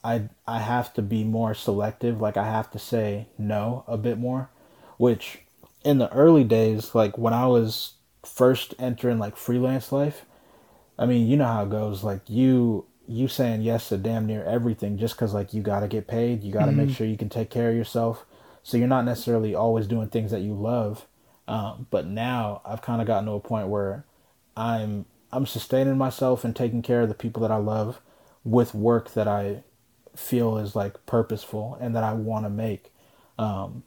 I 0.03 0.29
I 0.47 0.61
have 0.61 0.95
to 0.95 1.03
be 1.03 1.25
more 1.25 1.53
selective. 1.55 2.21
Like 2.21 2.37
I 2.37 2.45
have 2.45 2.71
to 2.71 2.79
say 2.79 3.27
no 3.37 3.85
a 3.87 3.99
bit 3.99 4.19
more, 4.19 4.51
which 4.97 5.41
in 5.85 5.99
the 5.99 6.13
early 6.13 6.45
days, 6.45 6.95
like 6.95 7.19
when 7.19 7.35
I 7.35 7.47
was 7.47 7.95
first 8.25 8.75
entering 8.79 9.19
like 9.19 9.37
freelance 9.37 9.93
life, 9.93 10.25
I 10.99 11.07
mean, 11.07 11.27
you 11.27 11.37
know 11.37 11.47
how 11.47 11.65
it 11.65 11.71
goes. 11.71 12.05
Like 12.05 12.23
you 12.29 12.87
you 13.07 13.29
saying 13.29 13.63
yes 13.63 13.89
to 13.91 13.99
damn 13.99 14.27
near 14.27 14.45
everything 14.45 14.97
just 14.97 15.15
because 15.15 15.35
like 15.35 15.53
you 15.53 15.63
got 15.63 15.81
to 15.81 15.89
get 15.89 16.07
paid. 16.07 16.43
You 16.43 16.53
got 16.53 16.67
to 16.67 16.73
mm-hmm. 16.73 16.87
make 16.87 16.97
sure 16.97 17.07
you 17.07 17.19
can 17.19 17.29
take 17.29 17.51
care 17.51 17.71
of 17.71 17.77
yourself. 17.77 18.25
So 18.63 18.79
you're 18.79 18.89
not 18.89 19.05
necessarily 19.05 19.55
always 19.55 19.87
doing 19.87 20.09
things 20.09 20.31
that 20.31 20.41
you 20.41 20.55
love. 20.55 21.07
Um, 21.47 21.87
but 21.91 22.07
now 22.07 22.63
I've 22.65 22.83
kind 22.83 23.01
of 23.01 23.07
gotten 23.07 23.27
to 23.27 23.33
a 23.33 23.41
point 23.41 23.69
where 23.69 24.05
I'm 24.57 25.05
I'm 25.33 25.47
sustaining 25.47 25.99
myself 25.99 26.45
and 26.45 26.55
taking 26.55 26.83
care 26.83 27.03
of 27.03 27.09
the 27.09 27.15
people 27.15 27.43
that 27.43 27.51
I 27.51 27.57
love 27.57 28.01
with 28.45 28.75
work 28.75 29.13
that 29.15 29.27
I 29.27 29.65
feel 30.17 30.59
is 30.59 30.77
like 30.77 31.05
purposeful 31.07 31.77
and 31.81 31.95
that 31.97 32.05
I 32.05 32.13
want 32.13 32.47
to 32.47 32.51
make. 32.51 32.93
Um, 33.39 33.83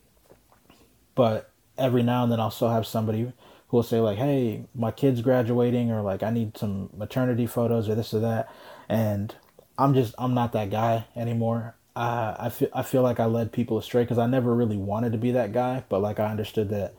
but 1.16 1.52
every 1.78 2.04
now 2.04 2.24
and 2.24 2.32
then 2.32 2.40
I'll 2.40 2.52
still 2.52 2.70
have 2.70 2.86
somebody 2.86 3.22
who 3.68 3.78
will 3.78 3.84
say 3.84 4.00
like, 4.00 4.18
"Hey, 4.18 4.66
my 4.76 4.92
kid's 4.92 5.22
graduating," 5.22 5.92
or 5.92 6.02
like, 6.02 6.24
"I 6.24 6.30
need 6.30 6.58
some 6.58 6.90
maternity 6.96 7.46
photos," 7.48 7.90
or 7.90 7.96
this 7.96 8.14
or 8.14 8.20
that, 8.20 8.50
and 8.90 9.34
I'm 9.78 9.94
just 9.94 10.16
I'm 10.18 10.34
not 10.34 10.52
that 10.54 10.70
guy 10.70 11.06
anymore. 11.16 11.76
I 11.96 12.36
I 12.40 12.50
feel 12.50 12.70
I 12.74 12.84
feel 12.84 13.02
like 13.02 13.20
I 13.20 13.26
led 13.26 13.52
people 13.52 13.78
astray 13.78 14.04
because 14.04 14.18
I 14.18 14.28
never 14.28 14.54
really 14.54 14.78
wanted 14.78 15.12
to 15.14 15.18
be 15.18 15.32
that 15.32 15.54
guy, 15.54 15.84
but 15.90 16.02
like 16.02 16.20
I 16.20 16.30
understood 16.30 16.70
that 16.70 16.94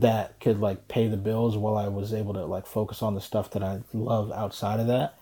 that 0.00 0.38
could 0.40 0.60
like 0.60 0.88
pay 0.88 1.08
the 1.08 1.16
bills 1.16 1.56
while 1.56 1.76
I 1.76 1.88
was 1.88 2.12
able 2.12 2.34
to 2.34 2.44
like 2.44 2.66
focus 2.66 3.02
on 3.02 3.14
the 3.14 3.20
stuff 3.20 3.50
that 3.52 3.62
I 3.62 3.80
love 3.92 4.32
outside 4.32 4.80
of 4.80 4.86
that. 4.88 5.18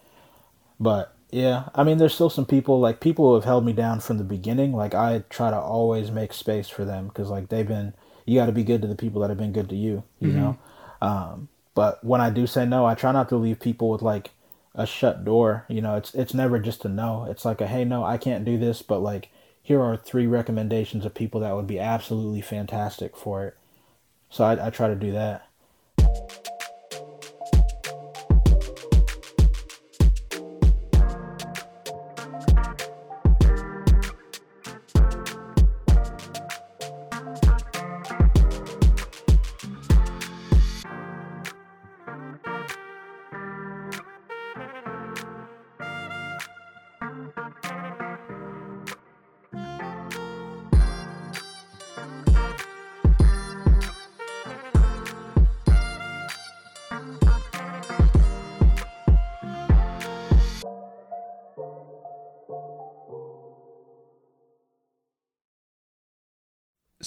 But 0.81 1.15
yeah, 1.31 1.69
I 1.75 1.85
mean, 1.85 1.99
there's 1.99 2.15
still 2.15 2.31
some 2.31 2.47
people 2.47 2.81
like 2.81 3.01
people 3.01 3.29
who 3.29 3.35
have 3.35 3.45
held 3.45 3.65
me 3.65 3.73
down 3.73 4.01
from 4.01 4.19
the 4.19 4.25
beginning. 4.25 4.73
Like 4.73 4.95
I 4.95 5.25
try 5.31 5.51
to 5.51 5.59
always 5.59 6.11
make 6.11 6.33
space 6.33 6.69
for 6.69 6.85
them 6.85 7.09
because 7.09 7.29
like 7.29 7.49
they've 7.49 7.67
been. 7.67 7.95
You 8.25 8.39
got 8.39 8.47
to 8.47 8.53
be 8.53 8.63
good 8.63 8.83
to 8.83 8.89
the 8.89 8.95
people 8.95 9.23
that 9.23 9.31
have 9.31 9.39
been 9.39 9.55
good 9.55 9.71
to 9.71 9.75
you. 9.75 10.05
You 10.21 10.29
mm-hmm. 10.29 10.39
know. 10.39 10.59
Um, 11.01 11.49
but 11.75 12.05
when 12.05 12.21
I 12.21 12.29
do 12.29 12.47
say 12.47 12.67
no, 12.67 12.85
I 12.85 12.95
try 12.95 13.11
not 13.13 13.31
to 13.31 13.37
leave 13.37 13.59
people 13.59 13.89
with 13.89 14.03
like 14.03 14.33
a 14.75 14.87
shut 14.87 15.25
door. 15.25 15.65
You 15.69 15.81
know, 15.81 15.97
it's 15.97 16.15
it's 16.15 16.35
never 16.35 16.59
just 16.59 16.85
a 16.85 16.89
no. 16.89 17.27
It's 17.31 17.45
like 17.45 17.61
a 17.61 17.67
hey, 17.67 17.85
no, 17.85 18.05
I 18.05 18.19
can't 18.19 18.45
do 18.45 18.59
this, 18.59 18.83
but 18.83 19.01
like 19.01 19.31
here 19.63 19.81
are 19.83 19.97
three 19.97 20.27
recommendations 20.27 21.05
of 21.05 21.15
people 21.15 21.41
that 21.41 21.55
would 21.55 21.67
be 21.67 21.79
absolutely 21.79 22.41
fantastic 22.41 23.17
for 23.17 23.47
it. 23.47 23.57
So 24.31 24.45
I, 24.45 24.67
I 24.67 24.71
try 24.71 24.89
to 24.89 24.95
do 24.95 25.13
that. 25.13 25.48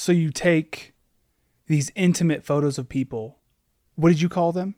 So 0.02 0.12
you 0.12 0.32
take 0.32 0.94
these 1.68 1.92
intimate 1.96 2.44
photos 2.44 2.80
of 2.80 2.90
people 2.90 3.38
what 3.96 4.10
did 4.10 4.20
you 4.20 4.30
call 4.30 4.52
them? 4.52 4.74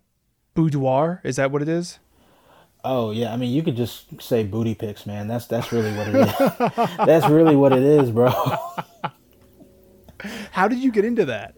Boudoir? 0.54 1.22
Is 1.24 1.38
that 1.38 1.50
what 1.50 1.62
it 1.62 1.70
is? 1.70 2.00
Oh 2.84 3.12
yeah, 3.12 3.32
I 3.32 3.38
mean 3.38 3.54
you 3.54 3.64
could 3.64 3.78
just 3.78 4.22
say 4.22 4.44
booty 4.44 4.76
pics, 4.76 5.06
man. 5.06 5.30
That's 5.30 5.46
that's 5.46 5.72
really 5.72 5.96
what 5.96 6.10
it 6.10 6.16
is. 6.16 6.34
that's 7.06 7.30
really 7.30 7.56
what 7.56 7.72
it 7.72 7.84
is, 7.84 8.12
bro. 8.12 8.32
How 10.52 10.68
did 10.68 10.80
you 10.80 10.92
get 10.92 11.06
into 11.06 11.24
that? 11.26 11.56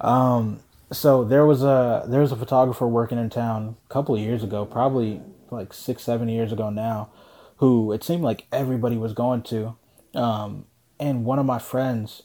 Um, 0.00 0.58
so 0.90 1.22
there 1.22 1.46
was 1.46 1.62
a 1.62 2.04
there 2.08 2.20
was 2.20 2.32
a 2.32 2.36
photographer 2.36 2.88
working 2.88 3.18
in 3.18 3.30
town 3.30 3.76
a 3.88 3.92
couple 3.92 4.16
of 4.16 4.20
years 4.20 4.42
ago, 4.42 4.64
probably 4.64 5.22
like 5.52 5.72
six 5.72 6.02
seven 6.02 6.28
years 6.28 6.50
ago 6.50 6.68
now, 6.68 7.12
who 7.58 7.92
it 7.92 8.02
seemed 8.02 8.24
like 8.24 8.48
everybody 8.50 8.96
was 8.96 9.12
going 9.12 9.42
to. 9.42 9.76
Um, 10.14 10.64
and 10.98 11.24
one 11.24 11.38
of 11.38 11.46
my 11.46 11.60
friends, 11.60 12.22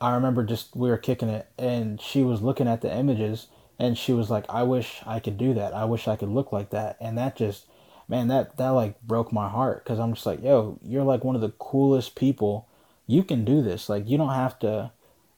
I 0.00 0.14
remember 0.14 0.44
just 0.44 0.76
we 0.76 0.90
were 0.90 0.98
kicking 0.98 1.28
it, 1.28 1.48
and 1.58 2.00
she 2.00 2.22
was 2.22 2.42
looking 2.42 2.68
at 2.68 2.80
the 2.80 2.94
images 2.94 3.48
and 3.78 3.96
she 3.96 4.12
was 4.12 4.30
like 4.30 4.44
i 4.48 4.62
wish 4.62 5.00
i 5.06 5.20
could 5.20 5.38
do 5.38 5.54
that. 5.54 5.72
I 5.72 5.84
wish 5.84 6.08
i 6.08 6.16
could 6.16 6.28
look 6.28 6.52
like 6.52 6.70
that. 6.70 6.96
And 7.00 7.16
that 7.16 7.36
just 7.36 7.66
man 8.08 8.28
that 8.28 8.56
that 8.56 8.70
like 8.70 9.00
broke 9.02 9.32
my 9.32 9.48
heart 9.48 9.84
because 9.84 9.98
i'm 9.98 10.14
just 10.14 10.26
like 10.26 10.42
yo 10.42 10.78
you're 10.82 11.04
like 11.04 11.24
one 11.24 11.36
of 11.36 11.40
the 11.40 11.52
coolest 11.58 12.16
people. 12.16 12.66
You 13.06 13.22
can 13.22 13.44
do 13.44 13.62
this. 13.62 13.88
Like 13.88 14.08
you 14.08 14.18
don't 14.18 14.34
have 14.34 14.58
to 14.60 14.90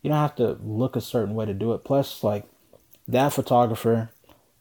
you 0.03 0.11
don't 0.11 0.19
have 0.19 0.37
to 0.37 0.59
look 0.63 0.97
a 0.97 1.01
certain 1.01 1.35
way 1.35 1.45
to 1.47 1.55
do 1.55 1.73
it. 1.75 1.85
Plus 1.85 2.25
like 2.25 2.47
that 3.07 3.33
photographer 3.33 4.11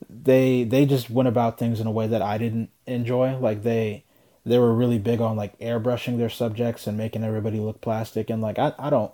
they 0.10 0.64
they 0.64 0.86
just 0.86 1.10
went 1.10 1.28
about 1.28 1.58
things 1.58 1.80
in 1.80 1.88
a 1.88 1.92
way 1.92 2.08
that 2.08 2.22
i 2.22 2.38
didn't 2.38 2.70
enjoy. 2.86 3.38
Like 3.38 3.64
they 3.64 4.04
they 4.46 4.58
were 4.58 4.74
really 4.74 5.00
big 5.00 5.22
on 5.22 5.38
like 5.38 5.58
airbrushing 5.60 6.18
their 6.18 6.30
subjects 6.30 6.88
and 6.88 6.98
making 6.98 7.24
everybody 7.24 7.60
look 7.60 7.82
plastic. 7.82 8.30
And 8.30 8.42
like 8.42 8.60
i, 8.60 8.74
I 8.78 8.90
don't 8.90 9.12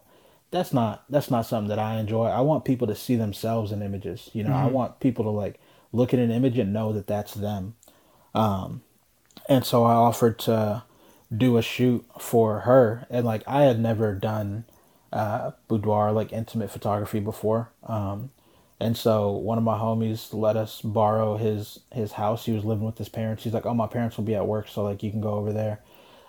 that's 0.52 0.74
not 0.74 1.04
that's 1.10 1.32
not 1.32 1.46
something 1.46 1.70
that 1.70 1.80
I 1.80 2.00
enjoy. 2.00 2.26
I 2.28 2.42
want 2.42 2.66
people 2.66 2.88
to 2.88 2.96
see 2.96 3.16
themselves 3.16 3.72
in 3.72 3.82
images. 3.82 4.30
You 4.34 4.44
know, 4.44 4.52
mm-hmm. 4.52 4.68
I 4.68 4.68
want 4.68 5.00
people 5.00 5.26
to 5.26 5.32
like 5.32 5.60
look 5.92 6.14
at 6.14 6.20
an 6.20 6.32
image 6.32 6.58
and 6.58 6.74
know 6.74 6.94
that 6.94 7.08
that's 7.08 7.34
them. 7.34 7.76
Um, 8.34 8.82
and 9.48 9.66
so 9.66 9.84
I 9.84 9.94
offered 9.94 10.40
to 10.40 10.84
do 11.36 11.58
a 11.58 11.62
shoot 11.62 12.06
for 12.20 12.62
her, 12.62 13.06
and 13.10 13.26
like 13.26 13.44
I 13.48 13.64
had 13.64 13.80
never 13.80 14.14
done 14.14 14.66
uh, 15.12 15.52
boudoir 15.68 16.12
like 16.12 16.34
intimate 16.34 16.72
photography 16.72 17.20
before. 17.20 17.72
Um, 17.84 18.32
and 18.80 18.98
so 18.98 19.32
one 19.32 19.58
of 19.58 19.64
my 19.64 19.78
homies 19.78 20.34
let 20.34 20.58
us 20.58 20.82
borrow 20.82 21.38
his 21.38 21.80
his 21.92 22.14
house. 22.14 22.46
He 22.46 22.52
was 22.52 22.66
living 22.66 22.86
with 22.86 22.98
his 22.98 23.10
parents. 23.10 23.44
He's 23.44 23.54
like, 23.54 23.66
"Oh, 23.66 23.74
my 23.74 23.88
parents 23.88 24.18
will 24.18 24.26
be 24.26 24.36
at 24.36 24.48
work, 24.48 24.68
so 24.68 24.84
like 24.84 25.02
you 25.02 25.12
can 25.12 25.22
go 25.22 25.34
over 25.34 25.54
there." 25.54 25.82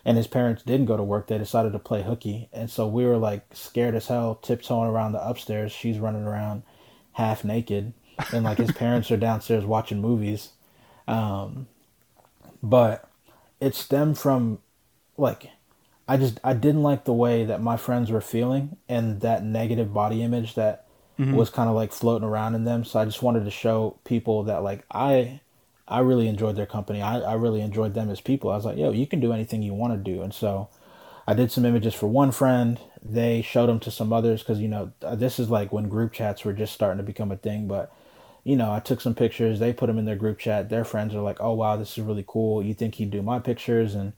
And 0.06 0.16
his 0.16 0.28
parents 0.28 0.62
didn't 0.62 0.86
go 0.86 0.96
to 0.96 1.02
work. 1.02 1.26
They 1.26 1.36
decided 1.36 1.72
to 1.72 1.80
play 1.80 2.04
hooky, 2.04 2.48
and 2.52 2.70
so 2.70 2.86
we 2.86 3.04
were 3.04 3.16
like 3.16 3.44
scared 3.52 3.96
as 3.96 4.06
hell, 4.06 4.36
tiptoeing 4.36 4.88
around 4.88 5.12
the 5.12 5.28
upstairs. 5.28 5.72
She's 5.72 5.98
running 5.98 6.22
around 6.22 6.62
half 7.12 7.44
naked, 7.44 7.92
and 8.32 8.44
like 8.44 8.58
his 8.58 8.70
parents 8.70 9.10
are 9.10 9.16
downstairs 9.16 9.64
watching 9.64 10.00
movies. 10.00 10.50
Um, 11.08 11.66
but 12.62 13.10
it 13.60 13.74
stemmed 13.74 14.16
from 14.16 14.60
like 15.16 15.50
I 16.06 16.16
just 16.16 16.38
I 16.44 16.54
didn't 16.54 16.84
like 16.84 17.04
the 17.04 17.12
way 17.12 17.44
that 17.44 17.60
my 17.60 17.76
friends 17.76 18.12
were 18.12 18.20
feeling 18.20 18.76
and 18.88 19.20
that 19.22 19.44
negative 19.44 19.92
body 19.92 20.22
image 20.22 20.54
that 20.54 20.86
mm-hmm. 21.18 21.34
was 21.34 21.50
kind 21.50 21.68
of 21.68 21.74
like 21.74 21.92
floating 21.92 22.28
around 22.28 22.54
in 22.54 22.62
them. 22.62 22.84
So 22.84 23.00
I 23.00 23.04
just 23.04 23.22
wanted 23.22 23.44
to 23.44 23.50
show 23.50 23.98
people 24.04 24.44
that 24.44 24.62
like 24.62 24.84
I 24.88 25.40
I 25.88 26.00
really 26.00 26.28
enjoyed 26.28 26.56
their 26.56 26.66
company. 26.66 27.00
I, 27.00 27.20
I 27.20 27.34
really 27.34 27.60
enjoyed 27.60 27.94
them 27.94 28.10
as 28.10 28.20
people. 28.20 28.50
I 28.50 28.56
was 28.56 28.64
like, 28.64 28.76
yo, 28.76 28.90
you 28.90 29.06
can 29.06 29.20
do 29.20 29.32
anything 29.32 29.62
you 29.62 29.74
want 29.74 29.92
to 29.92 30.12
do. 30.12 30.22
And 30.22 30.34
so 30.34 30.68
I 31.26 31.34
did 31.34 31.52
some 31.52 31.64
images 31.64 31.94
for 31.94 32.08
one 32.08 32.32
friend. 32.32 32.80
They 33.02 33.42
showed 33.42 33.68
them 33.68 33.80
to 33.80 33.90
some 33.90 34.12
others 34.12 34.42
because, 34.42 34.58
you 34.58 34.68
know, 34.68 34.92
uh, 35.02 35.14
this 35.14 35.38
is 35.38 35.48
like 35.48 35.72
when 35.72 35.88
group 35.88 36.12
chats 36.12 36.44
were 36.44 36.52
just 36.52 36.74
starting 36.74 36.98
to 36.98 37.04
become 37.04 37.30
a 37.30 37.36
thing. 37.36 37.68
But, 37.68 37.92
you 38.42 38.56
know, 38.56 38.72
I 38.72 38.80
took 38.80 39.00
some 39.00 39.14
pictures. 39.14 39.60
They 39.60 39.72
put 39.72 39.86
them 39.86 39.98
in 39.98 40.06
their 40.06 40.16
group 40.16 40.38
chat. 40.38 40.70
Their 40.70 40.84
friends 40.84 41.14
are 41.14 41.20
like, 41.20 41.40
oh, 41.40 41.52
wow, 41.52 41.76
this 41.76 41.96
is 41.96 42.04
really 42.04 42.24
cool. 42.26 42.62
You 42.64 42.74
think 42.74 42.96
he'd 42.96 43.10
do 43.12 43.22
my 43.22 43.38
pictures? 43.38 43.94
And 43.94 44.12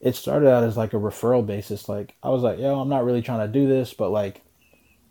it 0.00 0.16
started 0.16 0.50
out 0.50 0.64
as 0.64 0.76
like 0.76 0.92
a 0.92 0.98
referral 0.98 1.46
basis. 1.46 1.88
Like, 1.88 2.14
I 2.22 2.28
was 2.28 2.42
like, 2.42 2.58
yo, 2.58 2.78
I'm 2.78 2.90
not 2.90 3.06
really 3.06 3.22
trying 3.22 3.46
to 3.46 3.52
do 3.52 3.66
this, 3.66 3.94
but 3.94 4.10
like, 4.10 4.42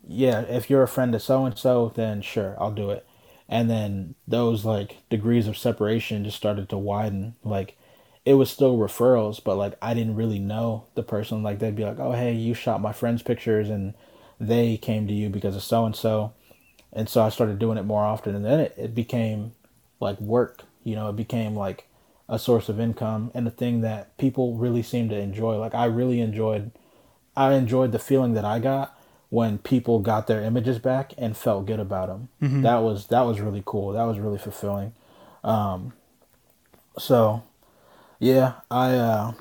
yeah, 0.07 0.41
if 0.41 0.69
you're 0.69 0.83
a 0.83 0.87
friend 0.87 1.15
of 1.15 1.23
so 1.23 1.45
and 1.45 1.57
so, 1.57 1.91
then 1.95 2.21
sure, 2.21 2.55
I'll 2.59 2.71
do 2.71 2.91
it 2.91 3.07
and 3.47 3.69
then 3.69 4.15
those 4.27 4.65
like 4.65 4.97
degrees 5.09 5.47
of 5.47 5.57
separation 5.57 6.23
just 6.23 6.37
started 6.37 6.69
to 6.69 6.77
widen. 6.77 7.35
Like 7.43 7.77
it 8.25 8.33
was 8.33 8.49
still 8.49 8.77
referrals 8.77 9.43
but 9.43 9.55
like 9.55 9.73
i 9.83 9.93
didn't 9.93 10.15
really 10.15 10.39
know 10.39 10.85
the 10.95 11.03
person. 11.03 11.43
Like 11.43 11.59
they'd 11.59 11.75
be 11.75 11.85
like 11.85 11.99
oh 11.99 12.13
hey 12.13 12.33
you 12.33 12.53
shot 12.53 12.81
my 12.81 12.91
friend's 12.91 13.23
pictures 13.23 13.69
and 13.69 13.93
they 14.39 14.77
came 14.77 15.07
to 15.07 15.13
you 15.13 15.29
because 15.29 15.55
of 15.55 15.63
so 15.63 15.85
and 15.85 15.95
so 15.95 16.33
and 16.91 17.07
so 17.07 17.23
i 17.23 17.29
started 17.29 17.57
doing 17.57 17.77
it 17.77 17.83
more 17.83 18.03
often 18.03 18.35
and 18.35 18.43
then 18.43 18.59
it, 18.59 18.73
it 18.77 18.93
became 18.93 19.53
like 20.01 20.19
work 20.19 20.63
you 20.83 20.93
know 20.93 21.07
it 21.09 21.15
became 21.15 21.55
like 21.55 21.87
a 22.27 22.39
source 22.39 22.69
of 22.69 22.79
income 22.79 23.31
and 23.33 23.47
a 23.47 23.51
thing 23.51 23.81
that 23.81 24.17
people 24.17 24.55
really 24.55 24.81
seemed 24.81 25.11
to 25.11 25.17
enjoy. 25.17 25.57
Like 25.57 25.75
i 25.75 25.85
really 25.85 26.21
enjoyed 26.21 26.71
i 27.35 27.53
enjoyed 27.53 27.91
the 27.91 27.99
feeling 27.99 28.33
that 28.33 28.45
i 28.45 28.59
got 28.59 28.97
when 29.29 29.57
people 29.57 29.99
got 29.99 30.27
their 30.27 30.41
images 30.43 30.79
back 30.79 31.13
and 31.17 31.35
felt 31.35 31.65
good 31.65 31.79
about 31.79 32.07
them. 32.07 32.29
Mm-hmm. 32.41 32.61
That 32.61 32.77
was 32.77 33.07
that 33.07 33.21
was 33.21 33.41
really 33.41 33.63
cool. 33.65 33.93
That 33.93 34.03
was 34.03 34.19
really 34.19 34.37
fulfilling. 34.37 34.93
Um, 35.43 35.93
so, 36.97 37.43
yeah, 38.19 38.53
I 38.69 38.95
uh, 38.95 39.33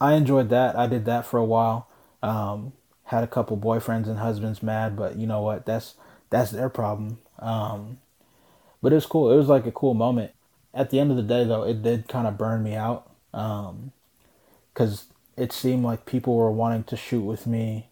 I 0.00 0.14
enjoyed 0.14 0.48
that. 0.50 0.76
I 0.76 0.86
did 0.86 1.04
that 1.06 1.26
for 1.26 1.38
a 1.38 1.44
while. 1.44 1.88
Um, 2.22 2.72
had 3.04 3.24
a 3.24 3.28
couple 3.28 3.56
boyfriends 3.56 4.06
and 4.06 4.18
husbands 4.18 4.62
mad, 4.62 4.96
but 4.96 5.16
you 5.16 5.26
know 5.26 5.42
what? 5.42 5.66
That's 5.66 5.94
that's 6.30 6.50
their 6.50 6.68
problem. 6.68 7.18
Um, 7.38 7.98
but 8.82 8.92
it 8.92 8.96
was 8.96 9.06
cool. 9.06 9.32
It 9.32 9.36
was 9.36 9.48
like 9.48 9.66
a 9.66 9.72
cool 9.72 9.94
moment. 9.94 10.32
At 10.74 10.90
the 10.90 11.00
end 11.00 11.10
of 11.10 11.16
the 11.16 11.22
day, 11.22 11.44
though, 11.44 11.62
it 11.62 11.82
did 11.82 12.08
kind 12.08 12.26
of 12.26 12.38
burn 12.38 12.62
me 12.62 12.74
out 12.74 13.10
because 13.32 15.02
um, 15.02 15.16
it 15.36 15.52
seemed 15.52 15.84
like 15.84 16.06
people 16.06 16.36
were 16.36 16.52
wanting 16.52 16.84
to 16.84 16.96
shoot 16.96 17.22
with 17.22 17.46
me 17.46 17.87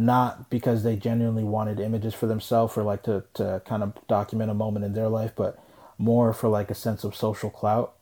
not 0.00 0.48
because 0.48 0.82
they 0.82 0.96
genuinely 0.96 1.44
wanted 1.44 1.78
images 1.78 2.14
for 2.14 2.26
themselves 2.26 2.76
or 2.76 2.82
like 2.82 3.02
to, 3.02 3.22
to 3.34 3.60
kind 3.66 3.82
of 3.82 3.92
document 4.08 4.50
a 4.50 4.54
moment 4.54 4.84
in 4.84 4.94
their 4.94 5.08
life, 5.08 5.32
but 5.36 5.62
more 5.98 6.32
for 6.32 6.48
like 6.48 6.70
a 6.70 6.74
sense 6.74 7.04
of 7.04 7.14
social 7.14 7.50
clout. 7.50 7.92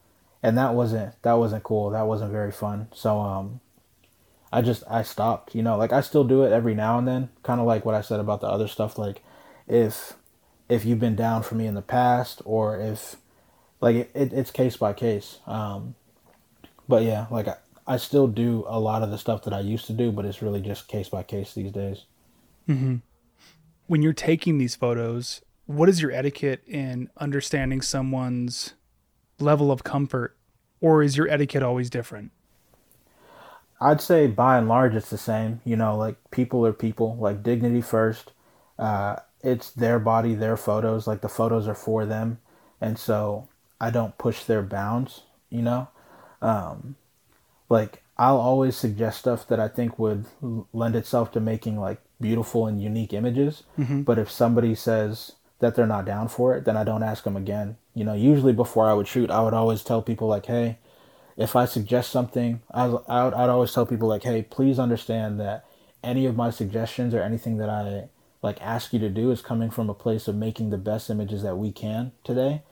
And 0.41 0.57
that 0.57 0.75
wasn't 0.75 1.21
that 1.23 1.33
wasn't 1.35 1.65
cool. 1.65 1.91
That 1.91 2.07
wasn't 2.07 2.31
very 2.31 2.53
fun. 2.53 2.87
So 2.95 3.19
um 3.19 3.61
I 4.53 4.63
just 4.63 4.85
I 4.89 5.03
stopped, 5.03 5.55
you 5.57 5.63
know, 5.63 5.77
like 5.77 5.93
I 5.93 6.01
still 6.01 6.23
do 6.23 6.45
it 6.45 6.53
every 6.53 6.75
now 6.75 6.99
and 6.99 7.09
then, 7.09 7.31
kind 7.43 7.61
of 7.61 7.67
like 7.67 7.85
what 7.85 7.97
I 7.97 8.01
said 8.01 8.21
about 8.21 8.41
the 8.41 8.47
other 8.47 8.69
stuff 8.69 8.97
like 8.97 9.25
if 9.67 10.15
if 10.69 10.85
you've 10.85 11.01
been 11.01 11.17
down 11.17 11.43
for 11.43 11.57
me 11.57 11.67
in 11.67 11.75
the 11.75 11.83
past 11.83 12.41
or 12.45 12.81
if 12.81 13.17
like 13.81 13.97
it, 13.97 14.11
it 14.15 14.33
it's 14.33 14.53
case 14.53 14.77
by 14.77 14.93
case. 14.93 15.39
Um 15.49 15.97
but 16.89 17.03
yeah, 17.03 17.27
like 17.33 17.49
I, 17.49 17.57
I 17.89 17.97
still 17.97 18.29
do 18.29 18.67
a 18.69 18.79
lot 18.79 19.03
of 19.03 19.11
the 19.11 19.17
stuff 19.17 19.45
that 19.45 19.55
I 19.55 19.61
used 19.61 19.87
to 19.87 19.95
do, 19.95 20.13
but 20.13 20.27
it's 20.27 20.43
really 20.43 20.61
just 20.61 20.89
case 20.89 21.09
by 21.09 21.23
case 21.23 21.55
these 21.55 21.73
days. 21.73 22.05
Mm-hmm. 22.69 22.97
When 23.87 24.03
you're 24.03 24.13
taking 24.13 24.59
these 24.59 24.77
photos, 24.77 25.41
what 25.65 25.89
is 25.89 26.03
your 26.03 26.13
etiquette 26.13 26.63
in 26.67 27.09
understanding 27.17 27.81
someone's 27.81 28.75
level 29.41 29.73
of 29.73 29.85
comfort, 29.85 30.37
or 30.83 31.03
is 31.03 31.17
your 31.17 31.29
etiquette 31.31 31.63
always 31.63 31.89
different? 31.89 32.31
I'd 33.81 34.03
say 34.03 34.27
by 34.27 34.59
and 34.59 34.69
large 34.69 34.95
it's 34.95 35.09
the 35.09 35.17
same. 35.17 35.63
You 35.65 35.77
know, 35.77 35.97
like 35.97 36.17
people 36.31 36.67
are 36.67 36.75
people, 36.75 37.17
like 37.17 37.43
dignity 37.43 37.81
first. 37.81 38.33
Uh, 38.79 39.17
it's 39.43 39.71
their 39.71 39.99
body, 39.99 40.35
their 40.35 40.59
photos. 40.59 41.07
Like 41.07 41.23
the 41.23 41.29
photos 41.29 41.67
are 41.67 41.75
for 41.75 42.05
them, 42.05 42.39
and 42.83 42.99
so 42.99 43.49
I 43.81 43.89
don't 43.89 44.19
push 44.19 44.45
their 44.45 44.63
bounds. 44.63 45.23
You 45.49 45.63
know, 45.63 45.89
um, 46.43 46.97
like 47.69 48.03
I'll 48.17 48.39
always 48.39 48.77
suggest 48.77 49.21
stuff 49.21 49.47
that 49.49 49.61
I 49.61 49.69
think 49.69 49.99
would 49.99 50.27
lend 50.73 50.97
itself 50.97 51.31
to 51.33 51.41
making 51.41 51.79
like 51.79 52.01
beautiful 52.21 52.67
and 52.67 52.83
unique 52.83 53.13
images. 53.13 53.63
Mm-hmm. 53.79 54.03
But 54.03 54.19
if 54.19 54.31
somebody 54.31 54.75
says 54.75 55.33
that 55.61 55.75
they're 55.75 55.87
not 55.87 56.05
down 56.05 56.29
for 56.29 56.57
it, 56.57 56.65
then 56.65 56.77
I 56.77 56.85
don't 56.85 57.03
ask 57.03 57.25
them 57.25 57.37
again. 57.37 57.77
You 57.95 58.05
know, 58.05 58.15
usually 58.15 58.53
before 58.53 58.89
I 58.89 58.95
would 58.95 59.09
shoot, 59.09 59.31
I 59.31 59.43
would 59.43 59.55
always 59.55 59.85
tell 59.85 60.03
people 60.03 60.29
like, 60.29 60.47
"Hey, 60.47 60.79
if 61.37 61.55
I 61.55 61.65
suggest 61.65 62.11
something, 62.11 62.61
I 62.73 62.85
I 62.85 63.25
would, 63.25 63.35
I'd 63.35 63.51
always 63.51 63.73
tell 63.73 63.87
people 63.87 64.09
like, 64.09 64.25
"Hey, 64.25 64.43
please 64.43 64.79
understand 64.79 65.39
that 65.41 65.65
any 66.03 66.27
of 66.27 66.37
my 66.37 66.51
suggestions 66.51 67.15
or 67.15 67.23
anything 67.23 67.59
that 67.59 67.69
I 67.71 68.09
like 68.43 68.61
ask 68.61 68.93
you 68.93 68.99
to 69.01 69.09
do 69.09 69.31
is 69.31 69.41
coming 69.43 69.71
from 69.71 69.91
a 69.91 69.95
place 69.95 70.29
of 70.29 70.37
making 70.37 70.71
the 70.71 70.79
best 70.79 71.11
images 71.11 71.43
that 71.43 71.59
we 71.59 71.71
can 71.71 72.13
today." 72.25 72.63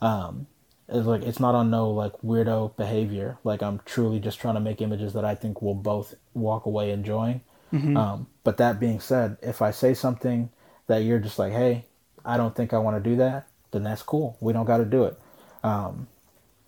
Um, 0.00 0.46
it's 0.88 1.06
like 1.06 1.22
it's 1.22 1.40
not 1.40 1.54
on 1.54 1.70
no 1.70 1.90
like 1.90 2.12
weirdo 2.24 2.76
behavior. 2.76 3.38
Like 3.44 3.62
I'm 3.62 3.80
truly 3.84 4.20
just 4.20 4.38
trying 4.38 4.54
to 4.54 4.60
make 4.60 4.80
images 4.80 5.12
that 5.14 5.24
I 5.24 5.34
think 5.34 5.60
we'll 5.60 5.74
both 5.74 6.14
walk 6.34 6.66
away 6.66 6.90
enjoying. 6.90 7.40
Mm-hmm. 7.72 7.96
Um, 7.96 8.26
but 8.44 8.58
that 8.58 8.78
being 8.78 9.00
said, 9.00 9.36
if 9.42 9.60
I 9.60 9.72
say 9.72 9.94
something 9.94 10.50
that 10.86 10.98
you're 10.98 11.18
just 11.18 11.38
like, 11.38 11.52
hey, 11.52 11.86
I 12.24 12.36
don't 12.36 12.54
think 12.54 12.72
I 12.72 12.78
want 12.78 13.02
to 13.02 13.10
do 13.10 13.16
that, 13.16 13.48
then 13.72 13.82
that's 13.82 14.02
cool. 14.02 14.36
We 14.40 14.52
don't 14.52 14.66
got 14.66 14.78
to 14.78 14.84
do 14.84 15.04
it. 15.04 15.18
Um, 15.64 16.06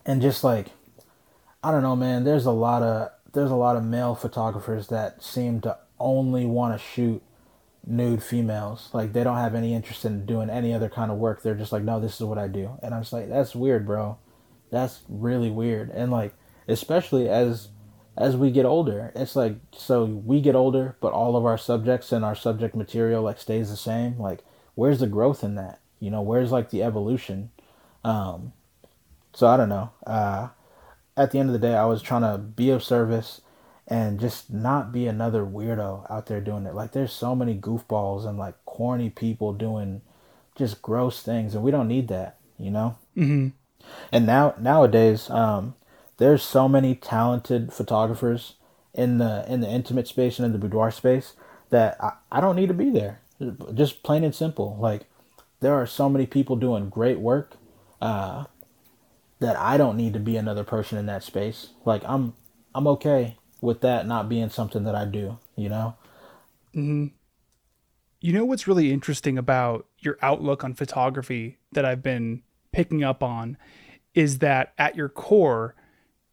and 0.04 0.20
just 0.20 0.42
like, 0.42 0.68
I 1.62 1.70
don't 1.70 1.82
know, 1.82 1.96
man. 1.96 2.24
There's 2.24 2.46
a 2.46 2.50
lot 2.50 2.82
of 2.82 3.10
there's 3.32 3.50
a 3.50 3.56
lot 3.56 3.76
of 3.76 3.84
male 3.84 4.14
photographers 4.14 4.88
that 4.88 5.22
seem 5.22 5.60
to 5.60 5.76
only 6.00 6.46
want 6.46 6.74
to 6.74 6.84
shoot 6.84 7.22
nude 7.86 8.22
females. 8.22 8.90
Like 8.92 9.12
they 9.12 9.24
don't 9.24 9.36
have 9.36 9.54
any 9.54 9.74
interest 9.74 10.04
in 10.04 10.26
doing 10.26 10.50
any 10.50 10.72
other 10.72 10.88
kind 10.88 11.10
of 11.10 11.18
work. 11.18 11.42
They're 11.42 11.54
just 11.54 11.72
like, 11.72 11.82
no, 11.82 12.00
this 12.00 12.14
is 12.14 12.26
what 12.26 12.38
I 12.38 12.48
do. 12.48 12.78
And 12.82 12.94
I'm 12.94 13.02
just 13.02 13.12
like, 13.12 13.28
that's 13.28 13.54
weird, 13.54 13.86
bro. 13.86 14.18
That's 14.70 15.02
really 15.08 15.50
weird. 15.50 15.90
And 15.90 16.10
like, 16.10 16.34
especially 16.66 17.28
as 17.28 17.68
as 18.16 18.36
we 18.36 18.50
get 18.50 18.66
older, 18.66 19.12
it's 19.14 19.36
like 19.36 19.56
so 19.72 20.04
we 20.04 20.40
get 20.40 20.54
older, 20.56 20.96
but 21.00 21.12
all 21.12 21.36
of 21.36 21.46
our 21.46 21.58
subjects 21.58 22.12
and 22.12 22.24
our 22.24 22.34
subject 22.34 22.74
material 22.74 23.22
like 23.22 23.38
stays 23.38 23.70
the 23.70 23.76
same. 23.76 24.18
Like, 24.18 24.44
where's 24.74 25.00
the 25.00 25.06
growth 25.06 25.42
in 25.44 25.54
that? 25.54 25.80
You 26.00 26.10
know, 26.10 26.22
where's 26.22 26.52
like 26.52 26.70
the 26.70 26.82
evolution? 26.82 27.50
Um, 28.04 28.52
so 29.34 29.46
I 29.46 29.56
don't 29.56 29.68
know. 29.68 29.90
Uh, 30.06 30.48
at 31.16 31.30
the 31.30 31.38
end 31.38 31.48
of 31.48 31.52
the 31.52 31.58
day, 31.58 31.74
I 31.74 31.84
was 31.84 32.02
trying 32.02 32.22
to 32.22 32.38
be 32.38 32.70
of 32.70 32.82
service 32.82 33.40
and 33.88 34.20
just 34.20 34.52
not 34.52 34.92
be 34.92 35.06
another 35.06 35.44
weirdo 35.44 36.08
out 36.10 36.26
there 36.26 36.42
doing 36.42 36.66
it. 36.66 36.74
Like 36.74 36.92
there's 36.92 37.12
so 37.12 37.34
many 37.34 37.56
goofballs 37.56 38.26
and 38.26 38.38
like 38.38 38.54
corny 38.66 39.08
people 39.08 39.54
doing 39.54 40.02
just 40.54 40.82
gross 40.82 41.22
things, 41.22 41.54
and 41.54 41.64
we 41.64 41.70
don't 41.70 41.88
need 41.88 42.08
that, 42.08 42.38
you 42.58 42.70
know. 42.70 42.96
Mm-hmm. 43.16 43.48
And 44.12 44.26
now 44.26 44.54
nowadays, 44.60 45.30
um, 45.30 45.74
there's 46.18 46.42
so 46.42 46.68
many 46.68 46.94
talented 46.94 47.72
photographers 47.72 48.54
in 48.92 49.18
the 49.18 49.44
in 49.48 49.62
the 49.62 49.68
intimate 49.68 50.06
space 50.06 50.38
and 50.38 50.44
in 50.44 50.52
the 50.52 50.58
boudoir 50.58 50.90
space 50.90 51.32
that 51.70 51.96
I, 51.98 52.12
I 52.30 52.40
don't 52.42 52.56
need 52.56 52.68
to 52.68 52.74
be 52.74 52.90
there. 52.90 53.20
Just 53.72 54.02
plain 54.02 54.22
and 54.22 54.34
simple. 54.34 54.76
Like 54.78 55.06
there 55.60 55.72
are 55.72 55.86
so 55.86 56.10
many 56.10 56.26
people 56.26 56.56
doing 56.56 56.90
great 56.90 57.20
work 57.20 57.54
uh, 58.02 58.44
that 59.38 59.56
I 59.56 59.78
don't 59.78 59.96
need 59.96 60.12
to 60.12 60.20
be 60.20 60.36
another 60.36 60.64
person 60.64 60.98
in 60.98 61.06
that 61.06 61.22
space. 61.22 61.68
Like 61.86 62.02
I'm 62.04 62.34
I'm 62.74 62.86
okay 62.88 63.38
with 63.60 63.80
that 63.80 64.06
not 64.06 64.28
being 64.28 64.50
something 64.50 64.84
that 64.84 64.94
I 64.94 65.04
do, 65.04 65.38
you 65.56 65.68
know? 65.68 65.96
Mm-hmm. 66.74 67.06
You 68.20 68.32
know 68.32 68.44
what's 68.44 68.66
really 68.66 68.92
interesting 68.92 69.38
about 69.38 69.86
your 70.00 70.18
outlook 70.22 70.64
on 70.64 70.74
photography 70.74 71.58
that 71.72 71.84
I've 71.84 72.02
been 72.02 72.42
picking 72.72 73.04
up 73.04 73.22
on 73.22 73.56
is 74.14 74.38
that 74.38 74.72
at 74.78 74.96
your 74.96 75.08
core, 75.08 75.74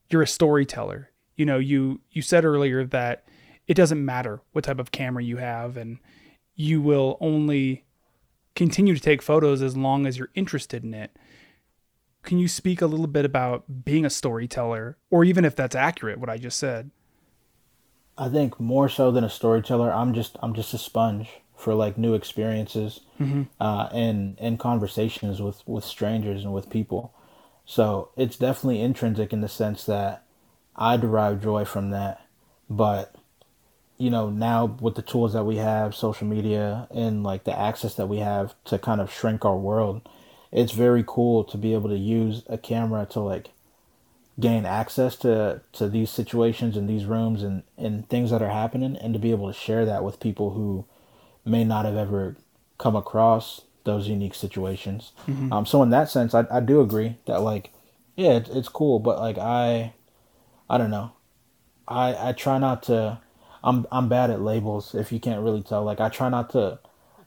you're 0.10 0.24
a 0.24 0.28
storyteller. 0.28 1.12
You 1.36 1.46
know, 1.46 1.60
you 1.60 2.02
you 2.12 2.22
said 2.22 2.46
earlier 2.46 2.86
that 2.86 3.26
it 3.68 3.76
doesn't 3.76 4.04
matter 4.04 4.42
what 4.52 4.64
type 4.64 4.80
of 4.80 4.92
camera 4.92 5.24
you 5.24 5.38
have 5.38 5.78
and 5.78 6.00
you 6.56 6.82
will 6.82 7.18
only 7.20 7.86
continue 8.56 8.96
to 8.96 9.02
take 9.02 9.22
photos 9.22 9.62
as 9.62 9.76
long 9.76 10.06
as 10.06 10.18
you're 10.18 10.30
interested 10.34 10.84
in 10.84 10.94
it. 10.94 11.16
Can 12.24 12.40
you 12.40 12.48
speak 12.48 12.82
a 12.82 12.88
little 12.88 13.08
bit 13.08 13.26
about 13.26 13.84
being 13.84 14.06
a 14.06 14.10
storyteller 14.10 14.98
or 15.12 15.24
even 15.24 15.46
if 15.46 15.56
that's 15.56 15.76
accurate 15.76 16.20
what 16.20 16.30
I 16.30 16.38
just 16.38 16.58
said? 16.58 16.90
I 18.18 18.30
think 18.30 18.60
more 18.60 18.88
so 18.88 19.12
than 19.12 19.24
a 19.24 19.30
storyteller, 19.30 19.92
I'm 19.92 20.14
just 20.14 20.38
I'm 20.42 20.54
just 20.54 20.74
a 20.74 20.78
sponge 20.78 21.30
for 21.56 21.74
like 21.74 21.98
new 21.98 22.14
experiences 22.14 23.02
mm-hmm. 23.20 23.44
uh, 23.60 23.90
and 23.92 24.38
and 24.40 24.60
conversations 24.60 25.42
with 25.42 25.62
with 25.66 25.84
strangers 25.84 26.44
and 26.44 26.54
with 26.54 26.70
people. 26.70 27.14
So 27.66 28.10
it's 28.16 28.38
definitely 28.38 28.82
intrinsic 28.82 29.34
in 29.34 29.42
the 29.42 29.50
sense 29.50 29.86
that 29.86 30.24
I 30.76 30.98
derive 30.98 31.42
joy 31.42 31.66
from 31.66 31.90
that, 31.92 32.22
but 32.70 33.16
you 33.98 34.10
know 34.10 34.30
now 34.30 34.66
with 34.66 34.96
the 34.96 35.02
tools 35.02 35.34
that 35.34 35.46
we 35.46 35.58
have, 35.58 35.96
social 35.96 36.28
media 36.28 36.88
and 36.92 37.24
like 37.24 37.44
the 37.44 37.58
access 37.58 37.96
that 37.96 38.08
we 38.08 38.20
have 38.20 38.56
to 38.66 38.78
kind 38.78 39.02
of 39.02 39.12
shrink 39.12 39.44
our 39.44 39.58
world, 39.58 40.08
it's 40.52 40.72
very 40.72 41.04
cool 41.06 41.44
to 41.46 41.58
be 41.58 41.74
able 41.74 41.90
to 41.90 41.98
use 41.98 42.44
a 42.48 42.58
camera 42.58 43.06
to 43.08 43.20
like 43.20 43.50
gain 44.40 44.66
access 44.66 45.16
to 45.16 45.62
to 45.72 45.88
these 45.88 46.10
situations 46.10 46.76
and 46.76 46.90
these 46.90 47.06
rooms 47.06 47.42
and 47.42 47.64
and 47.78 48.08
things 48.10 48.32
that 48.32 48.42
are 48.42 48.50
happening 48.50 48.98
and 48.98 49.14
to 49.14 49.20
be 49.20 49.32
able 49.32 49.48
to 49.48 49.58
share 49.58 49.86
that 49.86 50.04
with 50.04 50.20
people 50.20 50.52
who 50.52 50.86
may 51.46 51.64
not 51.64 51.86
have 51.86 51.96
ever 51.96 52.36
come 52.78 52.96
across 52.96 53.62
those 53.86 54.08
unique 54.10 54.36
situations. 54.36 55.12
Mhm. 55.28 55.52
um 55.54 55.66
so 55.66 55.82
in 55.84 55.90
that 55.92 56.10
sense 56.10 56.34
i, 56.34 56.46
I 56.52 56.60
do 56.60 56.82
agree 56.82 57.18
that 57.28 57.42
like 57.42 57.72
yeah 58.16 58.32
it's, 58.34 58.50
it's 58.50 58.68
cool 58.70 59.00
but 59.00 59.20
like 59.20 59.38
i 59.38 59.94
i 60.70 60.78
don't 60.78 60.92
know. 60.92 61.12
I 61.88 62.30
i 62.30 62.32
try 62.34 62.58
not 62.58 62.84
to 62.84 63.20
i'm 63.64 63.86
i'm 63.92 64.10
bad 64.10 64.32
at 64.32 64.42
labels 64.42 64.94
if 64.96 65.12
you 65.12 65.20
can't 65.20 65.44
really 65.44 65.62
tell. 65.62 65.84
Like 65.84 66.02
i 66.02 66.10
try 66.10 66.30
not 66.30 66.50
to 66.52 66.80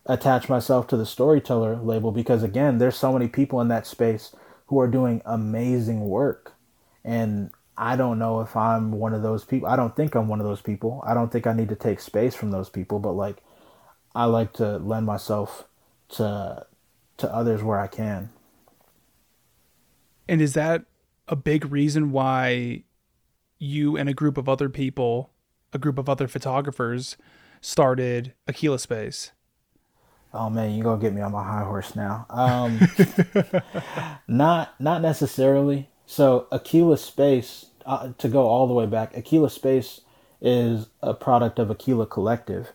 attach 0.05 0.49
myself 0.49 0.87
to 0.89 0.97
the 0.97 1.07
storyteller 1.07 1.77
label 1.77 2.11
because 2.13 2.43
again 2.43 2.79
there's 2.79 2.97
so 2.97 3.13
many 3.13 3.29
people 3.29 3.61
in 3.61 3.69
that 3.69 3.87
space 3.87 4.35
who 4.67 4.79
are 4.81 4.89
doing 4.89 5.23
amazing 5.25 6.09
work 6.09 6.53
and 7.09 7.51
I 7.79 7.97
don't 7.97 8.19
know 8.19 8.41
if 8.41 8.55
I'm 8.55 8.93
one 8.93 9.15
of 9.15 9.23
those 9.23 9.43
people. 9.43 9.67
I 9.67 9.77
don't 9.77 9.97
think 9.97 10.15
I'm 10.15 10.29
one 10.29 10.41
of 10.41 10.47
those 10.47 10.61
people. 10.61 11.03
I 11.07 11.15
don't 11.15 11.33
think 11.33 11.47
I 11.47 11.55
need 11.55 11.71
to 11.71 11.75
take 11.75 12.01
space 12.01 12.35
from 12.35 12.51
those 12.51 12.69
people, 12.69 12.99
but 12.99 13.13
like 13.13 13.43
I 14.15 14.27
like 14.27 14.53
to 14.55 14.77
lend 14.77 15.07
myself 15.07 15.65
to 16.11 16.67
to 17.17 17.35
others 17.35 17.63
where 17.63 17.81
I 17.81 17.87
can. 17.87 18.29
And 20.29 20.43
is 20.43 20.53
that 20.53 20.85
a 21.29 21.35
big 21.35 21.73
reason 21.73 22.13
why 22.13 22.85
you 23.59 23.97
and 23.97 24.09
a 24.09 24.15
group 24.15 24.37
of 24.37 24.47
other 24.47 24.69
people, 24.69 25.31
a 25.73 25.79
group 25.79 25.97
of 25.97 26.11
other 26.11 26.29
photographers, 26.29 27.17
started 27.63 28.35
Aquila 28.47 28.79
Space? 28.79 29.33
Oh 30.35 30.51
man, 30.51 30.75
you're 30.75 30.85
gonna 30.85 31.01
get 31.01 31.15
me 31.15 31.23
on 31.23 31.33
my 31.33 31.43
high 31.43 31.65
horse 31.65 31.97
now. 31.97 32.27
Um, 32.29 32.79
not 34.29 34.79
not 34.79 35.01
necessarily. 35.01 35.89
So 36.11 36.47
Aquila 36.51 36.97
Space, 36.97 37.67
uh, 37.85 38.13
to 38.17 38.29
go 38.29 38.47
all 38.47 38.67
the 38.67 38.73
way 38.73 38.87
back, 38.87 39.15
Aquila 39.15 39.51
Space 39.51 40.01
is 40.41 40.87
a 41.03 41.13
product 41.13 41.59
of 41.59 41.71
Aquila 41.71 42.07
Collective, 42.07 42.73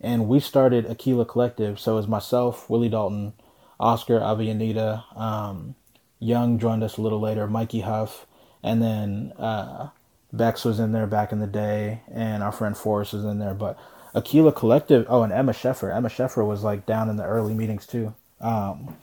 and 0.00 0.28
we 0.28 0.38
started 0.38 0.86
Aquila 0.86 1.24
Collective. 1.24 1.80
So 1.80 1.94
it 1.94 1.96
was 1.96 2.06
myself, 2.06 2.70
Willie 2.70 2.88
Dalton, 2.88 3.32
Oscar 3.80 4.20
Avianita, 4.20 5.02
um, 5.18 5.74
Young 6.20 6.60
joined 6.60 6.84
us 6.84 6.96
a 6.96 7.02
little 7.02 7.18
later, 7.18 7.48
Mikey 7.48 7.80
Huff, 7.80 8.26
and 8.62 8.80
then 8.80 9.32
uh, 9.36 9.88
Bex 10.32 10.64
was 10.64 10.78
in 10.78 10.92
there 10.92 11.08
back 11.08 11.32
in 11.32 11.40
the 11.40 11.48
day, 11.48 12.02
and 12.08 12.44
our 12.44 12.52
friend 12.52 12.76
Forrest 12.76 13.12
was 13.12 13.24
in 13.24 13.40
there. 13.40 13.54
But 13.54 13.76
Aquila 14.14 14.52
Collective, 14.52 15.04
oh, 15.08 15.24
and 15.24 15.32
Emma 15.32 15.52
Sheffer. 15.52 15.92
Emma 15.92 16.08
Sheffer 16.08 16.46
was 16.46 16.62
like 16.62 16.86
down 16.86 17.10
in 17.10 17.16
the 17.16 17.24
early 17.24 17.54
meetings 17.54 17.88
too. 17.88 18.14
Um, 18.40 18.96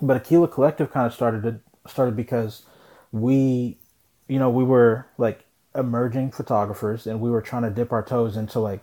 but 0.00 0.16
Aquila 0.16 0.46
Collective 0.46 0.92
kind 0.92 1.08
of 1.08 1.12
started 1.12 1.60
started 1.88 2.14
because 2.14 2.62
we, 3.12 3.78
you 4.28 4.38
know, 4.38 4.50
we 4.50 4.64
were 4.64 5.06
like 5.18 5.44
emerging 5.74 6.32
photographers, 6.32 7.06
and 7.06 7.20
we 7.20 7.30
were 7.30 7.42
trying 7.42 7.62
to 7.62 7.70
dip 7.70 7.92
our 7.92 8.02
toes 8.02 8.36
into 8.36 8.58
like 8.58 8.82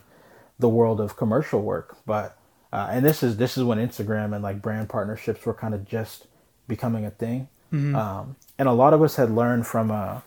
the 0.57 0.69
world 0.69 0.99
of 1.01 1.17
commercial 1.17 1.61
work. 1.61 1.97
But 2.05 2.37
uh, 2.71 2.87
and 2.91 3.05
this 3.05 3.23
is 3.23 3.37
this 3.37 3.57
is 3.57 3.63
when 3.63 3.77
Instagram 3.79 4.33
and 4.33 4.43
like 4.43 4.61
brand 4.61 4.89
partnerships 4.89 5.45
were 5.45 5.53
kind 5.53 5.73
of 5.73 5.85
just 5.87 6.27
becoming 6.67 7.05
a 7.05 7.11
thing. 7.11 7.47
Um, 7.95 8.35
and 8.57 8.67
a 8.67 8.73
lot 8.73 8.93
of 8.93 9.01
us 9.01 9.15
had 9.15 9.31
learned 9.31 9.67
from 9.67 9.91
uh, 9.91 10.21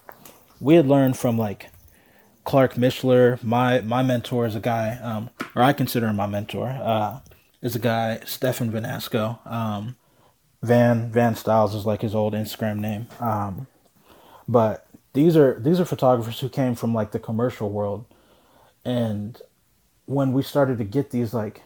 we 0.61 0.75
had 0.75 0.87
learned 0.87 1.17
from 1.17 1.39
like 1.39 1.71
Clark 2.45 2.75
Mishler. 2.75 3.43
My 3.43 3.81
my 3.81 4.03
mentor 4.03 4.47
is 4.47 4.55
a 4.55 4.61
guy, 4.61 4.99
um, 5.03 5.31
or 5.55 5.63
I 5.63 5.73
consider 5.73 6.09
him 6.09 6.17
my 6.17 6.27
mentor. 6.27 6.69
Uh, 6.69 7.21
is 7.61 7.77
a 7.77 7.79
guy 7.79 8.21
Stefan 8.25 8.73
Vanasco. 8.73 9.45
Um, 9.47 9.97
Van 10.63 11.11
Van 11.11 11.35
Styles 11.35 11.75
is 11.75 11.87
like 11.87 12.03
his 12.03 12.15
old 12.15 12.35
Instagram 12.35 12.79
name. 12.79 13.07
Um, 13.21 13.67
but 14.49 14.87
these 15.13 15.37
are 15.37 15.59
these 15.61 15.81
are 15.81 15.85
photographers 15.85 16.41
who 16.41 16.49
came 16.49 16.75
from 16.75 16.95
like 16.95 17.13
the 17.13 17.19
commercial 17.19 17.71
world, 17.71 18.05
and 18.85 19.41
when 20.07 20.33
we 20.33 20.43
started 20.43 20.79
to 20.79 20.85
get 20.85 21.11
these 21.11 21.35
like 21.35 21.63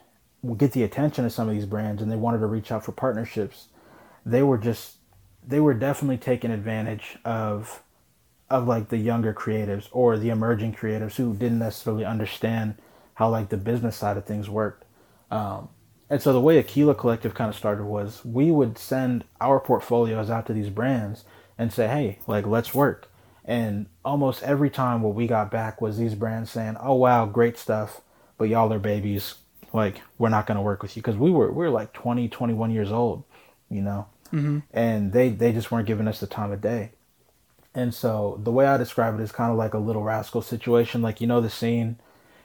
get 0.57 0.73
the 0.73 0.83
attention 0.83 1.25
of 1.25 1.33
some 1.33 1.49
of 1.49 1.55
these 1.55 1.67
brands 1.67 2.03
and 2.03 2.11
they 2.11 2.17
wanted 2.17 2.39
to 2.39 2.47
reach 2.47 2.71
out 2.71 2.85
for 2.85 2.93
partnerships, 2.93 3.69
they 4.25 4.43
were 4.43 4.59
just 4.59 4.97
they 5.47 5.61
were 5.61 5.75
definitely 5.75 6.19
taking 6.19 6.51
advantage 6.51 7.19
of 7.25 7.83
of 8.49 8.67
like 8.67 8.89
the 8.89 8.99
younger 8.99 9.33
creatives 9.33 9.89
or 9.91 10.19
the 10.19 10.31
emerging 10.31 10.73
creatives 10.73 11.17
who 11.17 11.35
didn't 11.35 11.59
necessarily 11.59 12.05
understand 12.05 12.75
how 13.15 13.29
like 13.29 13.49
the 13.49 13.57
business 13.57 13.97
side 13.97 14.17
of 14.17 14.25
things 14.25 14.49
worked. 14.49 14.85
Um, 15.31 15.69
and 16.09 16.23
so 16.23 16.33
the 16.33 16.41
way 16.41 16.59
Aquila 16.59 16.95
Collective 16.95 17.35
kind 17.35 17.49
of 17.49 17.57
started 17.57 17.85
was 17.85 18.25
we 18.25 18.53
would 18.53 18.79
send 18.79 19.25
our 19.41 19.59
portfolios 19.59 20.31
out 20.31 20.47
to 20.47 20.53
these 20.53 20.71
brands 20.71 21.25
and 21.59 21.73
say, 21.73 21.87
hey, 21.89 22.19
like 22.27 22.47
let's 22.47 22.75
work. 22.75 23.11
And 23.45 23.87
almost 24.05 24.43
every 24.43 24.71
time 24.71 25.03
what 25.03 25.15
we 25.15 25.27
got 25.27 25.51
back 25.51 25.81
was 25.81 25.99
these 25.99 26.15
brands 26.15 26.51
saying, 26.51 26.77
oh 26.81 26.95
wow, 26.95 27.27
great 27.27 27.57
stuff, 27.59 28.01
but 28.39 28.49
y'all 28.49 28.73
are 28.73 28.79
babies. 28.79 29.35
Like 29.73 30.03
we're 30.19 30.29
not 30.31 30.47
going 30.47 30.57
to 30.57 30.63
work 30.63 30.83
with 30.83 30.97
you 30.97 31.03
because 31.03 31.17
we 31.17 31.31
were 31.31 31.51
we 31.53 31.65
were 31.65 31.71
like 31.71 31.93
20, 31.93 32.29
21 32.29 32.71
years 32.71 32.91
old, 32.93 33.25
you 33.71 33.83
know, 33.83 34.07
Mm-hmm. 34.33 34.59
and 34.73 35.13
they 35.13 35.29
they 35.29 35.53
just 35.53 35.71
weren't 35.71 35.87
giving 35.87 36.09
us 36.09 36.19
the 36.19 36.27
time 36.27 36.51
of 36.51 36.61
day. 36.61 36.91
And 37.75 37.95
so 37.95 38.41
the 38.43 38.51
way 38.51 38.67
I 38.67 38.77
describe 38.77 39.15
it 39.19 39.23
is 39.23 39.31
kind 39.33 39.53
of 39.53 39.59
like 39.59 39.75
a 39.75 39.79
little 39.79 40.03
rascal 40.03 40.43
situation. 40.43 41.01
Like 41.03 41.21
you 41.21 41.27
know 41.29 41.41
the 41.41 41.51
scene 41.51 41.97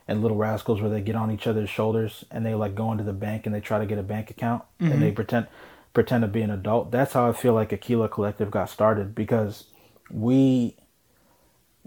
and 0.07 0.21
Little 0.21 0.37
Rascals 0.37 0.81
where 0.81 0.89
they 0.89 1.01
get 1.01 1.15
on 1.15 1.31
each 1.31 1.47
other's 1.47 1.69
shoulders 1.69 2.25
and 2.29 2.45
they 2.45 2.53
like 2.53 2.75
go 2.75 2.91
into 2.91 3.03
the 3.03 3.13
bank 3.13 3.45
and 3.45 3.55
they 3.55 3.61
try 3.61 3.79
to 3.79 3.85
get 3.85 3.97
a 3.97 4.03
bank 4.03 4.29
account 4.29 4.63
and 4.79 5.01
they 5.01 5.11
pretend 5.11 5.47
pretend 5.93 6.21
to 6.21 6.27
be 6.27 6.41
an 6.41 6.51
adult. 6.51 6.91
That's 6.91 7.13
how 7.13 7.29
I 7.29 7.33
feel 7.33 7.53
like 7.53 7.73
Aquila 7.73 8.09
Collective 8.09 8.51
got 8.51 8.69
started 8.69 9.13
because 9.15 9.65
we 10.09 10.75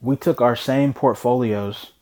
we 0.01 0.17
took 0.17 0.41
our 0.41 0.57
same 0.57 0.93
portfolios, 0.93 1.93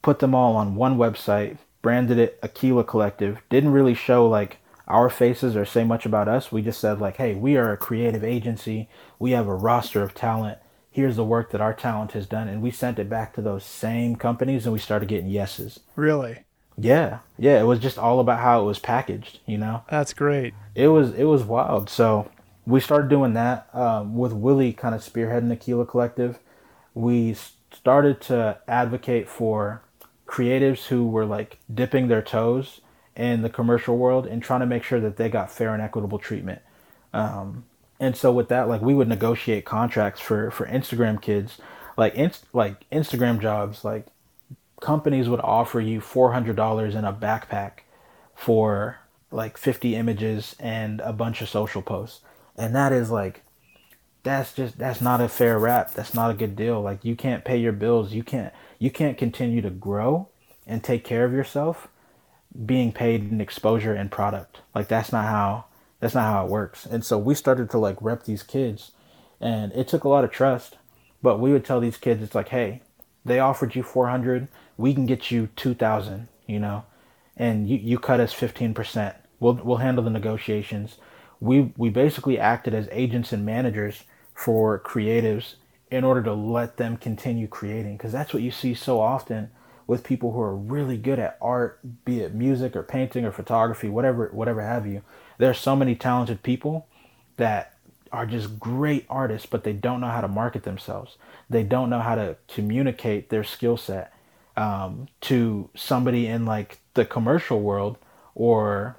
put 0.00 0.20
them 0.20 0.34
all 0.34 0.56
on 0.56 0.74
one 0.74 0.96
website, 0.96 1.58
branded 1.82 2.18
it 2.18 2.38
Aquila 2.42 2.84
Collective. 2.84 3.38
Didn't 3.50 3.72
really 3.72 3.94
show 3.94 4.26
like 4.26 4.58
our 4.88 5.10
faces 5.10 5.56
or 5.56 5.64
say 5.64 5.84
much 5.84 6.06
about 6.06 6.28
us. 6.28 6.50
We 6.50 6.62
just 6.62 6.80
said 6.80 7.00
like, 7.00 7.16
hey, 7.16 7.34
we 7.34 7.56
are 7.56 7.72
a 7.72 7.76
creative 7.76 8.24
agency. 8.24 8.88
We 9.18 9.32
have 9.32 9.46
a 9.46 9.54
roster 9.54 10.02
of 10.02 10.14
talent. 10.14 10.58
Here's 10.90 11.16
the 11.16 11.24
work 11.24 11.50
that 11.50 11.60
our 11.60 11.72
talent 11.72 12.12
has 12.12 12.26
done, 12.26 12.48
and 12.48 12.60
we 12.60 12.70
sent 12.70 12.98
it 12.98 13.08
back 13.08 13.32
to 13.34 13.40
those 13.40 13.64
same 13.64 14.14
companies, 14.14 14.66
and 14.66 14.74
we 14.74 14.78
started 14.78 15.08
getting 15.08 15.30
yeses. 15.30 15.80
Really? 15.96 16.44
Yeah, 16.78 17.18
yeah. 17.38 17.60
It 17.60 17.64
was 17.64 17.78
just 17.78 17.98
all 17.98 18.20
about 18.20 18.40
how 18.40 18.62
it 18.62 18.64
was 18.64 18.78
packaged. 18.78 19.40
You 19.46 19.58
know, 19.58 19.84
That's 19.90 20.12
great. 20.14 20.54
it 20.74 20.88
was 20.88 21.12
it 21.14 21.24
was 21.24 21.44
wild. 21.44 21.88
So 21.90 22.30
we 22.66 22.80
started 22.80 23.08
doing 23.08 23.34
that 23.34 23.68
um, 23.74 24.16
with 24.16 24.32
Willie 24.32 24.72
kind 24.72 24.94
of 24.94 25.00
spearheading 25.02 25.48
the 25.48 25.54
Aquila 25.54 25.86
Collective. 25.86 26.38
We 26.94 27.36
started 27.72 28.20
to 28.22 28.58
advocate 28.68 29.28
for 29.28 29.82
creatives 30.26 30.86
who 30.86 31.06
were 31.06 31.26
like 31.26 31.58
dipping 31.72 32.08
their 32.08 32.22
toes 32.22 32.80
in 33.14 33.42
the 33.42 33.50
commercial 33.50 33.98
world 33.98 34.26
and 34.26 34.42
trying 34.42 34.60
to 34.60 34.66
make 34.66 34.82
sure 34.82 35.00
that 35.00 35.16
they 35.16 35.28
got 35.28 35.50
fair 35.50 35.74
and 35.74 35.82
equitable 35.82 36.18
treatment. 36.18 36.62
Um, 37.12 37.64
and 38.00 38.16
so 38.16 38.32
with 38.32 38.48
that, 38.48 38.68
like 38.68 38.80
we 38.80 38.94
would 38.94 39.08
negotiate 39.08 39.64
contracts 39.64 40.20
for 40.20 40.50
for 40.50 40.66
Instagram 40.66 41.20
kids, 41.20 41.58
like 41.96 42.14
inst- 42.14 42.46
like 42.52 42.88
Instagram 42.90 43.40
jobs, 43.40 43.84
like 43.84 44.06
companies 44.82 45.28
would 45.28 45.40
offer 45.40 45.80
you 45.80 46.00
four 46.00 46.32
hundred 46.32 46.56
dollars 46.56 46.94
in 46.94 47.04
a 47.04 47.12
backpack 47.12 47.84
for 48.34 48.98
like 49.30 49.56
fifty 49.56 49.94
images 49.94 50.54
and 50.60 51.00
a 51.00 51.12
bunch 51.12 51.40
of 51.40 51.48
social 51.48 51.80
posts, 51.80 52.20
and 52.56 52.74
that 52.74 52.92
is 52.92 53.10
like 53.10 53.42
that's 54.22 54.52
just 54.54 54.78
that's 54.78 55.00
not 55.00 55.20
a 55.20 55.28
fair 55.28 55.58
rap. 55.58 55.94
That's 55.94 56.14
not 56.14 56.30
a 56.30 56.34
good 56.34 56.54
deal. 56.54 56.82
Like 56.82 57.04
you 57.04 57.16
can't 57.16 57.44
pay 57.44 57.56
your 57.56 57.72
bills. 57.72 58.12
You 58.12 58.22
can't 58.22 58.52
you 58.78 58.90
can't 58.90 59.16
continue 59.16 59.62
to 59.62 59.70
grow 59.70 60.28
and 60.66 60.84
take 60.84 61.04
care 61.04 61.24
of 61.24 61.32
yourself 61.32 61.88
being 62.66 62.92
paid 62.92 63.30
in 63.30 63.40
exposure 63.40 63.94
and 63.94 64.10
product. 64.10 64.60
Like 64.74 64.88
that's 64.88 65.12
not 65.12 65.24
how 65.24 65.64
that's 66.00 66.14
not 66.14 66.24
how 66.24 66.44
it 66.44 66.50
works. 66.50 66.84
And 66.84 67.04
so 67.04 67.18
we 67.18 67.34
started 67.34 67.70
to 67.70 67.78
like 67.78 67.96
rep 68.00 68.24
these 68.24 68.42
kids 68.42 68.92
and 69.40 69.72
it 69.72 69.88
took 69.88 70.04
a 70.04 70.08
lot 70.08 70.24
of 70.24 70.30
trust. 70.30 70.76
But 71.22 71.38
we 71.38 71.52
would 71.52 71.64
tell 71.64 71.78
these 71.78 71.96
kids 71.96 72.20
it's 72.20 72.34
like, 72.34 72.48
hey, 72.48 72.82
they 73.24 73.38
offered 73.38 73.76
you 73.76 73.82
four 73.82 74.08
hundred, 74.08 74.48
we 74.82 74.92
can 74.92 75.06
get 75.06 75.30
you 75.30 75.48
two 75.54 75.74
thousand, 75.74 76.26
you 76.46 76.58
know, 76.58 76.84
and 77.36 77.68
you, 77.68 77.78
you 77.78 77.98
cut 77.98 78.18
us 78.18 78.32
fifteen 78.32 78.74
percent. 78.74 79.14
We'll 79.38 79.54
we'll 79.54 79.76
handle 79.76 80.02
the 80.02 80.10
negotiations. 80.10 80.96
We 81.38 81.72
we 81.76 81.88
basically 81.88 82.36
acted 82.38 82.74
as 82.74 82.88
agents 82.90 83.32
and 83.32 83.46
managers 83.46 84.02
for 84.34 84.80
creatives 84.80 85.54
in 85.90 86.02
order 86.02 86.22
to 86.24 86.32
let 86.32 86.78
them 86.78 86.96
continue 86.96 87.46
creating 87.46 87.96
because 87.96 88.10
that's 88.10 88.34
what 88.34 88.42
you 88.42 88.50
see 88.50 88.74
so 88.74 89.00
often 89.00 89.50
with 89.86 90.02
people 90.02 90.32
who 90.32 90.40
are 90.40 90.56
really 90.56 90.96
good 90.96 91.18
at 91.18 91.38
art, 91.40 91.78
be 92.04 92.20
it 92.20 92.34
music 92.34 92.74
or 92.74 92.82
painting 92.82 93.24
or 93.24 93.30
photography, 93.30 93.88
whatever 93.88 94.30
whatever 94.32 94.62
have 94.62 94.84
you. 94.86 95.02
There 95.38 95.50
are 95.50 95.54
so 95.54 95.76
many 95.76 95.94
talented 95.94 96.42
people 96.42 96.88
that 97.36 97.76
are 98.10 98.26
just 98.26 98.58
great 98.58 99.06
artists, 99.08 99.46
but 99.46 99.62
they 99.62 99.72
don't 99.72 100.00
know 100.00 100.10
how 100.10 100.22
to 100.22 100.28
market 100.28 100.64
themselves. 100.64 101.18
They 101.48 101.62
don't 101.62 101.88
know 101.88 102.00
how 102.00 102.16
to 102.16 102.36
communicate 102.48 103.28
their 103.28 103.44
skill 103.44 103.76
set 103.76 104.12
um, 104.56 105.08
to 105.22 105.68
somebody 105.74 106.26
in 106.26 106.44
like 106.44 106.80
the 106.94 107.04
commercial 107.04 107.60
world 107.60 107.96
or 108.34 108.96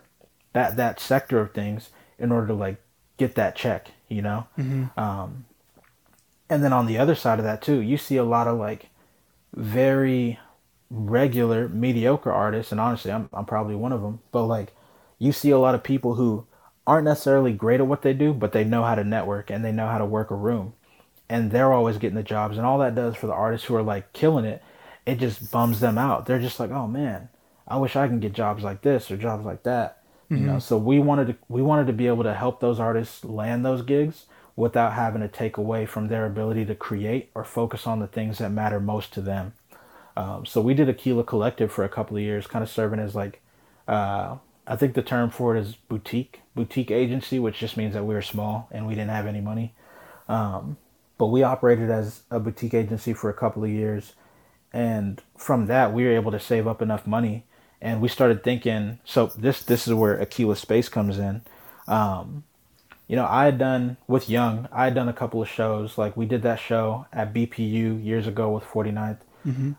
that 0.54 0.76
that 0.78 0.99
sector 0.99 1.39
of 1.39 1.54
things 1.54 1.89
in 2.20 2.32
order 2.32 2.47
to 2.47 2.54
like 2.54 2.78
get 3.18 3.36
that 3.36 3.56
check, 3.56 3.91
you 4.08 4.22
know. 4.22 4.47
Um, 4.97 5.45
and 6.49 6.64
then 6.64 6.74
on 6.74 6.86
the 6.86 6.97
other 6.97 7.16
side 7.16 7.39
of 7.39 7.45
that 7.45 7.62
too, 7.62 7.80
you 7.80 7.97
see 7.97 8.18
a 8.18 8.24
lot 8.24 8.47
of 8.47 8.58
like 8.58 8.89
very 9.56 10.39
regular 10.89 11.68
mediocre 11.68 12.32
artists, 12.32 12.72
and 12.72 12.80
honestly, 12.82 13.12
I'm 13.12 13.30
I'm 13.34 13.45
probably 13.45 13.76
one 13.76 13.91
of 13.91 14.01
them. 14.01 14.20
But 14.32 14.45
like, 14.45 14.74
you 15.20 15.32
see 15.32 15.49
a 15.51 15.58
lot 15.58 15.76
of 15.76 15.84
people 15.84 16.16
who 16.16 16.45
aren't 16.86 17.06
necessarily 17.06 17.54
great 17.54 17.80
at 17.80 17.88
what 17.88 18.01
they 18.01 18.14
do, 18.14 18.34
but 18.34 18.51
they 18.51 18.64
know 18.64 18.84
how 18.84 18.93
to 18.95 19.04
network 19.04 19.49
and 19.49 19.64
they 19.64 19.72
know 19.72 19.88
how 19.88 19.97
to 19.97 20.06
work 20.06 20.30
a 20.32 20.36
room, 20.36 20.74
and 21.30 21.51
they're 21.51 21.74
always 21.74 21.97
getting 21.97 22.18
the 22.18 22.24
jobs. 22.24 22.58
And 22.58 22.66
all 22.66 22.80
that 22.80 22.95
does 22.95 23.16
for 23.16 23.28
the 23.28 23.34
artists 23.34 23.68
who 23.68 23.76
are 23.76 23.84
like 23.84 24.14
killing 24.14 24.45
it, 24.45 24.62
it 25.06 25.20
just 25.20 25.51
bums 25.51 25.80
them 25.80 25.97
out. 25.97 26.26
They're 26.26 26.39
just 26.39 26.60
like, 26.60 26.72
oh 26.72 26.88
man, 26.88 27.30
I 27.68 27.78
wish 27.78 27.95
I 27.95 28.08
can 28.08 28.20
get 28.20 28.34
jobs 28.34 28.64
like 28.64 28.82
this 28.82 29.12
or 29.12 29.18
jobs 29.18 29.45
like 29.45 29.64
that. 29.64 29.99
You 30.30 30.38
know, 30.47 30.60
so 30.60 30.78
we 30.78 30.99
wanted 30.99 31.28
to 31.28 31.36
we 31.47 31.62
wanted 31.62 31.88
to 31.88 31.93
be 31.93 32.08
able 32.08 32.24
to 32.24 32.34
help 32.34 32.60
those 32.60 32.80
artists 32.80 33.24
land 33.24 33.66
those 33.66 33.82
gigs 33.84 34.26
without 34.56 34.93
having 34.93 35.22
to 35.22 35.28
take 35.28 35.58
away 35.58 35.86
from 35.86 36.08
their 36.08 36.26
ability 36.26 36.66
to 36.66 36.76
create 36.76 37.30
or 37.36 37.43
focus 37.43 37.86
on 37.88 37.99
the 37.99 38.08
things 38.08 38.38
that 38.38 38.49
matter 38.51 38.80
most 38.80 39.14
to 39.14 39.22
them. 39.22 39.54
Um, 40.16 40.45
so 40.45 40.62
we 40.62 40.74
did 40.74 40.89
Aquila 40.89 41.24
Collective 41.24 41.72
for 41.72 41.84
a 41.84 41.89
couple 41.89 42.18
of 42.18 42.24
years, 42.24 42.47
kind 42.47 42.64
of 42.64 42.70
serving 42.70 42.99
as 42.99 43.16
like, 43.16 43.41
uh, 43.88 44.38
I 44.68 44.76
think 44.76 44.93
the 44.93 45.01
term 45.01 45.30
for 45.30 45.56
it 45.56 45.60
is 45.60 45.76
boutique, 45.76 46.41
boutique 46.56 46.91
agency, 46.91 47.39
which 47.39 47.58
just 47.60 47.78
means 47.78 47.93
that 47.93 48.06
we 48.06 48.14
were 48.14 48.22
small 48.22 48.68
and 48.72 48.88
we 48.88 48.95
didn't 48.95 49.10
have 49.10 49.28
any 49.28 49.41
money. 49.41 49.74
Um, 50.30 50.78
but 51.18 51.28
we 51.28 51.43
operated 51.43 51.89
as 51.89 52.22
a 52.30 52.39
boutique 52.39 52.74
agency 52.74 53.14
for 53.14 53.30
a 53.30 53.34
couple 53.34 53.64
of 53.64 53.70
years. 53.70 54.14
And 54.74 55.21
from 55.38 55.67
that, 55.67 55.93
we 55.93 56.03
were 56.03 56.11
able 56.11 56.32
to 56.32 56.39
save 56.39 56.67
up 56.67 56.82
enough 56.82 57.05
money. 57.07 57.45
And 57.82 58.01
we 58.01 58.07
started 58.07 58.43
thinking, 58.43 58.99
so 59.05 59.28
this, 59.28 59.61
this 59.63 59.88
is 59.88 59.93
where 59.93 60.19
Aquila 60.21 60.55
Space 60.55 60.89
comes 60.89 61.19
in. 61.19 61.41
Um, 61.88 62.43
you 63.07 63.15
know, 63.15 63.28
I 63.30 63.45
had 63.45 63.57
done 63.57 63.97
with 64.07 64.30
Young, 64.30 64.67
I 64.71 64.86
had 64.86 64.95
done 64.95 65.09
a 65.09 65.13
couple 65.13 65.41
of 65.41 65.49
shows. 65.49 65.97
Like 65.97 66.15
we 66.17 66.26
did 66.26 66.41
that 66.43 66.59
show 66.59 67.05
at 67.13 67.34
BPU 67.34 68.03
years 68.03 68.26
ago 68.28 68.49
with 68.51 68.63
49th. 68.63 69.19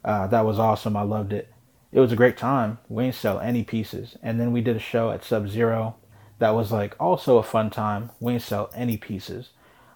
Uh, 0.04 0.26
that 0.28 0.44
was 0.44 0.58
awesome. 0.58 0.96
I 0.96 1.02
loved 1.02 1.32
it. 1.32 1.52
It 1.90 2.00
was 2.00 2.12
a 2.12 2.16
great 2.16 2.36
time. 2.36 2.78
We 2.88 3.04
didn't 3.04 3.14
sell 3.16 3.40
any 3.40 3.64
pieces. 3.64 4.16
And 4.22 4.38
then 4.38 4.52
we 4.52 4.60
did 4.60 4.76
a 4.76 4.80
show 4.80 5.10
at 5.10 5.24
Sub 5.24 5.48
Zero. 5.48 5.96
That 6.38 6.50
was 6.50 6.70
like 6.70 6.94
also 7.00 7.38
a 7.38 7.42
fun 7.42 7.70
time. 7.70 8.10
We 8.20 8.32
didn't 8.34 8.42
sell 8.44 8.70
any 8.74 8.96
pieces. 8.98 9.50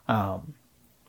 Um, 0.08 0.54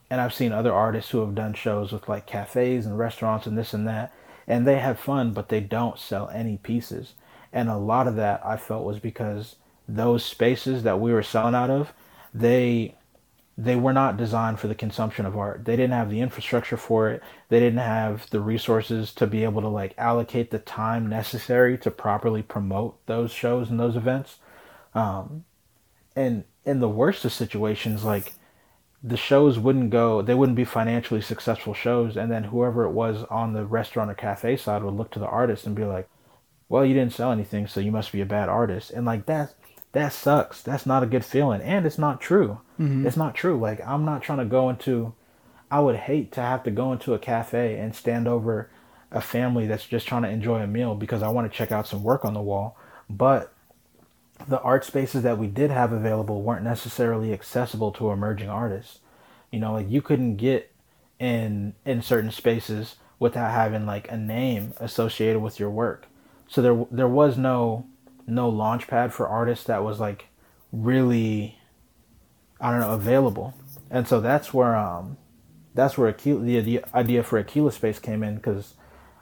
and 0.10 0.20
I've 0.22 0.34
seen 0.34 0.51
other 0.51 0.74
artists 0.74 1.12
who 1.12 1.20
have 1.20 1.36
done 1.36 1.53
shows 1.53 1.91
with 1.91 2.10
like 2.10 2.26
cafes 2.26 2.86
and 2.86 2.97
restaurants 2.97 3.45
and 3.45 3.57
this 3.57 3.74
and 3.74 3.88
that, 3.88 4.14
and 4.47 4.68
they 4.68 4.80
have 4.80 4.99
fun, 4.99 5.34
but 5.34 5.49
they 5.49 5.60
don't 5.60 5.99
sell 5.99 6.30
any 6.30 6.57
pieces. 6.57 7.14
And 7.53 7.70
a 7.70 7.78
lot 7.78 8.07
of 8.07 8.16
that 8.16 8.45
I 8.45 8.57
felt 8.57 8.86
was 8.86 8.99
because 8.99 9.55
those 9.88 10.24
spaces 10.24 10.84
that 10.84 10.99
we 10.99 11.14
were 11.14 11.24
selling 11.24 11.55
out 11.55 11.70
of, 11.70 11.93
they 12.34 12.95
they 13.57 13.76
were 13.76 13.91
not 13.91 14.16
designed 14.16 14.57
for 14.57 14.70
the 14.70 14.76
consumption 14.76 15.26
of 15.26 15.38
art. 15.38 15.66
They 15.66 15.76
didn't 15.76 15.91
have 15.91 16.10
the 16.10 16.22
infrastructure 16.22 16.78
for 16.78 17.10
it. 17.10 17.22
They 17.49 17.60
didn't 17.60 17.80
have 17.80 18.30
the 18.30 18.39
resources 18.39 19.14
to 19.16 19.28
be 19.28 19.43
able 19.43 19.62
to 19.62 19.68
like 19.68 19.93
allocate 19.97 20.49
the 20.49 20.60
time 20.60 21.07
necessary 21.10 21.78
to 21.80 21.91
properly 21.91 22.41
promote 22.41 23.05
those 23.05 23.32
shows 23.32 23.70
and 23.70 23.78
those 23.78 23.97
events. 23.97 24.38
Um, 24.93 25.43
and 26.16 26.45
in 26.64 26.80
the 26.80 26.88
worst 26.88 27.26
of 27.26 27.34
situations, 27.34 28.05
like 28.05 28.32
the 29.02 29.18
shows 29.18 29.58
wouldn't 29.58 29.91
go, 29.91 30.22
they 30.22 30.34
wouldn't 30.34 30.56
be 30.56 30.66
financially 30.66 31.22
successful 31.22 31.74
shows. 31.74 32.18
And 32.18 32.32
then 32.32 32.45
whoever 32.45 32.84
it 32.84 32.91
was 32.91 33.24
on 33.30 33.54
the 33.54 33.66
restaurant 33.66 34.12
or 34.12 34.16
cafe 34.16 34.58
side 34.58 34.84
would 34.84 34.93
look 34.93 35.12
to 35.12 35.20
the 35.20 35.28
artist 35.28 35.66
and 35.66 35.76
be 35.76 35.86
like, 35.86 36.10
well, 36.68 36.86
you 36.86 36.93
didn't 36.93 37.14
sell 37.14 37.32
anything, 37.32 37.66
so 37.66 37.80
you 37.80 37.91
must 37.91 38.12
be 38.12 38.22
a 38.22 38.26
bad 38.26 38.50
artist. 38.50 38.91
And 38.91 39.06
like 39.06 39.26
that, 39.26 39.54
that 39.93 40.14
sucks. 40.14 40.62
That's 40.62 40.86
not 40.86 41.02
a 41.02 41.08
good 41.08 41.26
feeling. 41.26 41.62
And 41.62 41.86
it's 41.86 41.97
not 41.97 42.22
true. 42.22 42.60
Mm-hmm. 42.80 43.08
It's 43.08 43.18
not 43.18 43.36
true. 43.36 43.58
Like 43.60 43.86
I'm 43.86 44.06
not 44.06 44.22
trying 44.22 44.39
to 44.39 44.45
go 44.45 44.70
into, 44.70 45.14
I 45.72 45.80
would 45.80 45.95
hate 45.95 46.32
to 46.34 46.41
have 46.41 46.64
to 46.64 46.72
go 46.72 46.91
into 46.91 47.14
a 47.14 47.20
cafe 47.20 47.78
and 47.80 47.95
stand 47.95 48.28
over 48.28 48.70
a 49.12 49.22
family 49.22 49.66
that's 49.66 49.86
just 49.86 50.08
trying 50.08 50.24
to 50.24 50.30
enjoy 50.30 50.62
a 50.62 50.68
meal 50.68 50.93
because 50.93 51.24
I 51.24 51.30
want 51.30 51.52
to 51.52 51.58
check 51.58 51.72
out 51.72 51.88
some 51.88 52.04
work 52.04 52.26
on 52.26 52.34
the 52.34 52.41
wall. 52.41 52.78
But 53.10 53.52
the 54.48 54.62
art 54.62 54.86
spaces 54.86 55.24
that 55.24 55.38
we 55.38 55.48
did 55.48 55.72
have 55.72 55.92
available 55.92 56.42
weren't 56.42 56.64
necessarily 56.64 57.34
accessible 57.34 57.92
to 57.94 58.12
emerging 58.12 58.50
artists. 58.50 59.00
You 59.52 59.60
know, 59.60 59.74
like 59.74 59.90
you 59.90 60.02
couldn't 60.02 60.38
get 60.38 60.72
in 61.20 61.74
in 61.86 62.02
certain 62.02 62.32
spaces 62.32 62.96
without 63.20 63.52
having 63.52 63.86
like 63.86 64.10
a 64.10 64.18
name 64.18 64.74
associated 64.78 65.40
with 65.40 65.60
your 65.60 65.70
work. 65.70 66.08
So 66.48 66.62
there 66.62 66.86
there 66.90 67.08
was 67.08 67.38
no 67.38 67.86
no 68.26 68.50
launch 68.50 68.88
pad 68.88 69.14
for 69.14 69.28
artists 69.28 69.66
that 69.66 69.84
was 69.84 70.00
like 70.00 70.28
really 70.72 71.60
I 72.62 72.72
don't 72.72 72.80
know 72.80 72.94
available. 72.94 73.54
And 73.90 74.08
so 74.08 74.22
that's 74.22 74.54
where 74.54 74.76
um 74.76 75.18
that's 75.74 75.98
where 75.98 76.12
the, 76.12 76.60
the 76.60 76.84
idea 76.94 77.24
for 77.24 77.38
Aquila 77.40 77.72
Space 77.72 78.00
came 78.00 78.24
in 78.24 78.36
because 78.36 78.74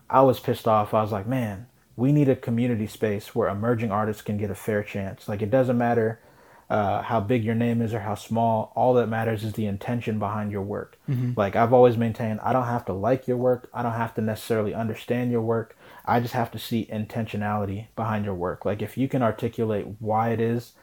I 0.10 0.22
was 0.22 0.40
pissed 0.40 0.68
off. 0.68 0.94
I 0.94 1.02
was 1.02 1.12
like, 1.12 1.28
man, 1.28 1.68
we 1.98 2.14
need 2.14 2.30
a 2.30 2.36
community 2.36 2.88
space 2.88 3.36
where 3.36 3.50
emerging 3.50 3.92
artists 3.92 4.22
can 4.22 4.38
get 4.38 4.52
a 4.52 4.56
fair 4.56 4.84
chance. 4.84 5.28
Like 5.28 5.42
it 5.42 5.50
doesn't 5.52 5.78
matter 5.78 6.22
uh, 6.70 7.02
how 7.02 7.20
big 7.20 7.44
your 7.44 7.56
name 7.56 7.82
is 7.82 7.94
or 7.94 8.02
how 8.02 8.16
small. 8.16 8.72
All 8.76 8.94
that 8.94 9.08
matters 9.08 9.44
is 9.44 9.54
the 9.54 9.66
intention 9.66 10.20
behind 10.20 10.52
your 10.52 10.62
work. 10.62 10.98
Like 11.36 11.56
I've 11.56 11.74
always 11.74 11.98
maintained, 11.98 12.40
I 12.42 12.54
don't 12.54 12.66
have 12.66 12.86
to 12.86 12.94
like 12.94 13.28
your 13.28 13.38
work. 13.38 13.70
I 13.74 13.82
don't 13.84 13.94
have 13.94 14.14
to 14.16 14.22
necessarily 14.22 14.74
understand 14.74 15.32
your 15.32 15.42
work. 15.42 15.76
I 16.06 16.20
just 16.20 16.36
have 16.36 16.52
to 16.52 16.60
see 16.60 16.88
intentionality 16.92 17.88
behind 17.96 18.26
your 18.26 18.36
work. 18.36 18.64
Like 18.64 18.82
if 18.82 18.98
you 18.98 19.08
can 19.08 19.24
articulate 19.24 19.88
why 20.00 20.30
it 20.30 20.40
is 20.40 20.74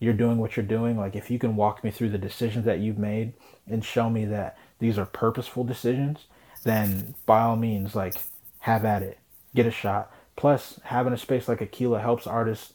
you're 0.00 0.12
doing 0.14 0.38
what 0.38 0.56
you're 0.56 0.66
doing, 0.66 0.96
like 0.96 1.16
if 1.16 1.30
you 1.30 1.38
can 1.38 1.56
walk 1.56 1.82
me 1.82 1.90
through 1.90 2.10
the 2.10 2.18
decisions 2.18 2.64
that 2.66 2.78
you've 2.78 2.98
made 2.98 3.32
and 3.66 3.84
show 3.84 4.08
me 4.08 4.24
that 4.26 4.56
these 4.78 4.98
are 4.98 5.06
purposeful 5.06 5.64
decisions, 5.64 6.26
then 6.62 7.14
by 7.26 7.40
all 7.40 7.56
means, 7.56 7.94
like 7.94 8.14
have 8.60 8.84
at 8.84 9.02
it, 9.02 9.18
get 9.54 9.66
a 9.66 9.70
shot, 9.70 10.12
plus 10.38 10.78
having 10.84 11.12
a 11.12 11.18
space 11.18 11.48
like 11.48 11.60
Aquila 11.60 11.98
helps 12.00 12.24
artists 12.24 12.72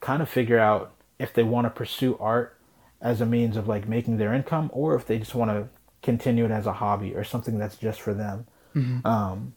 kind 0.00 0.22
of 0.22 0.28
figure 0.30 0.58
out 0.58 0.94
if 1.18 1.32
they 1.34 1.42
want 1.42 1.66
to 1.66 1.70
pursue 1.70 2.16
art 2.18 2.58
as 3.02 3.20
a 3.20 3.26
means 3.26 3.54
of 3.56 3.68
like 3.68 3.86
making 3.86 4.16
their 4.16 4.32
income 4.32 4.70
or 4.72 4.94
if 4.96 5.06
they 5.06 5.18
just 5.18 5.34
want 5.34 5.50
to 5.50 5.68
continue 6.02 6.46
it 6.46 6.50
as 6.50 6.66
a 6.66 6.72
hobby 6.72 7.14
or 7.14 7.22
something 7.22 7.58
that's 7.58 7.76
just 7.76 8.00
for 8.00 8.14
them. 8.14 8.46
Um, 9.04 9.54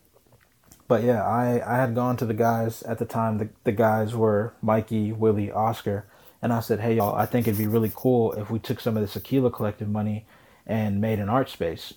but 0.90 1.04
yeah, 1.04 1.24
I, 1.24 1.62
I 1.66 1.78
had 1.78 1.96
gone 1.96 2.18
to 2.18 2.26
the 2.26 2.34
guys 2.34 2.84
at 2.84 3.00
the 3.00 3.06
time. 3.06 3.38
The, 3.38 3.50
the 3.64 3.72
guys 3.72 4.14
were 4.14 4.54
Mikey, 4.62 5.14
Willie, 5.14 5.52
Oscar, 5.52 6.06
and 6.42 6.52
I 6.52 6.60
said, 6.60 6.82
"Hey 6.82 6.96
y'all, 6.98 7.16
I 7.16 7.26
think 7.26 7.48
it'd 7.48 7.58
be 7.58 7.68
really 7.68 7.92
cool 7.96 8.34
if 8.34 8.52
we 8.52 8.60
took 8.60 8.82
some 8.82 8.98
of 8.98 9.02
this 9.02 9.16
Aquila 9.16 9.50
Collective 9.50 9.90
money 9.90 10.26
and 10.68 11.00
made 11.00 11.20
an 11.20 11.30
art 11.30 11.50
space." 11.50 11.94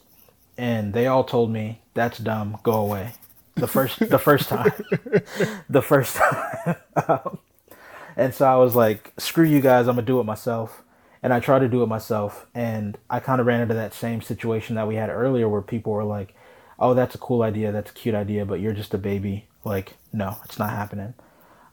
And 0.56 0.94
they 0.94 1.06
all 1.08 1.24
told 1.24 1.50
me, 1.50 1.82
"That's 1.94 2.18
dumb. 2.18 2.58
Go 2.62 2.74
away." 2.74 3.14
The 3.58 3.68
first 3.68 4.08
the 4.10 4.18
first 4.18 4.48
time, 4.48 4.72
the 5.70 5.82
first 5.82 6.16
time. 6.16 6.76
um, 7.08 7.38
and 8.16 8.34
so 8.34 8.46
I 8.46 8.56
was 8.56 8.76
like, 8.76 9.12
"Screw 9.18 9.44
you 9.44 9.60
guys. 9.60 9.88
I'm 9.88 9.96
gonna 9.96 10.06
do 10.06 10.20
it 10.20 10.24
myself." 10.24 10.82
And 11.22 11.32
I 11.34 11.40
tried 11.40 11.60
to 11.60 11.68
do 11.68 11.82
it 11.82 11.88
myself, 11.88 12.46
and 12.54 12.98
I 13.10 13.20
kind 13.20 13.40
of 13.40 13.46
ran 13.46 13.60
into 13.62 13.74
that 13.74 13.94
same 13.94 14.22
situation 14.22 14.76
that 14.76 14.88
we 14.88 14.96
had 14.96 15.10
earlier, 15.10 15.48
where 15.48 15.62
people 15.62 15.92
were 15.92 16.04
like, 16.04 16.34
"Oh, 16.78 16.94
that's 16.94 17.14
a 17.16 17.18
cool 17.18 17.42
idea. 17.42 17.72
That's 17.72 17.90
a 17.90 17.94
cute 17.94 18.14
idea, 18.14 18.46
but 18.46 18.60
you're 18.60 18.72
just 18.74 18.94
a 18.94 18.98
baby." 18.98 19.48
Like, 19.64 19.96
no, 20.12 20.36
it's 20.44 20.58
not 20.58 20.70
happening. 20.70 21.14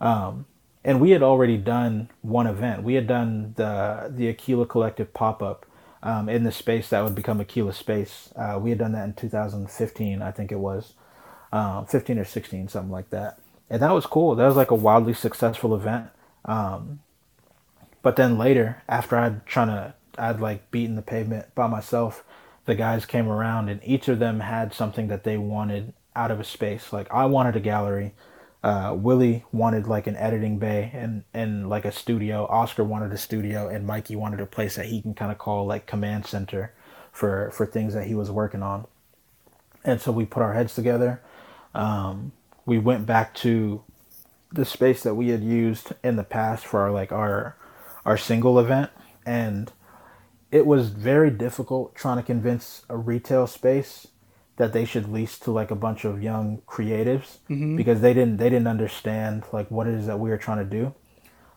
Um, 0.02 0.46
and 0.84 1.00
we 1.02 1.12
had 1.12 1.24
already 1.24 1.58
done 1.58 2.10
one 2.22 2.48
event. 2.48 2.84
We 2.84 2.96
had 2.96 3.08
done 3.08 3.54
the 3.58 4.12
the 4.16 4.30
Aquila 4.30 4.66
Collective 4.68 5.14
pop 5.14 5.44
up 5.44 5.66
um, 6.04 6.30
in 6.30 6.44
the 6.44 6.52
space 6.52 6.90
that 6.90 7.04
would 7.04 7.16
become 7.16 7.42
Aquila 7.42 7.74
Space. 7.74 8.32
Uh, 8.36 8.60
we 8.62 8.70
had 8.70 8.80
done 8.80 8.92
that 8.94 9.06
in 9.06 9.14
2015, 9.14 10.22
I 10.22 10.32
think 10.32 10.52
it 10.52 10.60
was, 10.60 10.94
um, 11.56 11.86
15 11.86 12.20
or 12.20 12.26
16, 12.26 12.68
something 12.68 12.92
like 12.92 13.12
that. 13.12 13.40
And 13.70 13.82
that 13.82 13.94
was 13.94 14.06
cool. 14.06 14.36
That 14.36 14.46
was 14.46 14.58
like 14.58 14.72
a 14.72 14.76
wildly 14.76 15.14
successful 15.14 15.74
event. 15.74 16.10
Um, 16.44 17.00
but 18.02 18.18
then 18.18 18.38
later, 18.38 18.84
after 18.90 19.16
I'd 19.16 19.46
trying 19.46 19.70
to, 19.70 19.94
I'd 20.20 20.42
like 20.42 20.70
beaten 20.70 20.96
the 20.96 21.02
pavement 21.02 21.56
by 21.56 21.68
myself. 21.68 22.26
The 22.66 22.76
guys 22.76 23.06
came 23.06 23.30
around, 23.30 23.70
and 23.70 23.80
each 23.86 24.10
of 24.10 24.20
them 24.20 24.42
had 24.42 24.74
something 24.74 25.08
that 25.08 25.24
they 25.24 25.38
wanted 25.38 25.94
out 26.14 26.30
of 26.30 26.42
a 26.42 26.44
space. 26.44 26.92
Like 26.92 27.12
I 27.14 27.26
wanted 27.26 27.56
a 27.56 27.62
gallery. 27.62 28.14
Uh, 28.62 28.94
Willie 28.98 29.46
wanted 29.52 29.88
like 29.88 30.08
an 30.08 30.18
editing 30.18 30.60
bay 30.60 30.92
and 30.94 31.24
and 31.34 31.70
like 31.70 31.86
a 31.86 31.92
studio. 31.92 32.46
Oscar 32.48 32.84
wanted 32.84 33.14
a 33.14 33.18
studio, 33.18 33.70
and 33.70 33.88
Mikey 33.88 34.18
wanted 34.18 34.42
a 34.42 34.46
place 34.46 34.76
that 34.76 34.88
he 34.88 35.02
can 35.02 35.14
kind 35.14 35.32
of 35.32 35.38
call 35.38 35.66
like 35.66 35.86
command 35.86 36.26
center 36.26 36.74
for 37.12 37.50
for 37.52 37.66
things 37.66 37.94
that 37.94 38.08
he 38.08 38.14
was 38.16 38.30
working 38.30 38.62
on. 38.62 38.88
And 39.86 40.02
so 40.02 40.12
we 40.12 40.26
put 40.26 40.44
our 40.44 40.54
heads 40.54 40.76
together. 40.76 41.22
Um, 41.76 42.32
we 42.66 42.80
went 42.80 43.06
back 43.06 43.36
to 43.36 43.84
the 44.52 44.66
space 44.66 45.04
that 45.04 45.16
we 45.16 45.30
had 45.30 45.44
used 45.44 45.94
in 46.04 46.16
the 46.16 46.24
past 46.24 46.66
for 46.66 46.82
our 46.82 46.92
like 46.92 47.12
our 47.12 47.56
our 48.06 48.18
single 48.18 48.60
event 48.60 48.90
and 49.26 49.72
it 50.52 50.66
was 50.66 50.90
very 50.90 51.30
difficult 51.30 51.96
trying 51.96 52.18
to 52.18 52.24
convince 52.24 52.84
a 52.90 52.96
retail 52.96 53.48
space 53.48 54.08
that 54.58 54.72
they 54.72 54.86
should 54.86 55.10
lease 55.12 55.38
to 55.40 55.52
like 55.52 55.72
a 55.72 55.76
bunch 55.76 56.06
of 56.06 56.24
young 56.24 56.62
creatives 56.68 57.40
because 57.76 58.00
they 58.02 58.14
didn't 58.14 58.38
they 58.38 58.50
didn't 58.50 58.68
understand 58.68 59.44
like 59.52 59.70
what 59.70 59.88
it 59.88 59.96
is 59.96 60.08
that 60.08 60.20
we 60.20 60.30
were 60.30 60.38
trying 60.38 60.60
to 60.60 60.66
do. 60.66 60.94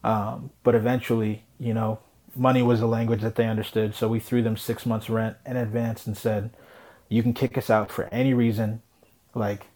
Um, 0.02 0.50
but 0.64 0.74
eventually 0.74 1.44
you 1.60 1.74
know 1.74 2.00
money 2.34 2.62
was 2.62 2.80
a 2.80 2.86
language 2.86 3.20
that 3.22 3.36
they 3.36 3.46
understood 3.46 3.94
so 3.94 4.08
we 4.08 4.20
threw 4.20 4.42
them 4.42 4.56
six 4.56 4.86
months 4.86 5.08
rent 5.10 5.36
in 5.46 5.56
advance 5.56 6.06
and 6.06 6.16
said 6.16 6.50
you 7.08 7.22
can 7.22 7.34
kick 7.34 7.56
us 7.58 7.70
out 7.70 7.90
for 7.90 8.04
any 8.06 8.34
reason 8.34 8.82
like 9.34 9.66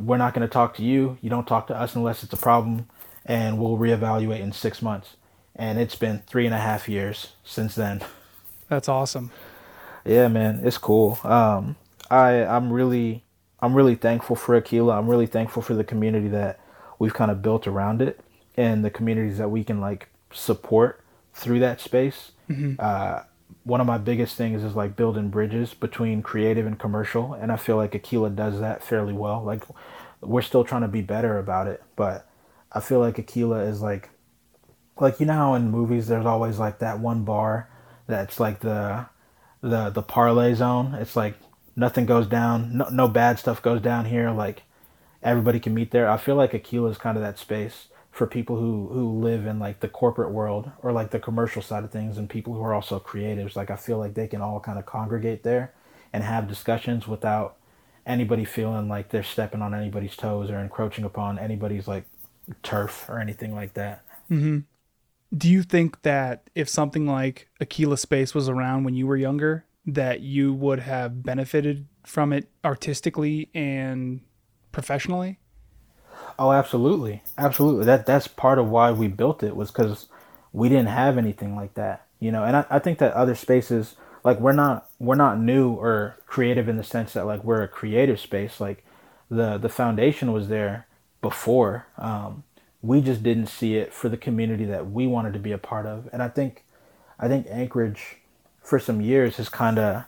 we're 0.00 0.16
not 0.16 0.34
going 0.34 0.46
to 0.46 0.52
talk 0.52 0.74
to 0.76 0.82
you. 0.82 1.18
You 1.20 1.30
don't 1.30 1.46
talk 1.46 1.66
to 1.68 1.76
us 1.76 1.94
unless 1.94 2.22
it's 2.22 2.32
a 2.32 2.36
problem, 2.36 2.88
and 3.24 3.58
we'll 3.58 3.76
reevaluate 3.76 4.40
in 4.40 4.52
six 4.52 4.82
months. 4.82 5.16
And 5.54 5.78
it's 5.78 5.96
been 5.96 6.22
three 6.26 6.46
and 6.46 6.54
a 6.54 6.58
half 6.58 6.88
years 6.88 7.32
since 7.44 7.74
then. 7.74 8.02
That's 8.68 8.88
awesome. 8.88 9.30
Yeah, 10.04 10.28
man, 10.28 10.62
it's 10.64 10.78
cool. 10.78 11.18
Um, 11.24 11.76
I 12.10 12.44
I'm 12.44 12.72
really 12.72 13.22
I'm 13.60 13.74
really 13.74 13.94
thankful 13.94 14.34
for 14.36 14.56
Aquila. 14.56 14.98
I'm 14.98 15.08
really 15.08 15.26
thankful 15.26 15.62
for 15.62 15.74
the 15.74 15.84
community 15.84 16.28
that 16.28 16.58
we've 16.98 17.14
kind 17.14 17.30
of 17.30 17.42
built 17.42 17.66
around 17.66 18.02
it, 18.02 18.20
and 18.56 18.84
the 18.84 18.90
communities 18.90 19.38
that 19.38 19.50
we 19.50 19.62
can 19.62 19.80
like 19.80 20.08
support 20.32 21.04
through 21.34 21.60
that 21.60 21.80
space. 21.80 22.32
Uh, 22.78 23.22
one 23.64 23.80
of 23.80 23.86
my 23.86 23.98
biggest 23.98 24.36
things 24.36 24.64
is 24.64 24.74
like 24.74 24.96
building 24.96 25.28
bridges 25.28 25.74
between 25.74 26.22
creative 26.22 26.66
and 26.66 26.78
commercial, 26.78 27.32
and 27.34 27.52
I 27.52 27.56
feel 27.56 27.76
like 27.76 27.94
Aquila 27.94 28.30
does 28.30 28.60
that 28.60 28.82
fairly 28.82 29.12
well. 29.12 29.42
Like 29.42 29.64
we're 30.20 30.42
still 30.42 30.64
trying 30.64 30.82
to 30.82 30.88
be 30.88 31.02
better 31.02 31.38
about 31.38 31.68
it, 31.68 31.82
but 31.96 32.28
I 32.72 32.80
feel 32.80 33.00
like 33.00 33.18
Aquila 33.18 33.60
is 33.64 33.80
like 33.80 34.10
like 35.00 35.20
you 35.20 35.26
know 35.26 35.54
in 35.54 35.70
movies 35.70 36.06
there's 36.08 36.26
always 36.26 36.58
like 36.58 36.78
that 36.80 37.00
one 37.00 37.24
bar 37.24 37.68
that's 38.06 38.38
like 38.38 38.60
the 38.60 39.06
the 39.60 39.90
the 39.90 40.02
parlay 40.02 40.54
zone. 40.54 40.94
It's 40.94 41.16
like 41.16 41.36
nothing 41.76 42.06
goes 42.06 42.26
down, 42.26 42.76
no 42.76 42.88
no 42.88 43.08
bad 43.08 43.38
stuff 43.38 43.62
goes 43.62 43.80
down 43.80 44.06
here. 44.06 44.30
Like 44.30 44.62
everybody 45.22 45.60
can 45.60 45.74
meet 45.74 45.92
there. 45.92 46.10
I 46.10 46.16
feel 46.16 46.34
like 46.34 46.54
Aquila 46.54 46.90
is 46.90 46.98
kind 46.98 47.16
of 47.16 47.22
that 47.22 47.38
space 47.38 47.88
for 48.12 48.26
people 48.26 48.56
who 48.56 48.88
who 48.92 49.10
live 49.18 49.46
in 49.46 49.58
like 49.58 49.80
the 49.80 49.88
corporate 49.88 50.30
world 50.30 50.70
or 50.82 50.92
like 50.92 51.10
the 51.10 51.18
commercial 51.18 51.62
side 51.62 51.82
of 51.82 51.90
things 51.90 52.18
and 52.18 52.28
people 52.28 52.54
who 52.54 52.62
are 52.62 52.74
also 52.74 53.00
creatives. 53.00 53.56
Like 53.56 53.70
I 53.70 53.76
feel 53.76 53.98
like 53.98 54.14
they 54.14 54.28
can 54.28 54.42
all 54.42 54.60
kind 54.60 54.78
of 54.78 54.86
congregate 54.86 55.42
there 55.42 55.72
and 56.12 56.22
have 56.22 56.46
discussions 56.46 57.08
without 57.08 57.56
anybody 58.06 58.44
feeling 58.44 58.88
like 58.88 59.08
they're 59.08 59.22
stepping 59.22 59.62
on 59.62 59.74
anybody's 59.74 60.14
toes 60.14 60.50
or 60.50 60.58
encroaching 60.58 61.04
upon 61.04 61.38
anybody's 61.38 61.88
like 61.88 62.04
turf 62.62 63.08
or 63.08 63.18
anything 63.18 63.54
like 63.54 63.74
that. 63.74 64.04
Mm-hmm. 64.30 64.58
Do 65.34 65.48
you 65.48 65.62
think 65.62 66.02
that 66.02 66.50
if 66.54 66.68
something 66.68 67.06
like 67.06 67.48
Aquila 67.60 67.96
Space 67.96 68.34
was 68.34 68.48
around 68.48 68.84
when 68.84 68.94
you 68.94 69.06
were 69.06 69.16
younger, 69.16 69.64
that 69.86 70.20
you 70.20 70.52
would 70.52 70.80
have 70.80 71.22
benefited 71.22 71.86
from 72.04 72.32
it 72.34 72.50
artistically 72.62 73.48
and 73.54 74.20
professionally? 74.72 75.38
Oh, 76.38 76.52
absolutely, 76.52 77.22
absolutely. 77.38 77.84
That 77.86 78.06
that's 78.06 78.28
part 78.28 78.58
of 78.58 78.68
why 78.68 78.90
we 78.92 79.08
built 79.08 79.42
it 79.42 79.56
was 79.56 79.70
because 79.70 80.08
we 80.52 80.68
didn't 80.68 80.88
have 80.88 81.18
anything 81.18 81.54
like 81.56 81.74
that, 81.74 82.06
you 82.20 82.32
know. 82.32 82.44
And 82.44 82.56
I, 82.56 82.64
I 82.70 82.78
think 82.78 82.98
that 82.98 83.12
other 83.14 83.34
spaces, 83.34 83.96
like 84.24 84.40
we're 84.40 84.52
not 84.52 84.88
we're 84.98 85.14
not 85.16 85.38
new 85.38 85.70
or 85.72 86.16
creative 86.26 86.68
in 86.68 86.76
the 86.76 86.84
sense 86.84 87.12
that 87.14 87.26
like 87.26 87.44
we're 87.44 87.62
a 87.62 87.68
creative 87.68 88.20
space. 88.20 88.60
Like 88.60 88.84
the 89.30 89.58
the 89.58 89.68
foundation 89.68 90.32
was 90.32 90.48
there 90.48 90.86
before. 91.22 91.86
Um, 91.98 92.44
we 92.82 93.00
just 93.00 93.22
didn't 93.22 93.46
see 93.46 93.76
it 93.76 93.92
for 93.92 94.08
the 94.08 94.16
community 94.16 94.64
that 94.64 94.90
we 94.90 95.06
wanted 95.06 95.32
to 95.34 95.38
be 95.38 95.52
a 95.52 95.58
part 95.58 95.86
of. 95.86 96.08
And 96.12 96.22
I 96.22 96.28
think 96.28 96.64
I 97.18 97.28
think 97.28 97.46
Anchorage 97.50 98.16
for 98.62 98.78
some 98.78 99.00
years 99.00 99.36
has 99.36 99.48
kind 99.48 99.78
of 99.78 100.04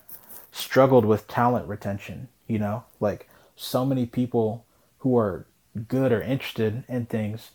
struggled 0.53 1.05
with 1.05 1.29
talent 1.29 1.69
retention, 1.69 2.29
you 2.47 2.59
know? 2.59 2.85
Like 3.01 3.29
so 3.57 3.85
many 3.85 4.07
people 4.07 4.65
who 4.99 5.17
are 5.19 5.47
good 5.89 6.13
or 6.13 6.23
interested 6.23 6.85
in 6.89 7.07
things 7.07 7.51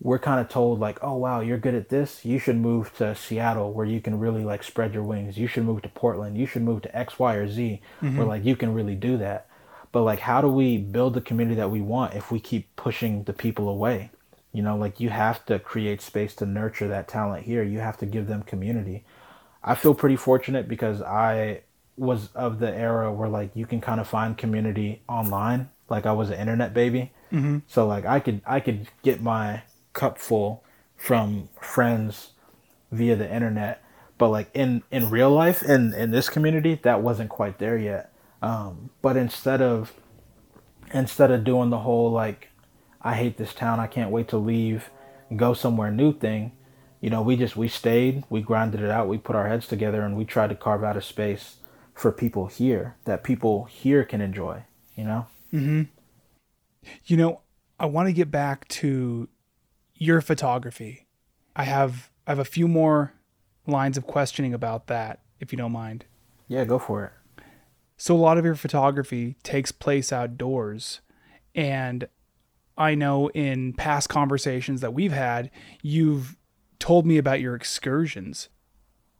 we're 0.00 0.18
kind 0.18 0.40
of 0.40 0.48
told 0.48 0.78
like 0.78 0.98
oh 1.02 1.14
wow 1.14 1.40
you're 1.40 1.58
good 1.58 1.74
at 1.74 1.88
this. 1.88 2.24
You 2.24 2.38
should 2.38 2.56
move 2.56 2.94
to 2.96 3.14
seattle 3.14 3.72
where 3.72 3.86
you 3.86 4.00
can 4.00 4.18
really 4.18 4.44
like 4.44 4.62
spread 4.62 4.92
your 4.92 5.02
wings. 5.02 5.38
You 5.38 5.46
should 5.46 5.64
move 5.64 5.82
to 5.82 5.88
portland. 5.88 6.36
You 6.36 6.46
should 6.46 6.62
move 6.62 6.82
to 6.82 6.96
x 6.96 7.18
y 7.18 7.34
or 7.34 7.48
z 7.48 7.80
where 8.00 8.10
mm-hmm. 8.10 8.22
like 8.22 8.44
you 8.44 8.56
can 8.56 8.74
really 8.74 8.94
do 8.94 9.16
that. 9.18 9.48
But 9.92 10.02
like 10.02 10.20
how 10.20 10.40
do 10.40 10.48
we 10.48 10.76
build 10.76 11.14
the 11.14 11.20
community 11.20 11.56
that 11.56 11.70
we 11.70 11.80
want 11.80 12.14
if 12.14 12.30
we 12.30 12.40
keep 12.40 12.74
pushing 12.76 13.24
the 13.24 13.32
people 13.32 13.68
away? 13.68 14.10
You 14.52 14.62
know 14.62 14.76
like 14.76 15.00
you 15.00 15.08
have 15.08 15.44
to 15.46 15.58
create 15.58 16.02
space 16.02 16.34
to 16.36 16.46
nurture 16.46 16.88
that 16.88 17.08
talent 17.08 17.46
here. 17.46 17.62
You 17.62 17.78
have 17.78 17.96
to 17.98 18.06
give 18.06 18.26
them 18.26 18.42
community. 18.42 19.04
I 19.64 19.74
feel 19.74 19.94
pretty 19.94 20.16
fortunate 20.16 20.68
because 20.68 21.02
i 21.02 21.62
was 21.98 22.28
of 22.34 22.58
the 22.58 22.70
era 22.70 23.10
where 23.10 23.28
like 23.28 23.56
you 23.56 23.64
can 23.64 23.80
kind 23.80 24.00
of 24.00 24.06
find 24.06 24.36
community 24.36 25.00
online. 25.08 25.70
Like 25.88 26.04
i 26.04 26.12
was 26.12 26.28
an 26.28 26.38
internet 26.38 26.74
baby 26.74 27.12
so 27.66 27.86
like 27.86 28.04
i 28.06 28.20
could 28.20 28.40
i 28.46 28.60
could 28.60 28.88
get 29.02 29.20
my 29.22 29.62
cup 29.92 30.18
full 30.18 30.62
from 30.96 31.48
friends 31.60 32.30
via 32.92 33.16
the 33.16 33.32
internet 33.32 33.82
but 34.18 34.28
like 34.28 34.48
in 34.54 34.82
in 34.90 35.10
real 35.10 35.30
life 35.30 35.62
in 35.62 35.92
in 35.94 36.10
this 36.10 36.28
community 36.28 36.78
that 36.82 37.02
wasn't 37.02 37.28
quite 37.28 37.58
there 37.58 37.76
yet. 37.76 38.12
Um 38.42 38.90
but 39.02 39.16
instead 39.16 39.60
of 39.60 39.92
instead 40.94 41.30
of 41.30 41.44
doing 41.44 41.70
the 41.70 41.78
whole 41.78 42.10
like 42.10 42.48
i 43.02 43.14
hate 43.14 43.36
this 43.36 43.52
town 43.52 43.80
i 43.80 43.86
can't 43.86 44.10
wait 44.10 44.28
to 44.28 44.36
leave 44.38 44.90
go 45.34 45.52
somewhere 45.52 45.90
new 45.90 46.12
thing 46.12 46.52
you 47.00 47.10
know 47.10 47.20
we 47.22 47.36
just 47.36 47.56
we 47.56 47.68
stayed 47.68 48.22
we 48.30 48.40
grinded 48.40 48.80
it 48.80 48.90
out 48.90 49.08
we 49.08 49.18
put 49.18 49.34
our 49.36 49.48
heads 49.48 49.66
together 49.66 50.02
and 50.02 50.16
we 50.16 50.24
tried 50.24 50.48
to 50.48 50.54
carve 50.54 50.84
out 50.84 50.96
a 50.96 51.02
space 51.02 51.56
for 51.94 52.12
people 52.12 52.46
here 52.46 52.94
that 53.04 53.24
people 53.24 53.64
here 53.64 54.04
can 54.04 54.20
enjoy 54.20 54.62
you 54.94 55.04
know 55.04 55.26
You 57.04 57.16
know, 57.16 57.40
I 57.78 57.86
want 57.86 58.08
to 58.08 58.12
get 58.12 58.30
back 58.30 58.66
to 58.68 59.28
your 59.94 60.20
photography. 60.20 61.06
I 61.54 61.64
have 61.64 62.10
I 62.26 62.30
have 62.32 62.38
a 62.38 62.44
few 62.44 62.68
more 62.68 63.12
lines 63.66 63.96
of 63.96 64.06
questioning 64.06 64.54
about 64.54 64.86
that, 64.88 65.20
if 65.40 65.52
you 65.52 65.58
don't 65.58 65.72
mind. 65.72 66.04
yeah 66.48 66.64
go 66.64 66.78
for 66.78 67.04
it 67.04 67.12
So 67.96 68.14
a 68.14 68.18
lot 68.18 68.38
of 68.38 68.44
your 68.44 68.54
photography 68.54 69.36
takes 69.42 69.72
place 69.72 70.12
outdoors, 70.12 71.00
and 71.54 72.08
I 72.76 72.94
know 72.94 73.28
in 73.30 73.72
past 73.72 74.08
conversations 74.08 74.80
that 74.82 74.92
we've 74.92 75.12
had, 75.12 75.50
you've 75.82 76.36
told 76.78 77.06
me 77.06 77.16
about 77.16 77.40
your 77.40 77.54
excursions. 77.54 78.48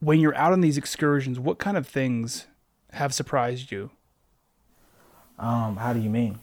When 0.00 0.20
you're 0.20 0.36
out 0.36 0.52
on 0.52 0.60
these 0.60 0.76
excursions, 0.76 1.40
what 1.40 1.58
kind 1.58 1.76
of 1.76 1.86
things 1.86 2.46
have 2.92 3.14
surprised 3.14 3.72
you? 3.72 3.90
Um, 5.38 5.76
how 5.76 5.92
do 5.94 6.00
you 6.00 6.10
mean? 6.10 6.38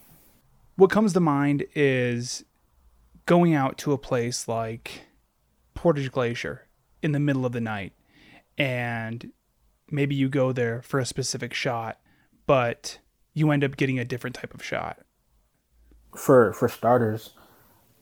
What 0.75 0.89
comes 0.89 1.13
to 1.13 1.19
mind 1.19 1.65
is 1.75 2.43
going 3.25 3.53
out 3.53 3.77
to 3.79 3.93
a 3.93 3.97
place 3.97 4.47
like 4.47 5.05
Portage 5.73 6.11
Glacier 6.11 6.67
in 7.01 7.11
the 7.11 7.19
middle 7.19 7.45
of 7.45 7.51
the 7.51 7.61
night 7.61 7.93
and 8.57 9.31
maybe 9.89 10.15
you 10.15 10.29
go 10.29 10.51
there 10.51 10.81
for 10.81 10.99
a 10.99 11.05
specific 11.05 11.53
shot, 11.53 11.99
but 12.45 12.99
you 13.33 13.51
end 13.51 13.63
up 13.63 13.77
getting 13.77 13.99
a 13.99 14.05
different 14.05 14.35
type 14.35 14.53
of 14.53 14.63
shot. 14.63 14.99
For 16.15 16.53
for 16.53 16.67
starters, 16.67 17.31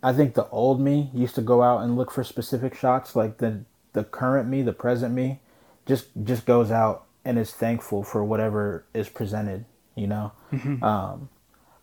I 0.03 0.13
think 0.13 0.34
the 0.34 0.47
old 0.49 0.82
me 0.82 1.09
used 1.13 1.36
to 1.36 1.41
go 1.41 1.61
out 1.61 1.82
and 1.82 1.95
look 1.95 2.11
for 2.11 2.24
specific 2.24 2.76
shots. 2.76 3.15
Like 3.15 3.38
the 3.38 3.63
the 3.93 4.03
current 4.03 4.49
me, 4.49 4.61
the 4.61 4.74
present 4.74 5.13
me, 5.13 5.39
just 5.86 6.07
just 6.24 6.45
goes 6.45 6.72
out 6.72 7.05
and 7.24 7.38
is 7.38 7.51
thankful 7.51 8.03
for 8.03 8.24
whatever 8.24 8.86
is 8.93 9.09
presented. 9.09 9.65
You 9.95 10.07
know. 10.07 10.32
Mm-hmm. 10.51 10.84
Um, 10.84 11.30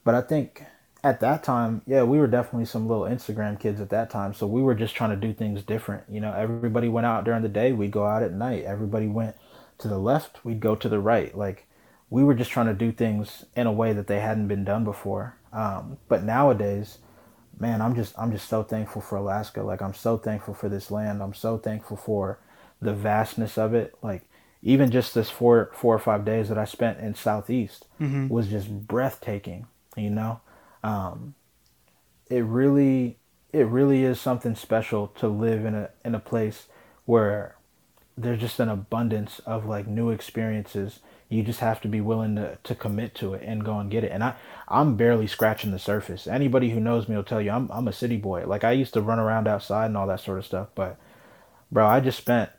but 0.04 0.14
I 0.14 0.20
think 0.20 0.64
at 1.08 1.20
that 1.20 1.42
time, 1.42 1.80
yeah, 1.86 2.02
we 2.02 2.18
were 2.18 2.26
definitely 2.26 2.66
some 2.66 2.86
little 2.86 3.04
Instagram 3.04 3.58
kids 3.58 3.80
at 3.80 3.88
that 3.90 4.10
time. 4.10 4.34
So 4.34 4.46
we 4.46 4.60
were 4.60 4.74
just 4.74 4.94
trying 4.94 5.10
to 5.10 5.16
do 5.16 5.32
things 5.32 5.62
different. 5.62 6.04
You 6.08 6.20
know, 6.20 6.32
everybody 6.32 6.88
went 6.88 7.06
out 7.06 7.24
during 7.24 7.42
the 7.42 7.48
day, 7.48 7.72
we'd 7.72 7.90
go 7.90 8.04
out 8.04 8.22
at 8.22 8.32
night. 8.32 8.64
Everybody 8.64 9.06
went 9.06 9.36
to 9.78 9.88
the 9.88 9.98
left, 9.98 10.44
we'd 10.44 10.60
go 10.60 10.76
to 10.76 10.88
the 10.88 10.98
right. 10.98 11.36
Like 11.36 11.66
we 12.10 12.22
were 12.22 12.34
just 12.34 12.50
trying 12.50 12.66
to 12.66 12.74
do 12.74 12.92
things 12.92 13.46
in 13.56 13.66
a 13.66 13.72
way 13.72 13.94
that 13.94 14.06
they 14.06 14.20
hadn't 14.20 14.48
been 14.48 14.64
done 14.64 14.84
before. 14.84 15.36
Um, 15.50 15.96
but 16.08 16.24
nowadays, 16.24 16.98
man, 17.58 17.80
I'm 17.80 17.94
just 17.94 18.18
I'm 18.18 18.30
just 18.30 18.48
so 18.48 18.62
thankful 18.62 19.00
for 19.00 19.16
Alaska. 19.16 19.62
Like 19.62 19.80
I'm 19.80 19.94
so 19.94 20.18
thankful 20.18 20.52
for 20.52 20.68
this 20.68 20.90
land. 20.90 21.22
I'm 21.22 21.34
so 21.34 21.56
thankful 21.56 21.96
for 21.96 22.38
the 22.82 22.92
vastness 22.92 23.56
of 23.56 23.72
it. 23.72 23.94
Like 24.02 24.24
even 24.62 24.90
just 24.90 25.14
this 25.14 25.30
four 25.30 25.70
four 25.72 25.94
or 25.94 25.98
five 25.98 26.26
days 26.26 26.50
that 26.50 26.58
I 26.58 26.66
spent 26.66 26.98
in 26.98 27.14
Southeast 27.14 27.86
mm-hmm. 27.98 28.28
was 28.28 28.48
just 28.48 28.86
breathtaking. 28.86 29.66
You 29.96 30.10
know, 30.10 30.40
um, 30.82 31.34
it 32.28 32.44
really 32.44 33.18
it 33.52 33.66
really 33.66 34.04
is 34.04 34.20
something 34.20 34.54
special 34.54 35.08
to 35.08 35.28
live 35.28 35.64
in 35.64 35.74
a 35.74 35.90
in 36.04 36.14
a 36.14 36.20
place 36.20 36.66
where 37.04 37.56
there's 38.16 38.40
just 38.40 38.58
an 38.60 38.68
abundance 38.68 39.38
of 39.40 39.64
like 39.66 39.86
new 39.86 40.10
experiences. 40.10 41.00
You 41.30 41.42
just 41.42 41.60
have 41.60 41.80
to 41.82 41.88
be 41.88 42.00
willing 42.00 42.36
to, 42.36 42.58
to 42.64 42.74
commit 42.74 43.14
to 43.16 43.34
it 43.34 43.42
and 43.44 43.64
go 43.64 43.78
and 43.78 43.90
get 43.90 44.02
it. 44.04 44.10
And 44.12 44.24
i 44.24 44.34
i'm 44.66 44.96
barely 44.96 45.26
scratching 45.26 45.70
the 45.70 45.78
surface. 45.78 46.26
Anybody 46.26 46.70
who 46.70 46.80
knows 46.80 47.08
me 47.08 47.16
will 47.16 47.24
tell 47.24 47.40
you 47.40 47.50
i'm, 47.50 47.70
I'm 47.70 47.88
a 47.88 47.92
city 47.92 48.16
boy. 48.16 48.44
Like 48.46 48.64
i 48.64 48.72
used 48.72 48.94
to 48.94 49.00
run 49.00 49.18
around 49.18 49.46
outside 49.48 49.86
and 49.86 49.96
all 49.96 50.06
that 50.06 50.20
sort 50.20 50.38
of 50.38 50.46
stuff 50.46 50.68
but 50.74 50.98
bro 51.70 51.86
i 51.86 52.00
just 52.00 52.18
spent 52.18 52.50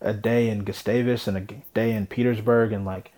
a 0.00 0.12
day 0.12 0.48
in 0.48 0.64
gustavus 0.64 1.26
and 1.26 1.36
a 1.36 1.40
day 1.74 1.92
in 1.92 2.06
petersburg 2.06 2.72
and 2.72 2.84
like 2.84 3.12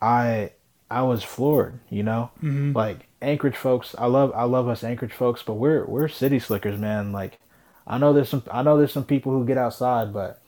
i 0.00 0.50
i 0.90 1.02
was 1.02 1.22
floored 1.22 1.78
you 1.90 2.02
know? 2.02 2.30
Mm-hmm. 2.42 2.72
like 2.72 3.06
anchorage 3.24 3.56
folks 3.56 3.94
i 3.98 4.06
love 4.06 4.32
i 4.34 4.44
love 4.44 4.68
us 4.68 4.84
anchorage 4.84 5.12
folks 5.12 5.42
but 5.42 5.54
we're 5.54 5.84
we're 5.86 6.08
city 6.08 6.38
slickers 6.38 6.78
man 6.78 7.12
like 7.12 7.38
i 7.86 7.98
know 7.98 8.12
there's 8.12 8.28
some 8.28 8.42
i 8.50 8.62
know 8.62 8.76
there's 8.76 8.92
some 8.92 9.04
people 9.04 9.32
who 9.32 9.44
get 9.44 9.58
outside 9.58 10.12
but 10.12 10.40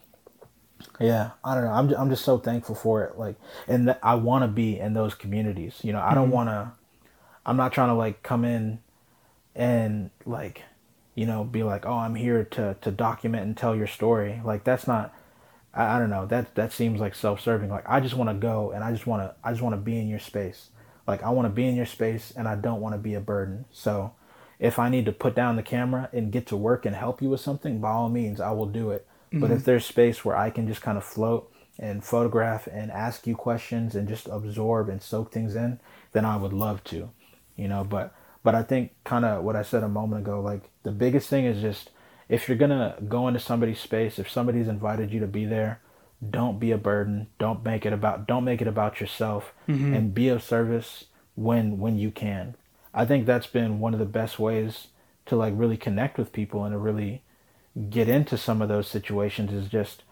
yeah, 1.01 1.31
I 1.45 1.55
don't 1.55 1.64
know. 1.64 1.70
I'm 1.70 1.89
just, 1.89 2.01
I'm 2.01 2.11
just 2.11 2.24
so 2.24 2.39
thankful 2.39 2.74
for 2.74 3.05
it. 3.05 3.18
Like, 3.18 3.37
and 3.66 3.87
th- 3.87 3.99
I 4.03 4.14
want 4.14 4.45
to 4.45 4.49
be 4.49 4.79
in 4.79 4.95
those 4.95 5.14
communities. 5.14 5.81
You 5.83 5.93
know, 5.93 6.01
I 6.01 6.14
don't 6.14 6.27
mm-hmm. 6.27 6.35
want 6.35 6.49
to. 6.49 6.72
I'm 7.45 7.57
not 7.57 7.72
trying 7.72 7.89
to 7.89 7.95
like 7.95 8.22
come 8.22 8.45
in 8.45 8.81
and 9.55 10.11
like, 10.24 10.62
you 11.14 11.27
know, 11.27 11.45
be 11.45 11.62
like, 11.62 11.87
oh, 11.87 11.95
I'm 11.95 12.14
here 12.14 12.45
to 12.45 12.77
to 12.81 12.91
document 12.91 13.45
and 13.45 13.57
tell 13.57 13.77
your 13.77 13.87
story. 13.87 14.41
Like 14.45 14.64
that's 14.64 14.87
not. 14.87 15.14
I, 15.74 15.97
I 15.97 15.99
don't 15.99 16.11
know. 16.11 16.27
That 16.27 16.55
that 16.57 16.72
seems 16.72 17.01
like 17.01 17.14
self-serving. 17.14 17.70
Like 17.70 17.89
I 17.89 18.01
just 18.01 18.14
want 18.14 18.31
to 18.31 18.35
go 18.35 18.72
and 18.72 18.83
I 18.83 18.93
just 18.93 19.07
want 19.07 19.22
to 19.22 19.35
I 19.45 19.53
just 19.53 19.62
want 19.62 19.74
to 19.74 19.81
be 19.81 19.99
in 19.99 20.09
your 20.09 20.18
space. 20.18 20.70
Like 21.07 21.22
I 21.22 21.30
want 21.30 21.46
to 21.46 21.54
be 21.54 21.66
in 21.66 21.76
your 21.76 21.86
space 21.86 22.32
and 22.36 22.48
I 22.48 22.57
don't 22.57 22.80
want 22.80 22.94
to 22.94 22.98
be 22.98 23.14
a 23.14 23.20
burden. 23.20 23.66
So 23.70 24.12
if 24.59 24.78
I 24.78 24.88
need 24.88 25.04
to 25.07 25.12
put 25.12 25.34
down 25.34 25.57
the 25.57 25.62
camera 25.62 26.09
and 26.12 26.32
get 26.32 26.46
to 26.48 26.57
work 26.57 26.86
and 26.86 26.96
help 26.96 27.22
you 27.22 27.30
with 27.30 27.40
something, 27.40 27.80
by 27.80 27.90
all 27.90 28.09
means, 28.09 28.40
I 28.40 28.52
will 28.52 28.66
do 28.66 28.90
it 28.90 29.07
Mm-hmm. 29.28 29.40
But 29.40 29.50
if 29.50 29.64
there's 29.64 29.84
space 29.84 30.24
where 30.24 30.36
I 30.36 30.50
can 30.50 30.66
just 30.66 30.82
kind 30.82 30.96
of 30.96 31.04
float 31.04 31.52
and 31.78 32.02
photograph 32.02 32.66
and 32.66 32.90
ask 32.90 33.26
you 33.26 33.36
questions 33.36 33.94
and 33.94 34.09
just 34.09 34.28
absorb 34.28 34.88
and 34.88 35.02
soak 35.02 35.32
things 35.32 35.54
in, 35.54 35.80
then 36.12 36.24
I 36.24 36.36
would 36.36 36.52
love 36.52 36.82
to, 36.84 37.11
you 37.57 37.68
know. 37.68 37.84
But 37.84 38.14
but 38.42 38.54
I 38.54 38.62
think 38.62 38.92
kind 39.04 39.24
of 39.24 39.42
what 39.44 39.57
I 39.57 39.62
said 39.62 39.82
a 39.82 39.88
moment 39.88 40.22
ago, 40.22 40.40
like 40.40 40.70
the 40.84 40.92
biggest 40.92 41.28
thing 41.28 41.44
is 41.44 41.61
just 41.61 41.90
if 42.28 42.48
you're 42.48 42.57
gonna 42.57 42.96
go 43.09 43.28
into 43.28 43.40
somebody's 43.40 43.80
space, 43.80 44.18
if 44.18 44.30
somebody's 44.30 44.68
invited 44.68 45.12
you 45.12 45.20
to 45.20 45.26
be 45.26 45.44
there, 45.44 45.80
don't 46.31 46.59
be 46.59 46.73
a 46.73 46.79
burden. 46.79 47.29
Don't 47.39 47.64
make 47.64 47.85
it 47.85 47.93
about 47.93 48.27
don't 48.27 48.45
make 48.45 48.61
it 48.62 48.69
about 48.69 49.01
yourself, 49.01 49.53
mm-hmm. 49.69 49.95
and 49.95 50.14
be 50.14 50.29
of 50.29 50.43
service 50.43 51.05
when 51.35 51.79
when 51.79 51.99
you 51.99 52.11
can. 52.11 52.57
I 52.95 53.05
think 53.05 53.27
that's 53.27 53.47
been 53.47 53.79
one 53.79 53.93
of 53.93 54.01
the 54.01 54.07
best 54.07 54.39
ways 54.39 54.89
to 55.27 55.37
like 55.37 55.53
really 55.57 55.77
connect 55.77 56.17
with 56.19 56.33
people 56.33 56.64
and 56.64 56.73
to 56.73 56.79
really 56.79 57.23
get 57.91 58.09
into 58.09 58.39
some 58.39 58.62
of 58.62 58.69
those 58.69 58.89
situations 58.89 59.53
is 59.53 59.69
just 59.69 60.03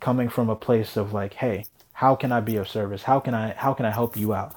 coming 0.00 0.28
from 0.28 0.48
a 0.48 0.56
place 0.56 0.96
of 0.96 1.12
like, 1.12 1.34
hey, 1.34 1.66
how 1.92 2.16
can 2.16 2.32
I 2.32 2.40
be 2.40 2.56
of 2.56 2.68
service? 2.68 3.02
How 3.02 3.20
can 3.20 3.34
I 3.34 3.52
how 3.52 3.74
can 3.74 3.84
I 3.84 3.90
help 3.90 4.16
you 4.16 4.32
out? 4.32 4.56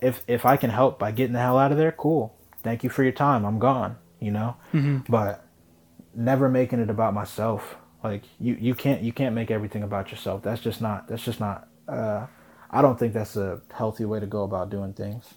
If 0.00 0.22
if 0.26 0.44
I 0.44 0.56
can 0.56 0.70
help 0.70 0.98
by 0.98 1.12
getting 1.12 1.32
the 1.32 1.40
hell 1.40 1.58
out 1.58 1.72
of 1.72 1.78
there, 1.78 1.92
cool. 1.92 2.36
Thank 2.62 2.84
you 2.84 2.90
for 2.90 3.02
your 3.02 3.12
time. 3.12 3.44
I'm 3.44 3.58
gone. 3.58 3.96
You 4.20 4.30
know, 4.30 4.56
mm-hmm. 4.72 4.98
but 5.10 5.44
never 6.14 6.48
making 6.48 6.80
it 6.80 6.90
about 6.90 7.14
myself. 7.14 7.76
Like 8.04 8.24
you 8.38 8.56
you 8.60 8.74
can't 8.74 9.00
you 9.00 9.12
can't 9.12 9.34
make 9.34 9.50
everything 9.50 9.82
about 9.82 10.10
yourself. 10.10 10.42
That's 10.42 10.60
just 10.60 10.82
not 10.82 11.08
that's 11.08 11.24
just 11.24 11.40
not. 11.40 11.66
Uh, 11.88 12.26
I 12.70 12.82
don't 12.82 12.98
think 12.98 13.14
that's 13.14 13.34
a 13.36 13.62
healthy 13.72 14.04
way 14.04 14.20
to 14.20 14.26
go 14.26 14.42
about 14.42 14.68
doing 14.68 14.92
things. 14.92 15.32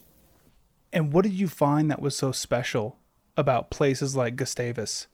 And 0.92 1.14
what 1.14 1.24
did 1.24 1.34
you 1.34 1.48
find 1.48 1.90
that 1.90 2.02
was 2.02 2.16
so 2.16 2.34
special 2.34 2.98
about 3.38 3.70
places 3.70 4.16
like 4.16 4.36
Gustavus? 4.36 5.08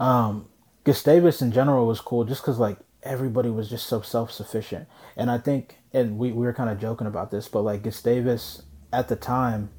Um, 0.00 0.48
Gustavus 0.84 1.40
in 1.40 1.52
general 1.52 1.86
was 1.86 2.00
cool 2.00 2.24
just 2.24 2.42
because 2.42 2.58
like 2.58 2.78
everybody 3.04 3.50
was 3.50 3.70
just 3.70 3.86
so 3.86 4.00
self 4.00 4.32
sufficient, 4.32 4.88
and 5.16 5.30
I 5.30 5.38
think 5.38 5.76
and 5.92 6.18
we 6.18 6.32
we 6.32 6.44
were 6.44 6.52
kind 6.52 6.68
of 6.70 6.80
joking 6.80 7.06
about 7.06 7.30
this, 7.30 7.46
but 7.46 7.62
like 7.62 7.84
Gustavus 7.84 8.62
at 8.92 9.06
the 9.06 9.16
time 9.16 9.70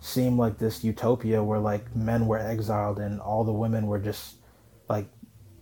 seemed 0.00 0.38
like 0.38 0.58
this 0.58 0.82
utopia 0.82 1.42
where 1.42 1.58
like 1.58 1.94
men 1.94 2.26
were 2.26 2.38
exiled 2.38 2.98
and 2.98 3.20
all 3.20 3.44
the 3.44 3.52
women 3.52 3.86
were 3.86 3.98
just 3.98 4.36
like 4.88 5.08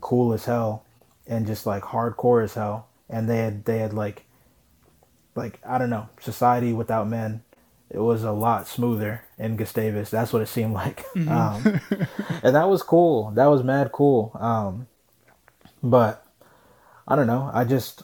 cool 0.06 0.32
as 0.32 0.44
hell 0.44 0.84
and 1.26 1.46
just 1.46 1.66
like 1.66 1.82
hardcore 1.82 2.44
as 2.44 2.54
hell 2.54 2.86
and 3.10 3.28
they 3.28 3.38
had 3.38 3.64
they 3.64 3.78
had 3.78 3.92
like 3.92 4.24
like 5.34 5.58
I 5.66 5.78
don't 5.78 5.90
know 5.90 6.08
society 6.20 6.72
without 6.72 7.08
men 7.08 7.42
it 7.90 7.98
was 7.98 8.24
a 8.24 8.32
lot 8.32 8.66
smoother 8.66 9.22
in 9.38 9.56
Gustavus. 9.56 10.10
That's 10.10 10.32
what 10.32 10.42
it 10.42 10.48
seemed 10.48 10.74
like. 10.84 11.04
Mm-hmm. 11.14 11.28
Um, 11.30 11.80
and 12.42 12.54
that 12.54 12.68
was 12.68 12.82
cool. 12.82 13.30
That 13.32 13.46
was 13.46 13.62
mad 13.62 13.92
cool. 13.92 14.32
Um, 14.38 14.88
but 15.82 16.26
I 17.06 17.16
don't 17.16 17.26
know. 17.26 17.50
I 17.52 17.64
just, 17.64 18.02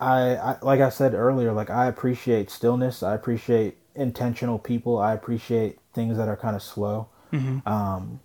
I, 0.00 0.36
I, 0.36 0.56
like 0.62 0.80
I 0.80 0.88
said 0.88 1.14
earlier, 1.14 1.52
like 1.52 1.70
I 1.70 1.86
appreciate 1.86 2.50
stillness. 2.50 3.02
I 3.02 3.14
appreciate 3.14 3.76
intentional 3.94 4.58
people. 4.58 4.98
I 4.98 5.12
appreciate 5.12 5.78
things 5.92 6.16
that 6.16 6.28
are 6.28 6.36
kind 6.36 6.56
of 6.56 6.62
slow. 6.62 7.08
Mm-hmm. 7.32 7.68
Um, 7.68 8.20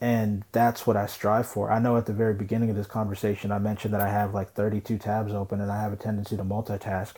and 0.00 0.44
that's 0.52 0.86
what 0.86 0.96
I 0.96 1.06
strive 1.06 1.46
for. 1.46 1.70
I 1.70 1.78
know 1.78 1.96
at 1.96 2.06
the 2.06 2.12
very 2.12 2.32
beginning 2.32 2.70
of 2.70 2.76
this 2.76 2.86
conversation, 2.86 3.52
I 3.52 3.58
mentioned 3.58 3.92
that 3.92 4.00
I 4.00 4.08
have 4.08 4.32
like 4.32 4.52
32 4.52 4.96
tabs 4.98 5.32
open 5.32 5.60
and 5.60 5.70
I 5.70 5.80
have 5.80 5.92
a 5.92 5.96
tendency 5.96 6.36
to 6.36 6.42
multitask. 6.42 7.14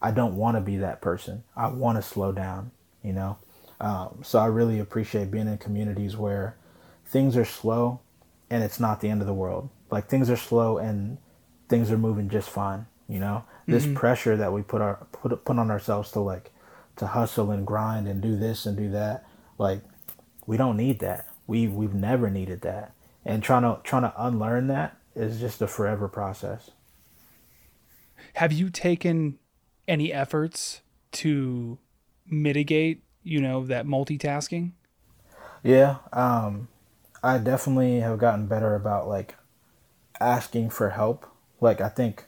I 0.00 0.12
don't 0.12 0.36
want 0.36 0.56
to 0.56 0.60
be 0.60 0.76
that 0.76 1.00
person. 1.00 1.42
I 1.56 1.68
want 1.68 1.98
to 1.98 2.02
slow 2.02 2.30
down, 2.30 2.70
you 3.02 3.12
know? 3.12 3.38
Um, 3.80 4.20
so 4.22 4.38
I 4.38 4.46
really 4.46 4.78
appreciate 4.78 5.30
being 5.30 5.48
in 5.48 5.58
communities 5.58 6.16
where 6.16 6.56
things 7.04 7.36
are 7.36 7.44
slow 7.44 8.00
and 8.48 8.62
it's 8.62 8.78
not 8.78 9.00
the 9.00 9.08
end 9.08 9.20
of 9.20 9.26
the 9.26 9.34
world. 9.34 9.68
Like 9.90 10.08
things 10.08 10.30
are 10.30 10.36
slow 10.36 10.78
and 10.78 11.18
things 11.68 11.90
are 11.90 11.98
moving 11.98 12.28
just 12.28 12.48
fine, 12.48 12.86
you 13.08 13.18
know? 13.18 13.44
This 13.66 13.84
mm-hmm. 13.84 13.94
pressure 13.94 14.36
that 14.36 14.52
we 14.52 14.62
put 14.62 14.80
our 14.80 15.06
put 15.12 15.44
put 15.44 15.58
on 15.58 15.70
ourselves 15.70 16.10
to 16.12 16.20
like 16.20 16.52
to 16.96 17.06
hustle 17.06 17.50
and 17.50 17.66
grind 17.66 18.06
and 18.08 18.20
do 18.20 18.36
this 18.36 18.66
and 18.66 18.76
do 18.76 18.90
that, 18.90 19.24
like 19.58 19.80
we 20.46 20.56
don't 20.56 20.76
need 20.76 20.98
that. 21.00 21.29
We 21.50 21.66
we've 21.66 21.94
never 21.94 22.30
needed 22.30 22.60
that. 22.60 22.94
And 23.24 23.42
trying 23.42 23.62
to 23.62 23.80
trying 23.82 24.02
to 24.02 24.14
unlearn 24.16 24.68
that 24.68 24.96
is 25.16 25.40
just 25.40 25.60
a 25.60 25.66
forever 25.66 26.06
process. 26.06 26.70
Have 28.34 28.52
you 28.52 28.70
taken 28.70 29.40
any 29.88 30.12
efforts 30.12 30.82
to 31.10 31.78
mitigate, 32.24 33.02
you 33.24 33.40
know, 33.40 33.66
that 33.66 33.84
multitasking? 33.84 34.70
Yeah, 35.64 35.96
um, 36.12 36.68
I 37.20 37.38
definitely 37.38 37.98
have 37.98 38.20
gotten 38.20 38.46
better 38.46 38.76
about 38.76 39.08
like 39.08 39.34
asking 40.20 40.70
for 40.70 40.90
help. 40.90 41.26
Like 41.60 41.80
I 41.80 41.88
think 41.88 42.26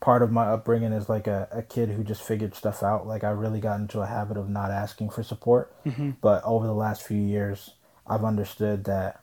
part 0.00 0.20
of 0.20 0.32
my 0.32 0.46
upbringing 0.46 0.92
is 0.92 1.08
like 1.08 1.28
a, 1.28 1.46
a 1.52 1.62
kid 1.62 1.90
who 1.90 2.02
just 2.02 2.22
figured 2.22 2.56
stuff 2.56 2.82
out. 2.82 3.06
Like 3.06 3.22
I 3.22 3.30
really 3.30 3.60
got 3.60 3.78
into 3.78 4.00
a 4.00 4.06
habit 4.06 4.36
of 4.36 4.48
not 4.48 4.72
asking 4.72 5.10
for 5.10 5.22
support. 5.22 5.72
Mm-hmm. 5.84 6.10
But 6.20 6.42
over 6.42 6.66
the 6.66 6.74
last 6.74 7.06
few 7.06 7.22
years, 7.22 7.74
I've 8.08 8.24
understood 8.24 8.84
that 8.84 9.22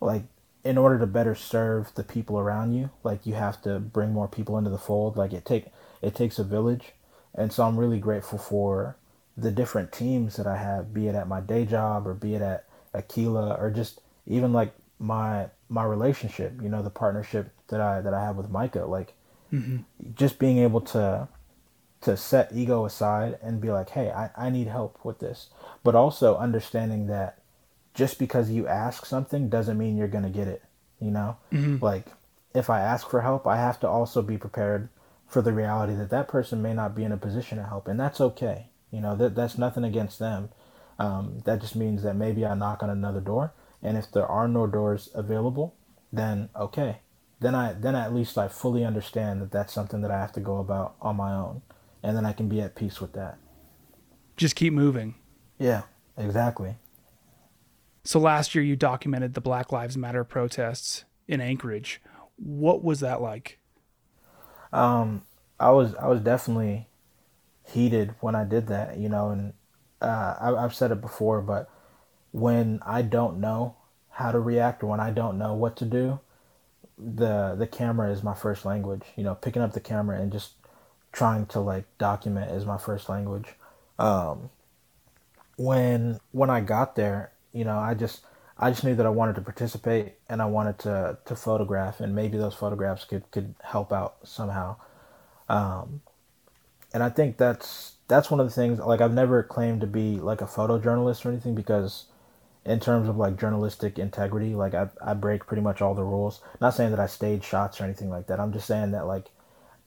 like 0.00 0.24
in 0.64 0.78
order 0.78 0.98
to 0.98 1.06
better 1.06 1.34
serve 1.34 1.94
the 1.94 2.04
people 2.04 2.38
around 2.38 2.74
you, 2.74 2.90
like 3.02 3.26
you 3.26 3.34
have 3.34 3.60
to 3.62 3.78
bring 3.78 4.12
more 4.12 4.28
people 4.28 4.58
into 4.58 4.70
the 4.70 4.78
fold. 4.78 5.16
Like 5.16 5.32
it 5.32 5.44
take 5.44 5.66
it 6.02 6.14
takes 6.14 6.38
a 6.38 6.44
village. 6.44 6.92
And 7.34 7.52
so 7.52 7.64
I'm 7.66 7.78
really 7.78 7.98
grateful 7.98 8.38
for 8.38 8.96
the 9.36 9.50
different 9.50 9.92
teams 9.92 10.36
that 10.36 10.46
I 10.46 10.56
have, 10.58 10.94
be 10.94 11.08
it 11.08 11.14
at 11.14 11.28
my 11.28 11.40
day 11.40 11.64
job 11.64 12.06
or 12.06 12.14
be 12.14 12.34
it 12.34 12.42
at 12.42 12.66
Aquila 12.94 13.54
or 13.54 13.70
just 13.70 14.00
even 14.26 14.52
like 14.52 14.74
my 14.98 15.48
my 15.68 15.84
relationship, 15.84 16.54
you 16.62 16.68
know, 16.68 16.82
the 16.82 16.90
partnership 16.90 17.50
that 17.68 17.80
I 17.80 18.00
that 18.00 18.14
I 18.14 18.22
have 18.24 18.36
with 18.36 18.50
Micah. 18.50 18.86
Like 18.86 19.14
Mm-hmm. 19.52 19.76
just 20.14 20.38
being 20.38 20.58
able 20.58 20.80
to 20.80 21.28
to 22.02 22.16
set 22.16 22.52
ego 22.54 22.84
aside 22.86 23.38
and 23.42 23.60
be 23.60 23.70
like, 23.72 23.90
hey, 23.90 24.10
I, 24.10 24.30
I 24.36 24.50
need 24.50 24.68
help 24.68 25.04
with 25.04 25.20
this. 25.20 25.50
But 25.84 25.94
also 25.94 26.36
understanding 26.36 27.06
that 27.08 27.38
just 27.94 28.18
because 28.18 28.50
you 28.50 28.66
ask 28.66 29.06
something 29.06 29.48
doesn't 29.48 29.78
mean 29.78 29.96
you're 29.96 30.08
gonna 30.08 30.30
get 30.30 30.48
it. 30.48 30.62
You 31.00 31.10
know? 31.10 31.36
Mm-hmm. 31.52 31.82
Like 31.84 32.06
if 32.54 32.70
I 32.70 32.80
ask 32.80 33.08
for 33.08 33.22
help, 33.22 33.46
I 33.46 33.56
have 33.56 33.80
to 33.80 33.88
also 33.88 34.22
be 34.22 34.38
prepared 34.38 34.88
for 35.26 35.42
the 35.42 35.52
reality 35.52 35.94
that 35.94 36.10
that 36.10 36.28
person 36.28 36.62
may 36.62 36.72
not 36.74 36.94
be 36.94 37.04
in 37.04 37.12
a 37.12 37.16
position 37.16 37.58
to 37.58 37.64
help, 37.64 37.88
and 37.88 37.98
that's 37.98 38.20
okay. 38.20 38.68
You 38.90 39.00
know, 39.00 39.16
that 39.16 39.34
that's 39.34 39.58
nothing 39.58 39.84
against 39.84 40.18
them. 40.18 40.50
Um, 40.98 41.42
that 41.44 41.60
just 41.60 41.74
means 41.74 42.04
that 42.04 42.14
maybe 42.14 42.46
I 42.46 42.54
knock 42.54 42.82
on 42.82 42.90
another 42.90 43.20
door, 43.20 43.52
and 43.82 43.96
if 43.96 44.12
there 44.12 44.26
are 44.26 44.46
no 44.46 44.66
doors 44.66 45.10
available, 45.14 45.74
then 46.12 46.48
okay, 46.54 46.98
then 47.40 47.54
I 47.54 47.72
then 47.72 47.96
at 47.96 48.14
least 48.14 48.38
I 48.38 48.46
fully 48.46 48.84
understand 48.84 49.42
that 49.42 49.50
that's 49.50 49.72
something 49.72 50.02
that 50.02 50.12
I 50.12 50.20
have 50.20 50.32
to 50.34 50.40
go 50.40 50.58
about 50.58 50.94
on 51.00 51.16
my 51.16 51.32
own, 51.34 51.62
and 52.02 52.16
then 52.16 52.24
I 52.24 52.32
can 52.32 52.48
be 52.48 52.60
at 52.60 52.76
peace 52.76 53.00
with 53.00 53.12
that. 53.14 53.38
Just 54.36 54.54
keep 54.54 54.72
moving. 54.72 55.16
Yeah, 55.58 55.82
exactly. 56.16 56.76
So 58.04 58.20
last 58.20 58.54
year 58.54 58.62
you 58.62 58.76
documented 58.76 59.34
the 59.34 59.40
Black 59.40 59.72
Lives 59.72 59.96
Matter 59.96 60.24
protests 60.24 61.04
in 61.26 61.40
Anchorage. 61.40 62.02
What 62.36 62.84
was 62.84 63.00
that 63.00 63.22
like? 63.22 63.58
Um, 64.72 65.22
I 65.58 65.70
was 65.70 65.94
I 65.94 66.08
was 66.08 66.20
definitely 66.20 66.86
heated 67.64 68.14
when 68.20 68.34
I 68.34 68.44
did 68.44 68.66
that, 68.66 68.98
you 68.98 69.08
know, 69.08 69.30
and 69.30 69.54
uh, 70.02 70.34
I, 70.38 70.54
I've 70.54 70.74
said 70.74 70.90
it 70.90 71.00
before, 71.00 71.40
but 71.40 71.70
when 72.32 72.80
I 72.84 73.02
don't 73.02 73.40
know 73.40 73.76
how 74.10 74.32
to 74.32 74.38
react 74.38 74.82
or 74.82 74.88
when 74.88 75.00
I 75.00 75.10
don't 75.10 75.38
know 75.38 75.54
what 75.54 75.76
to 75.76 75.84
do, 75.84 76.20
the 76.98 77.54
the 77.56 77.66
camera 77.66 78.10
is 78.10 78.22
my 78.22 78.34
first 78.34 78.64
language. 78.64 79.02
You 79.16 79.24
know, 79.24 79.34
picking 79.34 79.62
up 79.62 79.72
the 79.72 79.80
camera 79.80 80.20
and 80.20 80.30
just 80.30 80.52
trying 81.12 81.46
to 81.46 81.60
like 81.60 81.86
document 81.98 82.50
is 82.50 82.66
my 82.66 82.76
first 82.76 83.08
language. 83.08 83.48
Um, 83.98 84.50
when 85.56 86.20
when 86.32 86.50
I 86.50 86.60
got 86.60 86.96
there, 86.96 87.32
you 87.54 87.64
know, 87.64 87.78
I 87.78 87.94
just 87.94 88.20
I 88.58 88.70
just 88.70 88.84
knew 88.84 88.94
that 88.96 89.06
I 89.06 89.10
wanted 89.10 89.36
to 89.36 89.40
participate 89.40 90.14
and 90.28 90.42
I 90.42 90.46
wanted 90.46 90.78
to 90.80 91.18
to 91.24 91.36
photograph 91.36 92.00
and 92.00 92.14
maybe 92.14 92.36
those 92.36 92.54
photographs 92.54 93.04
could 93.04 93.30
could 93.30 93.54
help 93.62 93.92
out 93.92 94.16
somehow. 94.24 94.76
Um, 95.48 96.02
and 96.92 97.02
I 97.02 97.08
think 97.08 97.38
that's 97.38 97.94
that's 98.08 98.30
one 98.30 98.40
of 98.40 98.46
the 98.46 98.52
things 98.52 98.78
like 98.80 99.00
I've 99.00 99.14
never 99.14 99.42
claimed 99.42 99.80
to 99.80 99.86
be 99.86 100.16
like 100.16 100.42
a 100.42 100.46
photojournalist 100.46 101.24
or 101.24 101.30
anything 101.30 101.54
because 101.54 102.06
in 102.64 102.80
terms 102.80 103.08
of 103.08 103.16
like 103.16 103.38
journalistic 103.38 103.98
integrity, 103.98 104.54
like 104.54 104.74
I 104.74 104.88
I 105.00 105.14
break 105.14 105.46
pretty 105.46 105.62
much 105.62 105.80
all 105.80 105.94
the 105.94 106.04
rules. 106.04 106.40
Not 106.60 106.74
saying 106.74 106.90
that 106.90 107.00
I 107.00 107.06
stage 107.06 107.44
shots 107.44 107.80
or 107.80 107.84
anything 107.84 108.10
like 108.10 108.26
that. 108.26 108.40
I'm 108.40 108.52
just 108.52 108.66
saying 108.66 108.90
that 108.92 109.06
like 109.06 109.26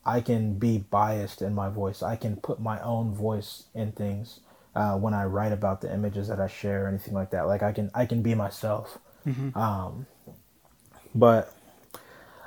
I 0.05 0.21
can 0.21 0.53
be 0.53 0.77
biased 0.77 1.41
in 1.41 1.53
my 1.53 1.69
voice. 1.69 2.01
I 2.01 2.15
can 2.15 2.37
put 2.37 2.61
my 2.61 2.79
own 2.81 3.13
voice 3.13 3.65
in 3.75 3.91
things 3.91 4.39
uh, 4.77 4.95
when 4.95 5.15
I 5.15 5.25
write 5.25 5.51
about 5.51 5.81
the 5.81 5.91
images 5.91 6.27
that 6.27 6.39
I 6.39 6.47
share 6.47 6.85
or 6.85 6.87
anything 6.87 7.15
like 7.15 7.31
that. 7.31 7.47
Like 7.47 7.63
I 7.63 7.73
can 7.73 7.89
I 7.95 8.05
can 8.05 8.21
be 8.21 8.35
myself. 8.35 8.99
Um, 9.55 10.05
but 11.15 11.51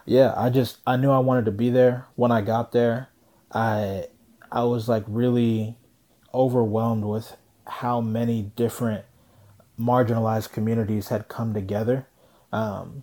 yeah, 0.07 0.33
I 0.37 0.49
just 0.49 0.79
I 0.87 0.97
knew 0.97 1.11
I 1.11 1.19
wanted 1.19 1.45
to 1.47 1.51
be 1.51 1.71
there. 1.71 2.07
When 2.15 2.31
I 2.31 2.41
got 2.41 2.71
there, 2.71 3.09
I 3.53 4.07
I 4.51 4.63
was 4.63 4.89
like 4.89 5.03
really 5.09 5.77
overwhelmed 6.33 7.05
with 7.05 7.37
how 7.67 8.01
many 8.01 8.53
different 8.55 9.05
marginalized 9.79 10.53
communities 10.53 11.09
had 11.09 11.27
come 11.27 11.53
together, 11.53 12.07
um, 12.53 13.03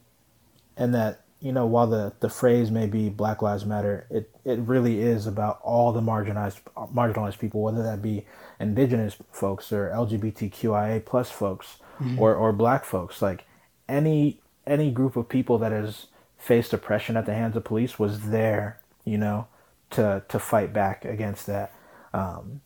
and 0.78 0.96
that 0.96 1.26
you 1.42 1.52
know 1.52 1.66
while 1.66 1.88
the 1.88 2.14
the 2.22 2.30
phrase 2.30 2.72
may 2.72 2.88
be 2.88 3.10
Black 3.10 3.42
Lives 3.42 3.66
Matter, 3.66 4.08
it 4.10 4.32
it 4.46 4.60
really 4.60 5.02
is 5.02 5.28
about 5.28 5.60
all 5.64 5.92
the 5.92 6.02
marginalized 6.02 6.60
marginalized 6.96 7.40
people, 7.40 7.62
whether 7.62 7.84
that 7.84 8.02
be 8.02 8.26
indigenous 8.60 9.18
folks 9.32 9.72
or 9.72 9.90
LGBTQIA 9.90 11.06
plus 11.06 11.30
folks 11.30 11.78
or 12.18 12.36
or 12.36 12.54
black 12.54 12.86
folks, 12.86 13.22
like 13.22 13.46
any 13.90 14.40
any 14.66 14.92
group 14.92 15.16
of 15.16 15.30
people 15.30 15.58
that 15.58 15.72
has 15.72 16.08
faced 16.38 16.74
oppression 16.74 17.18
at 17.18 17.26
the 17.26 17.34
hands 17.34 17.56
of 17.56 17.64
police 17.64 17.98
was 17.98 18.30
there, 18.30 18.80
you 19.04 19.18
know, 19.18 19.48
to 19.92 20.24
to 20.28 20.40
fight 20.40 20.74
back 20.74 21.06
against 21.06 21.48
that. 21.48 21.74
Um, 22.14 22.62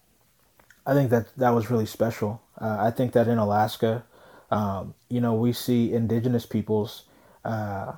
I 0.86 0.94
think 0.94 1.10
that 1.12 1.36
that 1.38 1.52
was 1.52 1.70
really 1.70 1.86
special. 1.86 2.42
Uh, 2.60 2.78
I 2.80 2.92
think 2.92 3.14
that 3.14 3.28
in 3.28 3.38
Alaska, 3.38 4.04
um, 4.50 4.94
you 5.10 5.22
know, 5.22 5.34
we 5.34 5.54
see 5.54 5.94
indigenous 5.94 6.46
peoples 6.46 7.04
uh, 7.46 7.94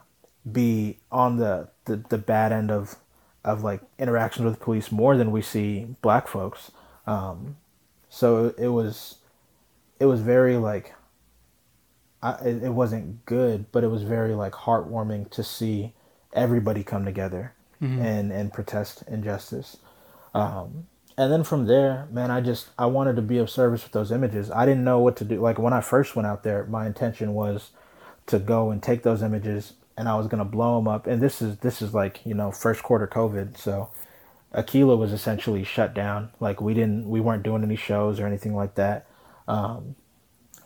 be 0.50 1.00
on 1.12 1.38
the, 1.38 1.70
the, 1.86 1.98
the 1.98 2.18
bad 2.18 2.52
end 2.52 2.72
of 2.72 2.98
of 3.44 3.62
like 3.62 3.82
interactions 4.00 4.46
with 4.46 4.60
police 4.62 4.90
more 4.90 5.18
than 5.18 5.30
we 5.32 5.42
see 5.42 5.86
black 6.02 6.30
folks. 6.30 6.72
Um, 7.06 7.58
so 8.14 8.54
it 8.60 8.68
was 8.68 9.16
it 10.00 10.06
was 10.06 10.20
very 10.22 10.56
like 10.58 10.94
I, 12.22 12.36
it, 12.46 12.70
wasn't 12.70 13.26
good, 13.26 13.66
but 13.72 13.84
it 13.84 13.88
was 13.88 14.04
very 14.04 14.36
like 14.36 14.54
heartwarming 14.54 15.32
to 15.32 15.44
see 15.44 15.94
everybody 16.32 16.84
come 16.84 17.06
together 17.06 17.54
and 18.00 18.32
and 18.32 18.54
protest 18.54 19.04
injustice. 19.08 19.78
Um, 20.36 20.86
and 21.18 21.32
then 21.32 21.44
from 21.44 21.66
there, 21.66 22.08
man, 22.12 22.30
I 22.30 22.40
just 22.40 22.70
I 22.78 22.86
wanted 22.86 23.16
to 23.16 23.24
be 23.24 23.40
of 23.40 23.50
service 23.50 23.82
with 23.82 23.94
those 23.94 24.12
images. 24.12 24.52
I 24.52 24.68
didn't 24.68 24.84
know 24.84 25.00
what 25.00 25.18
to 25.18 25.26
do. 25.26 25.42
Like 25.42 25.58
when 25.58 25.74
I 25.74 25.82
first 25.82 26.16
went 26.16 26.28
out 26.28 26.44
there, 26.44 26.66
my 26.66 26.86
intention 26.86 27.34
was 27.34 27.72
to 28.28 28.38
go 28.38 28.70
and 28.70 28.82
take 28.82 29.02
those 29.02 29.24
images, 29.24 29.74
and 29.98 30.08
I 30.08 30.16
was 30.18 30.28
gonna 30.28 30.46
blow 30.46 30.78
them 30.78 30.88
up. 30.88 31.08
And 31.08 31.20
this 31.20 31.42
is 31.42 31.58
this 31.58 31.82
is 31.82 31.96
like 31.96 32.24
you 32.26 32.36
know 32.36 32.52
first 32.52 32.84
quarter 32.84 33.08
COVID, 33.08 33.58
so 33.58 33.90
Aquila 34.54 34.96
was 34.96 35.12
essentially 35.12 35.64
shut 35.64 35.94
down. 35.94 36.32
Like 36.40 36.62
we 36.62 36.74
didn't 36.74 37.08
we 37.10 37.20
weren't 37.20 37.44
doing 37.44 37.64
any 37.64 37.76
shows 37.76 38.20
or 38.20 38.28
anything 38.28 38.56
like 38.56 38.76
that. 38.76 39.08
Um, 39.48 39.96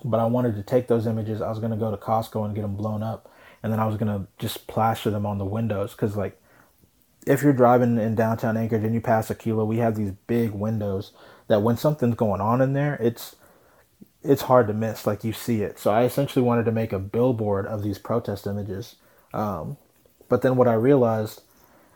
but 0.03 0.19
I 0.19 0.25
wanted 0.25 0.55
to 0.55 0.63
take 0.63 0.87
those 0.87 1.07
images. 1.07 1.41
I 1.41 1.49
was 1.49 1.59
gonna 1.59 1.77
go 1.77 1.91
to 1.91 1.97
Costco 1.97 2.45
and 2.45 2.55
get 2.55 2.61
them 2.61 2.75
blown 2.75 3.03
up, 3.03 3.31
and 3.63 3.71
then 3.71 3.79
I 3.79 3.85
was 3.85 3.97
gonna 3.97 4.27
just 4.37 4.67
plaster 4.67 5.09
them 5.09 5.25
on 5.25 5.37
the 5.37 5.45
windows 5.45 5.91
because 5.91 6.15
like 6.15 6.39
if 7.25 7.43
you're 7.43 7.53
driving 7.53 7.97
in 7.97 8.15
downtown 8.15 8.57
Anchorage 8.57 8.83
and 8.83 8.93
you 8.93 9.01
pass 9.01 9.29
Aquila, 9.29 9.65
we 9.65 9.77
have 9.77 9.95
these 9.95 10.11
big 10.27 10.51
windows 10.51 11.11
that 11.47 11.61
when 11.61 11.77
something's 11.77 12.15
going 12.15 12.41
on 12.41 12.61
in 12.61 12.73
there, 12.73 12.97
it's 13.01 13.35
it's 14.23 14.43
hard 14.43 14.67
to 14.67 14.73
miss. 14.73 15.07
Like 15.07 15.23
you 15.23 15.33
see 15.33 15.61
it. 15.61 15.79
So 15.79 15.91
I 15.91 16.03
essentially 16.03 16.43
wanted 16.43 16.65
to 16.65 16.71
make 16.71 16.91
a 16.91 16.99
billboard 16.99 17.65
of 17.65 17.83
these 17.83 17.97
protest 17.97 18.47
images. 18.47 18.95
Um, 19.33 19.77
but 20.29 20.41
then 20.41 20.55
what 20.55 20.67
I 20.67 20.73
realized 20.73 21.41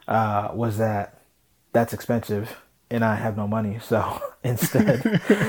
uh, 0.08 0.52
was 0.54 0.78
that 0.78 1.21
that's 1.74 1.94
expensive 1.94 2.58
and 2.92 3.06
I 3.06 3.16
have 3.16 3.38
no 3.38 3.48
money. 3.48 3.80
So 3.82 4.22
instead, 4.44 5.02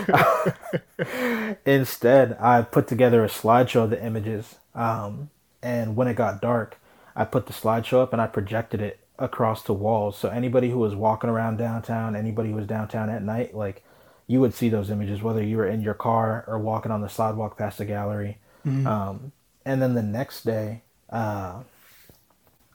instead 1.67 2.37
I 2.41 2.63
put 2.63 2.87
together 2.87 3.25
a 3.25 3.29
slideshow 3.29 3.85
of 3.85 3.91
the 3.91 4.03
images. 4.03 4.57
Um, 4.75 5.31
and 5.63 5.97
when 5.97 6.09
it 6.09 6.15
got 6.15 6.41
dark, 6.41 6.79
I 7.15 7.25
put 7.25 7.47
the 7.47 7.53
slideshow 7.53 8.03
up 8.03 8.13
and 8.13 8.23
I 8.23 8.27
projected 8.27 8.81
it 8.81 9.01
across 9.19 9.63
the 9.63 9.75
walls. 9.75 10.17
So 10.17 10.29
anybody 10.29 10.71
who 10.71 10.79
was 10.79 10.95
walking 10.95 11.29
around 11.29 11.59
downtown, 11.59 12.17
anybody 12.17 12.51
who 12.51 12.57
was 12.57 12.67
downtown 12.67 13.11
at 13.11 13.23
night, 13.23 13.55
like 13.55 13.85
you 14.27 14.41
would 14.41 14.55
see 14.55 14.69
those 14.69 14.91
images, 14.91 15.23
whether 15.23 15.43
you 15.43 15.57
were 15.57 15.67
in 15.67 15.83
your 15.83 15.95
car 15.95 16.45
or 16.47 16.59
walking 16.59 16.91
on 16.91 17.03
the 17.03 17.09
sidewalk 17.09 17.59
past 17.59 17.79
the 17.79 17.85
gallery. 17.85 18.39
Um, 18.87 19.33
and 19.65 19.83
then 19.83 19.95
the 19.95 20.03
next 20.03 20.45
day, 20.45 20.83
uh, 21.11 21.63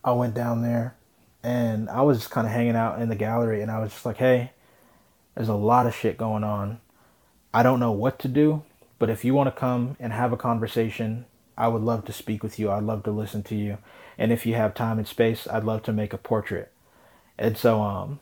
I 0.04 0.12
went 0.12 0.34
down 0.34 0.62
there 0.62 0.97
and 1.48 1.89
I 1.89 2.02
was 2.02 2.18
just 2.18 2.30
kind 2.30 2.45
of 2.45 2.52
hanging 2.52 2.76
out 2.76 3.02
in 3.02 3.08
the 3.08 3.16
gallery 3.16 3.62
and 3.62 3.72
I 3.72 3.80
was 3.80 3.93
just 3.93 4.06
like, 4.06 4.18
hey, 4.18 4.52
there's 5.34 5.48
a 5.48 5.56
lot 5.56 5.86
of 5.86 5.95
shit 5.95 6.18
going 6.18 6.43
on. 6.43 6.82
I 7.54 7.64
don't 7.64 7.80
know 7.80 7.93
what 7.93 8.20
to 8.20 8.28
do, 8.28 8.64
but 9.00 9.10
if 9.10 9.24
you 9.24 9.34
want 9.34 9.48
to 9.48 9.58
come 9.58 9.95
and 9.98 10.12
have 10.12 10.34
a 10.34 10.38
conversation, 10.38 11.26
I 11.58 11.70
would 11.70 11.84
love 11.84 12.04
to 12.04 12.12
speak 12.12 12.43
with 12.43 12.60
you. 12.60 12.70
I'd 12.70 12.84
love 12.84 13.04
to 13.04 13.12
listen 13.12 13.43
to 13.43 13.56
you. 13.56 13.78
And 14.18 14.34
if 14.34 14.45
you 14.45 14.56
have 14.56 14.74
time 14.74 14.98
and 14.98 15.08
space, 15.08 15.48
I'd 15.48 15.64
love 15.64 15.84
to 15.84 15.93
make 15.93 16.12
a 16.12 16.18
portrait. 16.18 16.70
And 17.38 17.58
so 17.58 17.82
um 17.82 18.20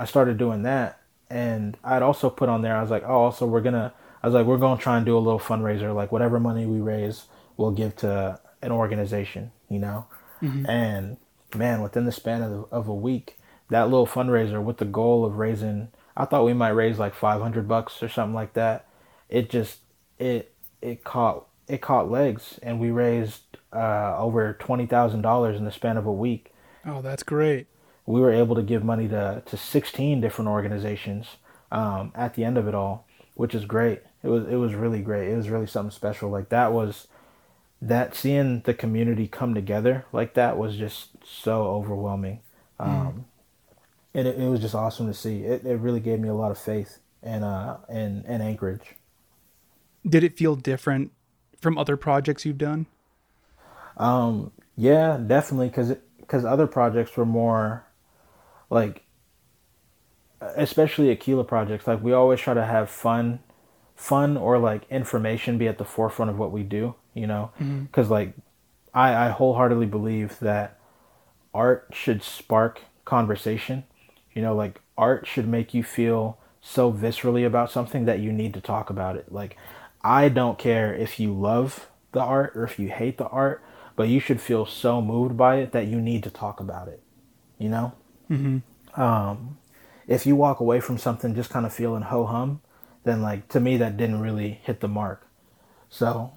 I 0.00 0.06
started 0.06 0.38
doing 0.38 0.62
that 0.62 1.00
and 1.28 1.76
I'd 1.84 2.02
also 2.02 2.30
put 2.30 2.48
on 2.48 2.62
there 2.62 2.76
I 2.78 2.80
was 2.80 2.90
like, 2.90 3.04
"Oh, 3.04 3.24
also 3.24 3.46
we're 3.46 3.60
going 3.60 3.74
to 3.74 3.92
I 4.22 4.26
was 4.26 4.32
like, 4.34 4.46
we're 4.46 4.56
going 4.56 4.78
to 4.78 4.82
try 4.82 4.96
and 4.96 5.04
do 5.04 5.18
a 5.18 5.20
little 5.20 5.38
fundraiser 5.38 5.94
like 5.94 6.10
whatever 6.10 6.40
money 6.40 6.64
we 6.64 6.80
raise, 6.80 7.24
we'll 7.58 7.72
give 7.72 7.94
to 7.96 8.40
an 8.62 8.72
organization, 8.72 9.52
you 9.68 9.78
know?" 9.78 10.06
And 10.64 11.18
man, 11.54 11.82
within 11.82 12.04
the 12.04 12.12
span 12.12 12.42
of, 12.42 12.66
of 12.70 12.88
a 12.88 12.94
week, 12.94 13.38
that 13.70 13.84
little 13.84 14.06
fundraiser 14.06 14.62
with 14.62 14.78
the 14.78 14.84
goal 14.84 15.24
of 15.24 15.36
raising 15.36 15.88
I 16.16 16.24
thought 16.24 16.44
we 16.44 16.52
might 16.52 16.70
raise 16.70 16.98
like 16.98 17.14
500 17.14 17.66
bucks 17.66 18.02
or 18.02 18.08
something 18.08 18.34
like 18.34 18.52
that. 18.54 18.86
It 19.28 19.50
just 19.50 19.80
it 20.18 20.54
it 20.80 21.04
caught 21.04 21.46
it 21.66 21.80
caught 21.80 22.10
legs 22.10 22.58
and 22.62 22.78
we 22.78 22.90
raised 22.90 23.40
uh, 23.72 24.16
over 24.18 24.56
$20,000 24.60 25.56
in 25.56 25.64
the 25.64 25.72
span 25.72 25.96
of 25.96 26.06
a 26.06 26.12
week. 26.12 26.52
Oh, 26.86 27.02
that's 27.02 27.22
great. 27.22 27.66
We 28.06 28.20
were 28.20 28.30
able 28.30 28.54
to 28.54 28.62
give 28.62 28.84
money 28.84 29.08
to, 29.08 29.42
to 29.44 29.56
16 29.56 30.20
different 30.20 30.50
organizations 30.50 31.26
um, 31.72 32.12
at 32.14 32.34
the 32.34 32.44
end 32.44 32.58
of 32.58 32.68
it 32.68 32.74
all, 32.74 33.08
which 33.34 33.54
is 33.54 33.64
great. 33.64 34.02
It 34.22 34.28
was 34.28 34.46
it 34.46 34.56
was 34.56 34.74
really 34.74 35.00
great. 35.00 35.30
It 35.30 35.36
was 35.36 35.50
really 35.50 35.66
something 35.66 35.90
special. 35.90 36.30
Like 36.30 36.50
that 36.50 36.72
was 36.72 37.08
that 37.88 38.14
seeing 38.14 38.60
the 38.60 38.72
community 38.72 39.28
come 39.28 39.54
together 39.54 40.06
like 40.12 40.34
that 40.34 40.56
was 40.56 40.76
just 40.76 41.10
so 41.24 41.64
overwhelming. 41.64 42.40
Um, 42.80 42.90
mm. 42.90 43.24
And 44.14 44.28
it, 44.28 44.38
it 44.38 44.48
was 44.48 44.60
just 44.60 44.74
awesome 44.74 45.06
to 45.06 45.14
see. 45.14 45.44
It, 45.44 45.66
it 45.66 45.76
really 45.76 46.00
gave 46.00 46.18
me 46.18 46.28
a 46.28 46.34
lot 46.34 46.50
of 46.50 46.58
faith 46.58 46.98
and 47.22 47.44
uh 47.44 47.76
in, 47.88 48.24
in 48.26 48.40
Anchorage. 48.40 48.94
Did 50.06 50.24
it 50.24 50.36
feel 50.36 50.56
different 50.56 51.12
from 51.60 51.78
other 51.78 51.96
projects 51.96 52.44
you've 52.44 52.58
done? 52.58 52.86
Um, 53.96 54.50
yeah, 54.76 55.18
definitely, 55.24 55.68
because 55.68 55.94
because 56.20 56.44
other 56.44 56.66
projects 56.66 57.16
were 57.16 57.26
more 57.26 57.84
like, 58.70 59.02
especially 60.40 61.10
Aquila 61.10 61.44
projects. 61.44 61.86
Like 61.86 62.02
we 62.02 62.12
always 62.12 62.40
try 62.40 62.54
to 62.54 62.64
have 62.64 62.90
fun, 62.90 63.40
fun 63.94 64.36
or 64.36 64.58
like 64.58 64.82
information 64.90 65.58
be 65.58 65.68
at 65.68 65.78
the 65.78 65.84
forefront 65.84 66.30
of 66.30 66.38
what 66.38 66.50
we 66.50 66.62
do. 66.62 66.94
You 67.14 67.26
know, 67.26 67.50
because 67.58 68.06
mm-hmm. 68.06 68.12
like 68.12 68.34
I 68.92 69.26
I 69.26 69.28
wholeheartedly 69.30 69.86
believe 69.86 70.38
that 70.40 70.78
art 71.52 71.88
should 71.92 72.22
spark 72.22 72.80
conversation. 73.04 73.84
You 74.32 74.42
know, 74.42 74.54
like 74.54 74.80
art 74.98 75.26
should 75.26 75.46
make 75.46 75.74
you 75.74 75.82
feel 75.82 76.38
so 76.60 76.92
viscerally 76.92 77.46
about 77.46 77.70
something 77.70 78.04
that 78.06 78.20
you 78.20 78.32
need 78.32 78.54
to 78.54 78.60
talk 78.60 78.90
about 78.90 79.16
it. 79.16 79.30
Like 79.30 79.56
I 80.02 80.28
don't 80.28 80.58
care 80.58 80.94
if 80.94 81.20
you 81.20 81.32
love 81.32 81.88
the 82.12 82.20
art 82.20 82.56
or 82.56 82.64
if 82.64 82.78
you 82.78 82.88
hate 82.88 83.18
the 83.18 83.28
art 83.28 83.62
but 83.96 84.08
you 84.08 84.20
should 84.20 84.40
feel 84.40 84.66
so 84.66 85.00
moved 85.00 85.36
by 85.36 85.56
it 85.56 85.72
that 85.72 85.86
you 85.86 86.00
need 86.00 86.22
to 86.24 86.30
talk 86.30 86.60
about 86.60 86.88
it. 86.88 87.02
You 87.58 87.68
know? 87.68 87.92
Mm-hmm. 88.30 89.00
Um, 89.00 89.58
if 90.06 90.26
you 90.26 90.36
walk 90.36 90.60
away 90.60 90.80
from 90.80 90.98
something 90.98 91.34
just 91.34 91.50
kind 91.50 91.64
of 91.64 91.72
feeling 91.72 92.02
ho 92.02 92.26
hum, 92.26 92.60
then 93.04 93.22
like 93.22 93.48
to 93.48 93.60
me 93.60 93.76
that 93.76 93.96
didn't 93.96 94.20
really 94.20 94.60
hit 94.62 94.80
the 94.80 94.88
mark. 94.88 95.28
So, 95.88 96.32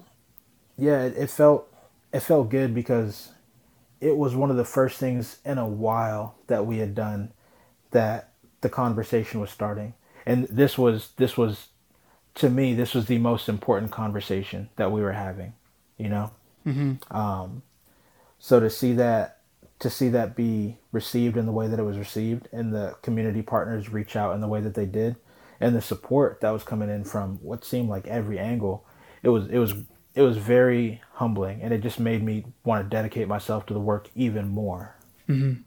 yeah, 0.78 1.02
it, 1.02 1.28
felt 1.28 1.68
it 2.12 2.20
felt 2.20 2.50
good 2.50 2.72
because 2.72 3.32
it 4.00 4.16
was 4.16 4.34
one 4.34 4.50
of 4.50 4.56
the 4.56 4.64
first 4.64 4.98
things 4.98 5.38
in 5.44 5.58
a 5.58 5.66
while 5.66 6.36
that 6.46 6.66
we 6.66 6.78
had 6.78 6.94
done 6.94 7.32
that 7.90 8.32
the 8.60 8.68
conversation 8.68 9.40
was 9.40 9.50
starting, 9.50 9.94
and 10.24 10.44
this 10.44 10.78
was 10.78 11.10
this 11.16 11.36
was 11.36 11.68
to 12.36 12.48
me 12.48 12.74
this 12.74 12.94
was 12.94 13.06
the 13.06 13.18
most 13.18 13.48
important 13.48 13.90
conversation 13.90 14.68
that 14.76 14.92
we 14.92 15.00
were 15.00 15.12
having. 15.12 15.52
You 15.96 16.08
know. 16.08 16.30
Mm-hmm. 16.66 17.16
Um, 17.16 17.62
so 18.38 18.60
to 18.60 18.70
see 18.70 18.92
that 18.94 19.38
to 19.80 19.90
see 19.90 20.08
that 20.10 20.36
be 20.36 20.78
received 20.92 21.36
in 21.36 21.46
the 21.46 21.52
way 21.52 21.68
that 21.68 21.78
it 21.78 21.84
was 21.84 21.98
received, 21.98 22.48
and 22.52 22.72
the 22.72 22.96
community 23.02 23.42
partners 23.42 23.90
reach 23.90 24.16
out 24.16 24.34
in 24.34 24.40
the 24.40 24.48
way 24.48 24.60
that 24.60 24.74
they 24.74 24.86
did, 24.86 25.16
and 25.60 25.74
the 25.74 25.82
support 25.82 26.40
that 26.40 26.50
was 26.50 26.62
coming 26.62 26.88
in 26.88 27.04
from 27.04 27.38
what 27.42 27.64
seemed 27.64 27.88
like 27.88 28.06
every 28.06 28.38
angle, 28.38 28.84
it 29.22 29.28
was 29.28 29.48
it 29.48 29.58
was 29.58 29.74
it 30.18 30.22
was 30.22 30.36
very 30.36 31.00
humbling, 31.12 31.62
and 31.62 31.72
it 31.72 31.80
just 31.80 32.00
made 32.00 32.24
me 32.24 32.44
want 32.64 32.84
to 32.84 32.90
dedicate 32.90 33.28
myself 33.28 33.66
to 33.66 33.72
the 33.72 33.78
work 33.78 34.10
even 34.16 34.48
more. 34.48 34.96
Mm-hmm. 35.28 35.60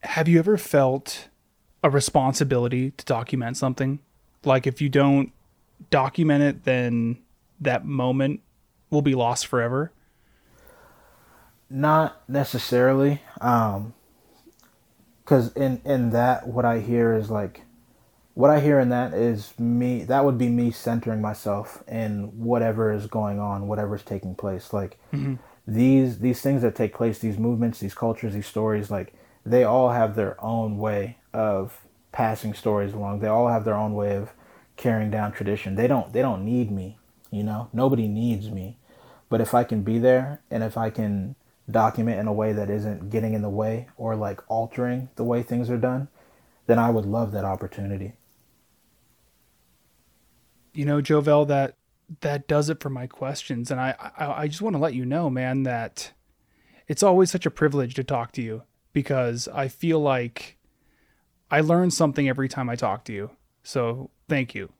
Have 0.00 0.28
you 0.28 0.38
ever 0.38 0.58
felt 0.58 1.28
a 1.82 1.88
responsibility 1.88 2.90
to 2.90 3.04
document 3.06 3.56
something? 3.56 4.00
Like 4.44 4.66
if 4.66 4.82
you 4.82 4.90
don't 4.90 5.32
document 5.88 6.42
it, 6.42 6.64
then 6.64 7.16
that 7.62 7.86
moment 7.86 8.42
will 8.90 9.00
be 9.00 9.14
lost 9.14 9.46
forever? 9.46 9.90
Not 11.70 12.28
necessarily. 12.28 13.22
Um, 13.40 13.94
because 15.24 15.50
in 15.54 15.80
in 15.86 16.10
that 16.10 16.46
what 16.46 16.66
I 16.66 16.80
hear 16.80 17.14
is 17.14 17.30
like 17.30 17.62
what 18.36 18.50
I 18.50 18.60
hear 18.60 18.78
in 18.78 18.90
that 18.90 19.14
is 19.14 19.58
me 19.58 20.04
that 20.04 20.22
would 20.22 20.36
be 20.36 20.50
me 20.50 20.70
centering 20.70 21.22
myself 21.22 21.82
in 21.88 22.38
whatever 22.38 22.92
is 22.92 23.06
going 23.06 23.40
on, 23.40 23.66
whatever's 23.66 24.02
taking 24.02 24.34
place. 24.34 24.74
Like 24.74 24.98
mm-hmm. 25.10 25.36
these 25.66 26.18
these 26.18 26.42
things 26.42 26.60
that 26.60 26.74
take 26.74 26.94
place, 26.94 27.18
these 27.18 27.38
movements, 27.38 27.80
these 27.80 27.94
cultures, 27.94 28.34
these 28.34 28.46
stories, 28.46 28.90
like 28.90 29.14
they 29.46 29.64
all 29.64 29.92
have 29.92 30.16
their 30.16 30.38
own 30.38 30.76
way 30.76 31.16
of 31.32 31.80
passing 32.12 32.52
stories 32.52 32.92
along. 32.92 33.20
They 33.20 33.26
all 33.26 33.48
have 33.48 33.64
their 33.64 33.74
own 33.74 33.94
way 33.94 34.14
of 34.16 34.34
carrying 34.76 35.10
down 35.10 35.32
tradition. 35.32 35.74
They 35.74 35.86
don't 35.86 36.12
they 36.12 36.20
don't 36.20 36.44
need 36.44 36.70
me. 36.70 36.98
You 37.30 37.42
know, 37.42 37.70
nobody 37.72 38.06
needs 38.06 38.50
me. 38.50 38.76
But 39.30 39.40
if 39.40 39.54
I 39.54 39.64
can 39.64 39.80
be 39.80 39.98
there 39.98 40.42
and 40.50 40.62
if 40.62 40.76
I 40.76 40.90
can 40.90 41.36
document 41.70 42.20
in 42.20 42.26
a 42.26 42.34
way 42.34 42.52
that 42.52 42.68
isn't 42.68 43.08
getting 43.08 43.32
in 43.32 43.40
the 43.40 43.48
way 43.48 43.88
or 43.96 44.14
like 44.14 44.42
altering 44.48 45.08
the 45.16 45.24
way 45.24 45.42
things 45.42 45.70
are 45.70 45.78
done, 45.78 46.08
then 46.66 46.78
I 46.78 46.90
would 46.90 47.06
love 47.06 47.32
that 47.32 47.46
opportunity. 47.46 48.12
You 50.76 50.84
know, 50.84 51.00
Jovel, 51.00 51.46
that 51.46 51.76
that 52.20 52.46
does 52.46 52.70
it 52.70 52.80
for 52.80 52.90
my 52.90 53.06
questions, 53.06 53.70
and 53.70 53.80
I, 53.80 53.94
I 54.16 54.42
I 54.42 54.48
just 54.48 54.62
want 54.62 54.74
to 54.74 54.80
let 54.80 54.94
you 54.94 55.04
know, 55.04 55.30
man, 55.30 55.62
that 55.64 56.12
it's 56.86 57.02
always 57.02 57.30
such 57.30 57.46
a 57.46 57.50
privilege 57.50 57.94
to 57.94 58.04
talk 58.04 58.32
to 58.32 58.42
you 58.42 58.62
because 58.92 59.48
I 59.48 59.68
feel 59.68 60.00
like 60.00 60.58
I 61.50 61.60
learn 61.60 61.90
something 61.90 62.28
every 62.28 62.48
time 62.48 62.68
I 62.68 62.76
talk 62.76 63.04
to 63.06 63.12
you. 63.12 63.30
So 63.62 64.10
thank 64.28 64.54
you. 64.54 64.70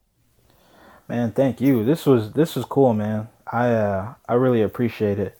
Man, 1.08 1.32
thank 1.32 1.60
you. 1.60 1.84
This 1.84 2.06
was 2.06 2.32
this 2.32 2.56
was 2.56 2.64
cool, 2.64 2.94
man. 2.94 3.28
I 3.50 3.70
uh 3.70 4.14
I 4.28 4.34
really 4.34 4.62
appreciate 4.62 5.18
it. 5.18 5.38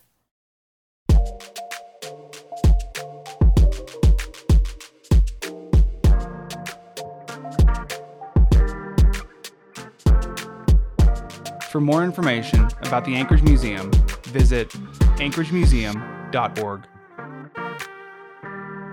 For 11.77 11.81
more 11.83 12.05
information 12.05 12.67
about 12.85 13.05
the 13.05 13.15
Anchorage 13.17 13.43
Museum, 13.43 13.91
visit 14.29 14.71
anchoragemuseum.org. 15.19 16.83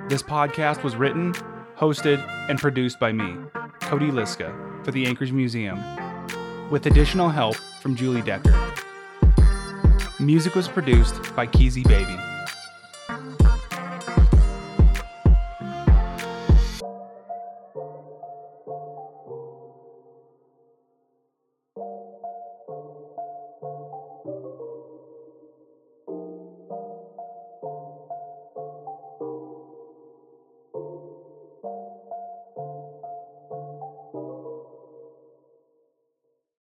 This 0.10 0.22
podcast 0.22 0.84
was 0.84 0.98
written, 0.98 1.32
hosted, 1.78 2.22
and 2.50 2.60
produced 2.60 3.00
by 3.00 3.14
me, 3.14 3.38
Cody 3.80 4.12
Liska, 4.12 4.84
for 4.84 4.92
the 4.92 5.06
Anchorage 5.06 5.32
Museum 5.32 5.82
with 6.70 6.86
additional 6.86 7.30
help 7.30 7.56
from 7.56 7.96
Julie 7.96 8.22
Decker. 8.22 8.54
Music 10.20 10.54
was 10.54 10.68
produced 10.68 11.34
by 11.38 11.48
Keezy 11.48 11.88
Baby. 11.88 12.20